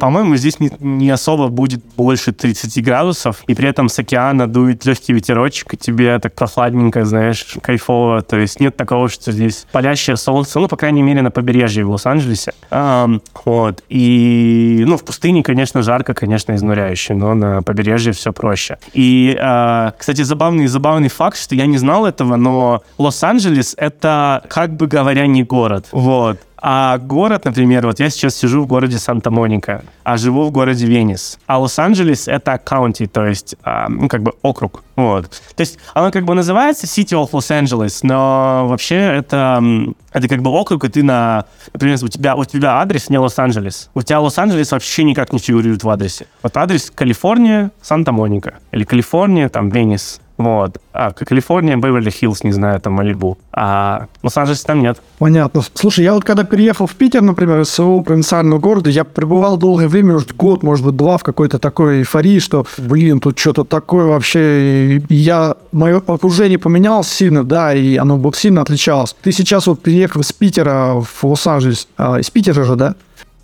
[0.01, 4.85] по-моему, здесь не, не особо будет больше 30 градусов, и при этом с океана дует
[4.85, 8.23] легкий ветерочек, и тебе так прохладненько, знаешь, кайфово.
[8.23, 11.91] То есть нет такого, что здесь палящее солнце, ну, по крайней мере, на побережье в
[11.91, 12.55] Лос-Анджелесе.
[12.71, 13.09] А,
[13.45, 13.85] вот.
[13.89, 18.76] И, ну, в пустыне, конечно, жарко, конечно, изнуряюще, но на побережье все проще.
[18.93, 24.77] И, а, кстати, забавный, забавный факт, что я не знал этого, но Лос-Анджелес— это, как
[24.77, 25.89] бы говоря, не город.
[25.93, 26.39] Вот.
[26.69, 31.39] А город, например, вот я сейчас сижу в городе Санта-Моника, а живу в городе Венес.
[31.47, 34.83] А Лос-Анджелес— это каунти, то есть, а, ну, как бы округ.
[34.97, 35.31] Вот.
[35.55, 39.63] То есть оно как бы называется City of Los Angeles, но вообще это,
[40.11, 41.45] это как бы округ, и ты на...
[41.73, 43.91] Например, у тебя, у тебя адрес не Лос-Анджелес.
[43.95, 46.27] У тебя Лос-Анджелес вообще никак не фигурирует в адресе.
[46.43, 48.55] Вот адрес Калифорния, Санта-Моника.
[48.73, 50.21] Или Калифорния, там, Венес.
[50.39, 50.79] Вот.
[50.93, 53.39] А Калифорния, Беверли-Хиллз, не знаю, там Малибу.
[53.53, 55.01] А Лос-Анджелес там нет.
[55.19, 55.63] Понятно.
[55.75, 59.89] Слушай, я вот когда переехал в Питер, например, из своего провинциального города, я пребывал долгое
[59.89, 64.07] время, может, год, может быть, два в какой-то такой эйфории, что, блин, тут что-то такое
[64.07, 65.03] вообще.
[65.09, 69.17] Я, мое окружение поменялось сильно, да, и оно сильно отличалось.
[69.23, 71.89] Ты сейчас вот переехал из Питера в Лос-Анджелес.
[71.97, 72.95] А, из Питера же, да?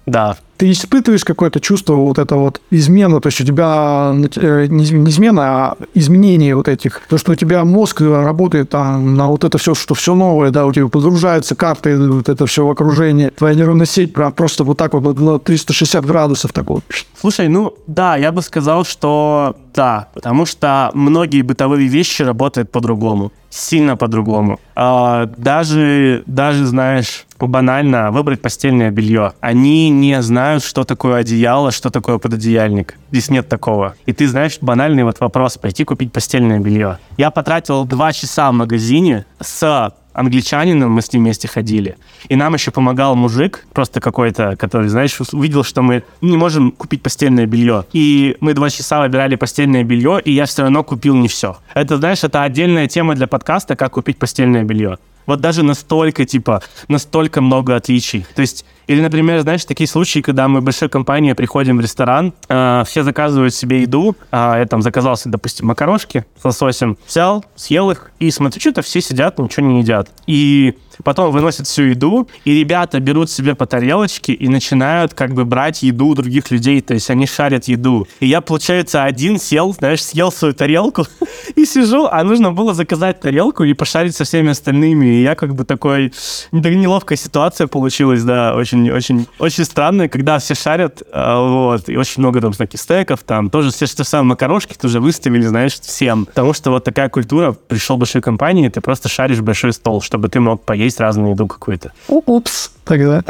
[0.05, 4.85] Да, ты испытываешь какое-то чувство вот это вот измены, то есть у тебя э, не
[4.85, 9.59] измена, а изменения вот этих, то, что у тебя мозг работает там на вот это
[9.59, 13.57] все, что все новое, да, у тебя подгружаются карты, вот это все в окружении, твоя
[13.57, 16.85] нейронная сеть прям просто вот так вот на 360 градусов так вот.
[17.21, 23.33] Слушай, ну да, я бы сказал, что да, потому что многие бытовые вещи работают по-другому,
[23.53, 24.59] сильно по-другому.
[24.75, 29.33] А, даже, даже, знаешь, банально выбрать постельное белье.
[29.41, 32.97] Они не знают, что такое одеяло, что такое пододеяльник.
[33.11, 33.95] Здесь нет такого.
[34.07, 36.99] И ты знаешь банальный вот вопрос, пойти купить постельное белье.
[37.19, 41.97] Я потратил два часа в магазине с англичанином, мы с ним вместе ходили.
[42.29, 47.03] И нам еще помогал мужик, просто какой-то, который, знаешь, увидел, что мы не можем купить
[47.03, 47.85] постельное белье.
[47.93, 51.59] И мы два часа выбирали постельное белье, и я все равно купил не все.
[51.75, 54.99] Это, знаешь, это отдельная тема для подкаста, как купить постельное белье.
[55.27, 58.27] Вот даже настолько, типа, настолько много отличий.
[58.35, 62.83] То есть или, например, знаешь, такие случаи, когда мы большой компанией приходим в ресторан, э,
[62.87, 68.11] все заказывают себе еду, э, я там заказался, допустим, макарошки с лососем, взял, съел их,
[68.19, 70.11] и смотрю, что-то все сидят, ничего не едят.
[70.27, 75.45] И потом выносят всю еду, и ребята берут себе по тарелочке и начинают как бы
[75.45, 78.07] брать еду у других людей, то есть они шарят еду.
[78.21, 81.07] И я, получается, один сел, знаешь, съел свою тарелку
[81.57, 85.07] и сижу, а нужно было заказать тарелку и пошарить со всеми остальными.
[85.07, 86.13] И я как бы такой...
[86.53, 92.41] Неловкая ситуация получилась, да, очень, очень, странная, когда все шарят, а, вот, и очень много
[92.41, 96.27] там всяких стейков, там тоже все что самые макарошки тоже выставили, знаешь, всем.
[96.27, 100.41] Потому что вот такая культура, пришел большой компании, ты просто шаришь большой стол, чтобы ты
[100.41, 101.93] мог поесть есть разную еду какую-то.
[102.09, 102.71] Упс.
[102.85, 103.23] Тогда.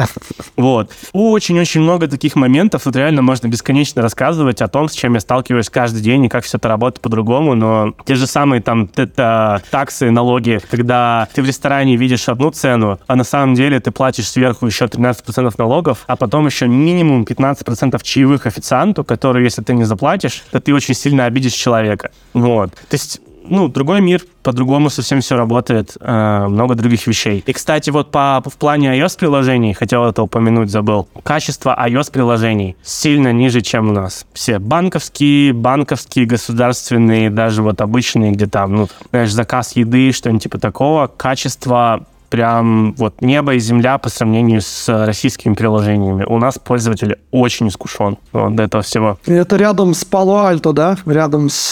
[0.56, 0.90] Вот.
[1.12, 2.84] Очень-очень много таких моментов.
[2.84, 6.44] Тут реально можно бесконечно рассказывать о том, с чем я сталкиваюсь каждый день и как
[6.44, 7.54] все это работает по-другому.
[7.54, 12.98] Но те же самые там это, таксы, налоги, когда ты в ресторане видишь одну цену,
[13.06, 18.00] а на самом деле ты платишь сверху еще 13% налогов, а потом еще минимум 15%
[18.02, 22.10] чаевых официанту, который, если ты не заплатишь, то ты очень сильно обидишь человека.
[22.32, 22.70] Вот.
[22.72, 27.42] То есть ну, другой мир, по-другому совсем все работает, э, много других вещей.
[27.46, 33.60] И, кстати, вот по, в плане iOS-приложений, хотел это упомянуть, забыл, качество iOS-приложений сильно ниже,
[33.60, 34.26] чем у нас.
[34.32, 40.58] Все банковские, банковские, государственные, даже вот обычные, где там, ну, знаешь, заказ еды, что-нибудь типа
[40.58, 46.24] такого, качество прям вот небо и земля по сравнению с российскими приложениями.
[46.24, 49.18] У нас пользователь очень искушен вот, до этого всего.
[49.26, 50.96] Это рядом с Palo Alto, да?
[51.04, 51.68] Рядом с,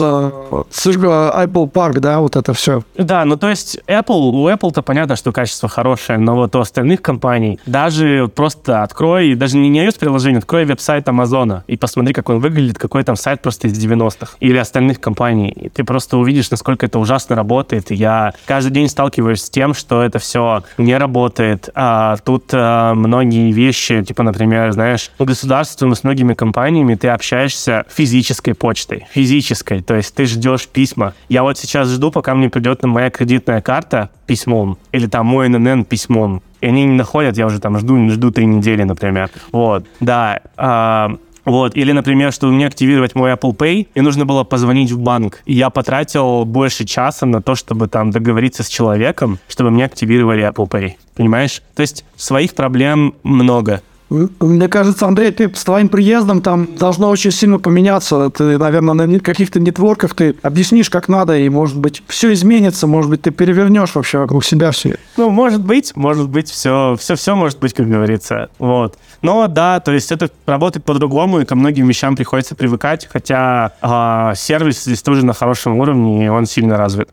[0.71, 2.83] с Apple Park, да, вот это все.
[2.99, 7.01] Да, ну то есть Apple, у Apple-то понятно, что качество хорошее, но вот у остальных
[7.01, 12.41] компаний даже просто открой, даже не, не iOS-приложение, открой веб-сайт Амазона и посмотри, как он
[12.41, 15.49] выглядит, какой там сайт просто из 90-х или остальных компаний.
[15.49, 17.91] И ты просто увидишь, насколько это ужасно работает.
[17.91, 21.69] И я каждый день сталкиваюсь с тем, что это все не работает.
[21.75, 27.85] А тут а, многие вещи, типа, например, знаешь, у государства с многими компаниями ты общаешься
[27.89, 31.15] физической почтой, физической, то есть ты ждешь письма.
[31.29, 35.85] Я вот сейчас жду, пока мне придет моя кредитная карта письмом, или там мой ННН
[35.85, 39.31] письмом, и они не находят, я уже там жду, жду три недели, например.
[39.53, 40.41] Вот, да.
[40.57, 41.77] А, вот.
[41.77, 45.43] Или, например, чтобы мне активировать мой Apple Pay, и нужно было позвонить в банк.
[45.47, 50.49] И я потратил больше часа на то, чтобы там договориться с человеком, чтобы мне активировали
[50.49, 50.93] Apple Pay.
[51.15, 51.63] Понимаешь?
[51.75, 53.83] То есть своих проблем много.
[54.11, 58.29] Мне кажется, Андрей, ты с твоим приездом там должно очень сильно поменяться.
[58.31, 63.09] Ты, наверное, на каких-то нетворках ты объяснишь, как надо, и, может быть, все изменится, может
[63.09, 64.99] быть, ты перевернешь вообще вокруг себя все.
[65.17, 68.49] Ну, может быть, может быть, все, все, все может быть, как говорится.
[68.59, 68.99] Вот.
[69.23, 74.35] Но да, то есть это работает по-другому, и ко многим вещам приходится привыкать, хотя э,
[74.37, 77.11] сервис здесь тоже на хорошем уровне, и он сильно развит.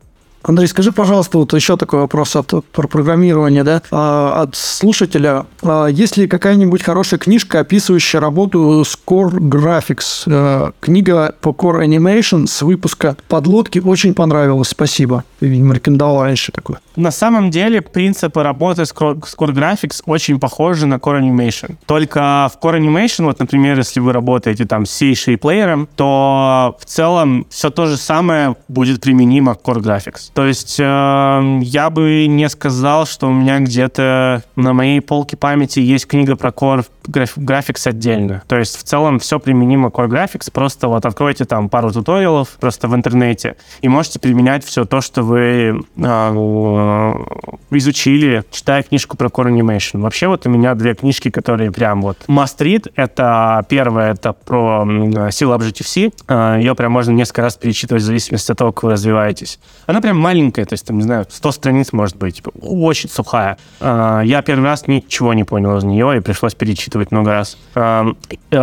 [0.48, 5.45] Андрей, скажи, пожалуйста, вот еще такой вопрос от, про программирование, да, а, от слушателя.
[5.61, 10.24] А, есть ли какая-нибудь хорошая книжка, описывающая работу Core Graphics?
[10.26, 15.26] А, книга по Core Animation с выпуска подлодки очень понравилась, спасибо.
[15.41, 16.80] Ты, видимо, рекомендовал раньше такое.
[16.95, 19.19] На самом деле принципы работы с Core,
[19.53, 21.76] Graphics очень похожи на Core Animation.
[21.86, 26.86] Только в Core Animation, вот, например, если вы работаете там с C-Shape плеером, то в
[26.86, 30.32] целом все то же самое будет применимо к Core Graphics.
[30.38, 35.80] То есть э, я бы не сказал, что у меня где-то на моей полке памяти
[35.80, 38.44] есть книга про Core Graphics отдельно.
[38.48, 40.52] То есть в целом все применимо Core Graphics.
[40.54, 45.24] Просто вот откройте там пару туториалов просто в интернете и можете применять все то, что
[45.24, 47.14] вы э,
[47.72, 50.02] изучили, читая книжку про Core Animation.
[50.02, 52.92] Вообще вот у меня две книжки, которые прям вот must read.
[52.96, 54.86] Это первая, это про
[55.32, 56.12] силу Objective-C.
[56.28, 59.60] Э, Ее прям можно несколько раз перечитывать в зависимости от того, как вы развиваетесь.
[59.88, 63.57] Она прям маленькая, то есть, там, не знаю, 100 страниц может быть, типа, очень сухая.
[63.80, 67.57] А, я первый раз ничего не понял из нее, и пришлось перечитывать много раз.
[67.76, 68.06] Э,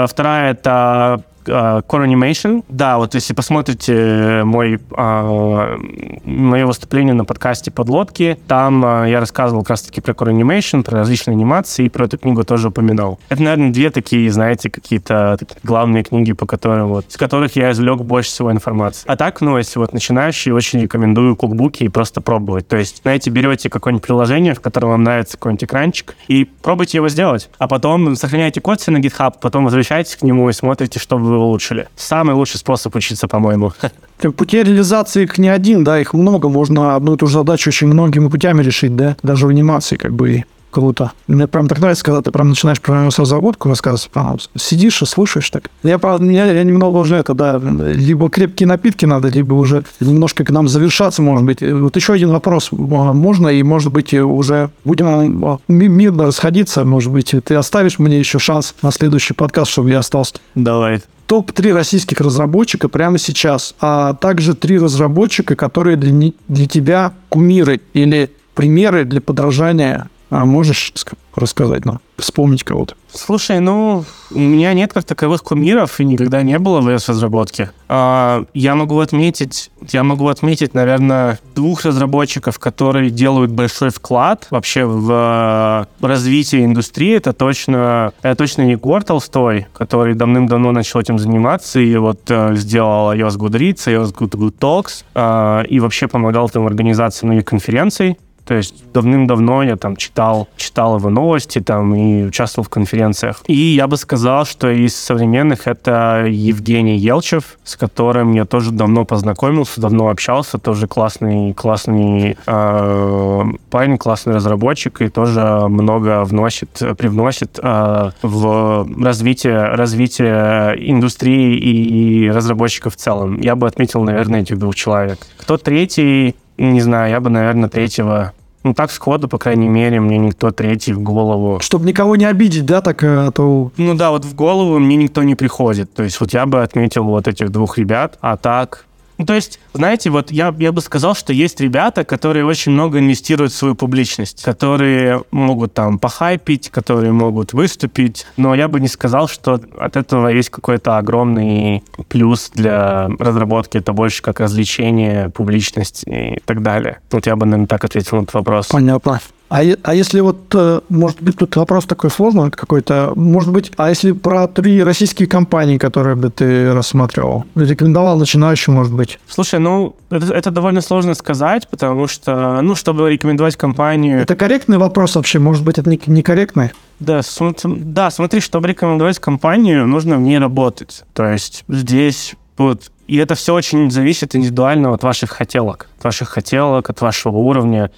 [0.07, 2.65] вторая— это Core Animation.
[2.69, 9.63] Да, вот если посмотрите мой, uh, мое выступление на подкасте «Подлодки», там uh, я рассказывал
[9.63, 13.19] как раз-таки про Core Animation, про различные анимации, и про эту книгу тоже упоминал.
[13.29, 18.01] Это, наверное, две такие, знаете, какие-то главные книги, по которым вот, с которых я извлек
[18.01, 19.05] больше всего информации.
[19.07, 22.69] А так, ну, если вот начинающие, очень рекомендую кукбуки и просто пробовать.
[22.69, 27.09] То есть, знаете, берете какое-нибудь приложение, в котором вам нравится какой-нибудь экранчик, и пробуйте его
[27.09, 27.51] сделать.
[27.59, 31.34] А потом сохраняйте код себе на GitHub, потом возвращайтесь к нему и смотрите, что вы
[31.35, 31.89] вы улучшили.
[31.97, 33.73] Самый лучший способ учиться, по-моему.
[34.37, 36.49] Пути реализации их не один, да, их много.
[36.49, 40.13] Можно одну и ту же задачу очень многими путями решить, да, даже в анимации как
[40.13, 40.45] бы
[40.75, 41.13] круто.
[41.29, 45.49] Мне прям так нравится, когда ты прям начинаешь про разработку рассказывать, прям сидишь и слушаешь
[45.51, 45.71] так.
[45.85, 50.51] Я, я, я немного уже это, да, либо крепкие напитки надо, либо уже немножко к
[50.51, 51.63] нам завершаться, может быть.
[51.63, 57.55] Вот еще один вопрос можно, и, может быть, уже будем мирно расходиться, может быть, ты
[57.55, 60.35] оставишь мне еще шанс на следующий подкаст, чтобы я остался.
[60.57, 67.81] Давай топ-3 российских разработчика прямо сейчас, а также три разработчика, которые для, для тебя кумиры
[67.93, 70.93] или примеры для подражания а можешь
[71.37, 72.97] рассказать нам, вспомнить кого-то?
[73.13, 77.71] Слушай, ну, у меня нет как таковых кумиров и никогда не было в разработке.
[77.89, 84.85] А, я могу отметить, я могу отметить, наверное, двух разработчиков, которые делают большой вклад вообще
[84.85, 87.15] в развитие индустрии.
[87.15, 93.13] Это точно, это точно Егор Толстой, который давным-давно начал этим заниматься и вот э, сделал
[93.13, 98.19] iOS Goodreads, iOS Good, Good Talks э, и вообще помогал там в организации многих конференций.
[98.45, 103.43] То есть давным-давно я там читал, читал его новости там и участвовал в конференциях.
[103.47, 109.05] И я бы сказал, что из современных это Евгений Елчев, с которым я тоже давно
[109.05, 117.59] познакомился, давно общался, тоже классный, классный э, парень, классный разработчик и тоже много вносит, привносит
[117.63, 123.41] э, в развитие, развитие индустрии и, и разработчиков в целом.
[123.41, 125.19] Я бы отметил, наверное, этих двух человек.
[125.39, 126.35] Кто третий?
[126.57, 128.33] Не знаю, я бы, наверное, третьего
[128.65, 131.61] ну, так сходу, по крайней мере, мне никто третий в голову.
[131.61, 133.71] Чтобы никого не обидеть, да, так а то...
[133.77, 135.93] Ну да, вот в голову мне никто не приходит.
[135.93, 138.87] То есть вот я бы отметил вот этих двух ребят, а так
[139.25, 142.99] ну, то есть, знаете, вот я, я бы сказал, что есть ребята, которые очень много
[142.99, 148.89] инвестируют в свою публичность, которые могут там похайпить, которые могут выступить, но я бы не
[148.89, 156.05] сказал, что от этого есть какой-то огромный плюс для разработки, это больше как развлечение, публичность
[156.07, 157.01] и так далее.
[157.11, 158.67] Вот я бы, наверное, так ответил на этот вопрос.
[158.67, 159.21] Понятно.
[159.49, 163.89] А, а если вот, э, может быть, тут вопрос такой сложный какой-то, может быть, а
[163.89, 169.19] если про три российские компании, которые бы ты рассматривал, рекомендовал начинающим, может быть?
[169.29, 174.21] Слушай, ну, это, это довольно сложно сказать, потому что, ну, чтобы рекомендовать компанию...
[174.21, 176.71] Это корректный вопрос вообще, может быть, это не, некорректный?
[177.01, 181.05] Да, смотри, да, смотри, чтобы рекомендовать компанию, нужно в ней работать.
[181.13, 186.29] То есть здесь вот и это все очень зависит индивидуально от ваших хотелок, от ваших
[186.29, 187.91] хотелок, от вашего уровня.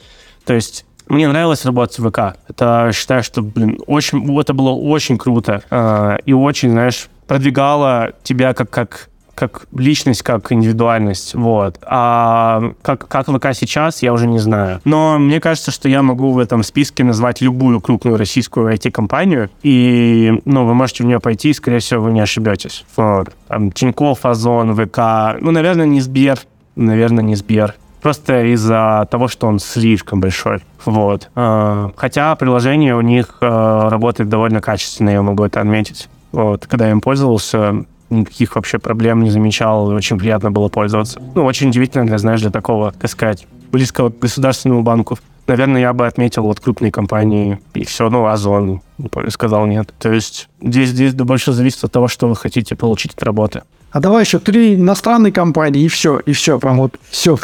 [0.44, 2.36] То есть мне нравилось работать в ВК.
[2.48, 5.62] Это считаю, что, блин, очень, это было очень круто.
[5.70, 11.78] Э, и очень, знаешь, продвигало тебя как, как как личность, как индивидуальность, вот.
[11.82, 14.80] А как, как ВК сейчас, я уже не знаю.
[14.84, 20.40] Но мне кажется, что я могу в этом списке назвать любую крупную российскую IT-компанию, и,
[20.46, 22.86] ну, вы можете в нее пойти, и, скорее всего, вы не ошибетесь.
[22.96, 23.28] Вот.
[23.46, 26.38] Там Тинькофф, Озон, ВК, ну, наверное, не Сбер,
[26.74, 27.74] наверное, не Сбер.
[28.06, 30.60] Просто из-за того, что он слишком большой.
[30.84, 31.28] Вот.
[31.34, 36.08] А, хотя приложение у них а, работает довольно качественно, я могу это отметить.
[36.30, 36.68] Вот.
[36.68, 41.20] Когда я им пользовался, никаких вообще проблем не замечал, очень приятно было пользоваться.
[41.34, 45.18] Ну, очень удивительно, для, знаешь, для такого, так сказать, близкого к государственному банку.
[45.48, 48.82] Наверное, я бы отметил вот крупные компании, и все, ну, Озон,
[49.30, 49.92] сказал нет.
[49.98, 53.62] То есть здесь, здесь больше зависит от того, что вы хотите получить от работы.
[53.96, 57.38] А давай еще три иностранные компании, и все, и все, прям вот все.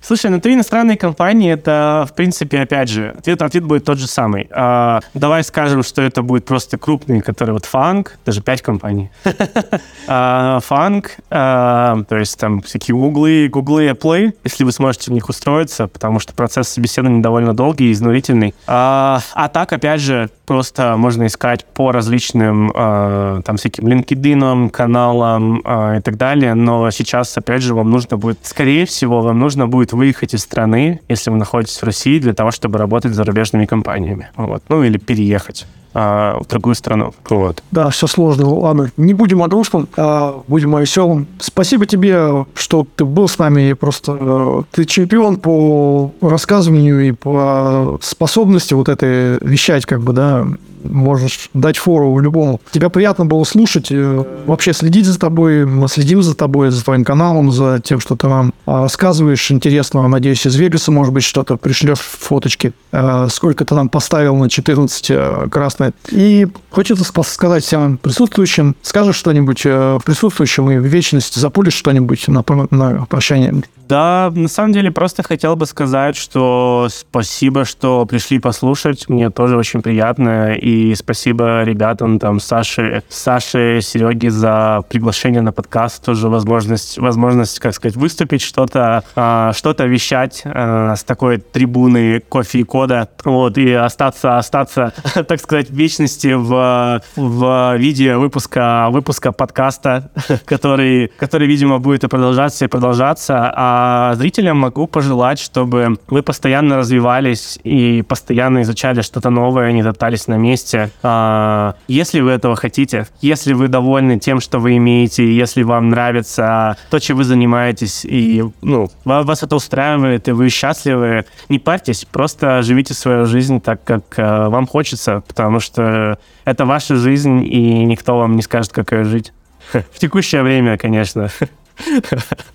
[0.00, 4.06] Слушай, ну три иностранные компании, это, в принципе, опять же, ответ, ответ будет тот же
[4.06, 4.48] самый.
[4.52, 9.10] А, давай скажем, что это будет просто крупные, которые вот Фанк, даже пять компаний.
[10.06, 15.14] Фанк, а, а, то есть там всякие Гуглы, Гуглы и Apple, если вы сможете в
[15.14, 18.54] них устроиться, потому что процесс собеседования довольно долгий и изнурительный.
[18.68, 26.00] А, а так, опять же, просто можно искать по различным там всяким LinkedIn, каналам и
[26.00, 30.34] так далее, но сейчас, опять же, вам нужно будет, скорее всего, вам нужно будет выехать
[30.34, 34.28] из страны, если вы находитесь в России, для того, чтобы работать с зарубежными компаниями.
[34.34, 34.64] Вот.
[34.68, 37.12] Ну, или переехать а, в другую страну.
[37.28, 37.62] Вот.
[37.70, 38.48] Да, все сложно.
[38.48, 41.26] Ладно, не будем о грустном, а будем о веселом.
[41.38, 43.72] Спасибо тебе, что ты был с нами.
[43.72, 50.46] Просто э, ты чемпион по рассказыванию и по способности вот этой вещать, как бы, да,
[50.84, 52.60] можешь дать фору любому.
[52.70, 55.66] Тебя приятно было слушать, э, вообще следить за тобой.
[55.66, 60.08] Мы следим за тобой, за твоим каналом, за тем, что ты нам а, рассказываешь интересного.
[60.08, 62.72] Надеюсь, из Вегаса, может быть, что-то пришлешь фоточки.
[62.92, 65.92] Э, сколько ты нам поставил на 14 э, красное.
[66.10, 73.06] И хочется сказать всем присутствующим, скажешь что-нибудь присутствующим и в вечность запулишь что-нибудь на, на
[73.06, 73.62] прощание.
[73.90, 79.08] Да, на самом деле просто хотел бы сказать, что спасибо, что пришли послушать.
[79.08, 80.54] Мне тоже очень приятно.
[80.54, 86.04] И спасибо ребятам, там, Саше, Саше, Сереге за приглашение на подкаст.
[86.04, 92.60] Тоже возможность, возможность как сказать, выступить, что-то а, что-то вещать а, с такой трибуны кофе
[92.60, 93.08] и кода.
[93.24, 94.92] Вот, и остаться, остаться,
[95.26, 100.12] так сказать, в вечности в, в виде выпуска, выпуска подкаста,
[100.44, 103.52] который, который, видимо, будет и продолжаться, и продолжаться.
[103.52, 109.82] А а зрителям могу пожелать, чтобы вы постоянно развивались и постоянно изучали что-то новое, не
[109.82, 110.90] топтались на месте.
[111.02, 116.76] А, если вы этого хотите, если вы довольны тем, что вы имеете, если вам нравится
[116.90, 122.60] то, чем вы занимаетесь, и ну, вас это устраивает, и вы счастливы, не парьтесь, просто
[122.60, 128.18] живите свою жизнь так, как э, вам хочется, потому что это ваша жизнь, и никто
[128.18, 129.32] вам не скажет, как ее жить.
[129.72, 131.30] В текущее время, конечно.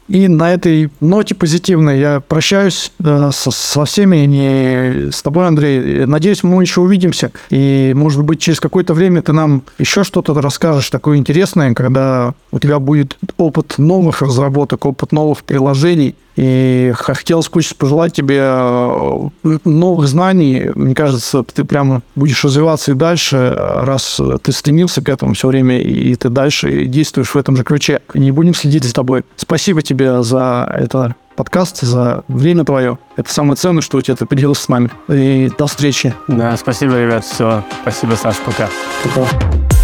[0.07, 6.06] И на этой ноте позитивной я прощаюсь э, со, со всеми, не с тобой, Андрей.
[6.06, 7.31] Надеюсь, мы еще увидимся.
[7.49, 12.60] И, может быть, через какое-то время ты нам еще что-то расскажешь такое интересное, когда у
[12.60, 19.30] тебя будет опыт новых разработок, опыт новых приложений, и хотелось хочется пожелать тебе э,
[19.64, 20.72] новых знаний.
[20.76, 25.80] Мне кажется, ты прямо будешь развиваться и дальше, раз ты стремился к этому все время,
[25.80, 28.02] и ты дальше действуешь в этом же ключе.
[28.14, 29.24] Не будем следить за тобой.
[29.38, 32.98] Спасибо тебе за это подкаст, за время твое.
[33.16, 34.90] Это самое ценное, что у тебя ты поделился с нами.
[35.10, 36.14] И до встречи.
[36.28, 37.26] Да, спасибо, ребят.
[37.26, 37.64] Все.
[37.82, 38.40] Спасибо, Саша.
[38.45, 38.70] Пока.
[39.03, 39.74] Пока.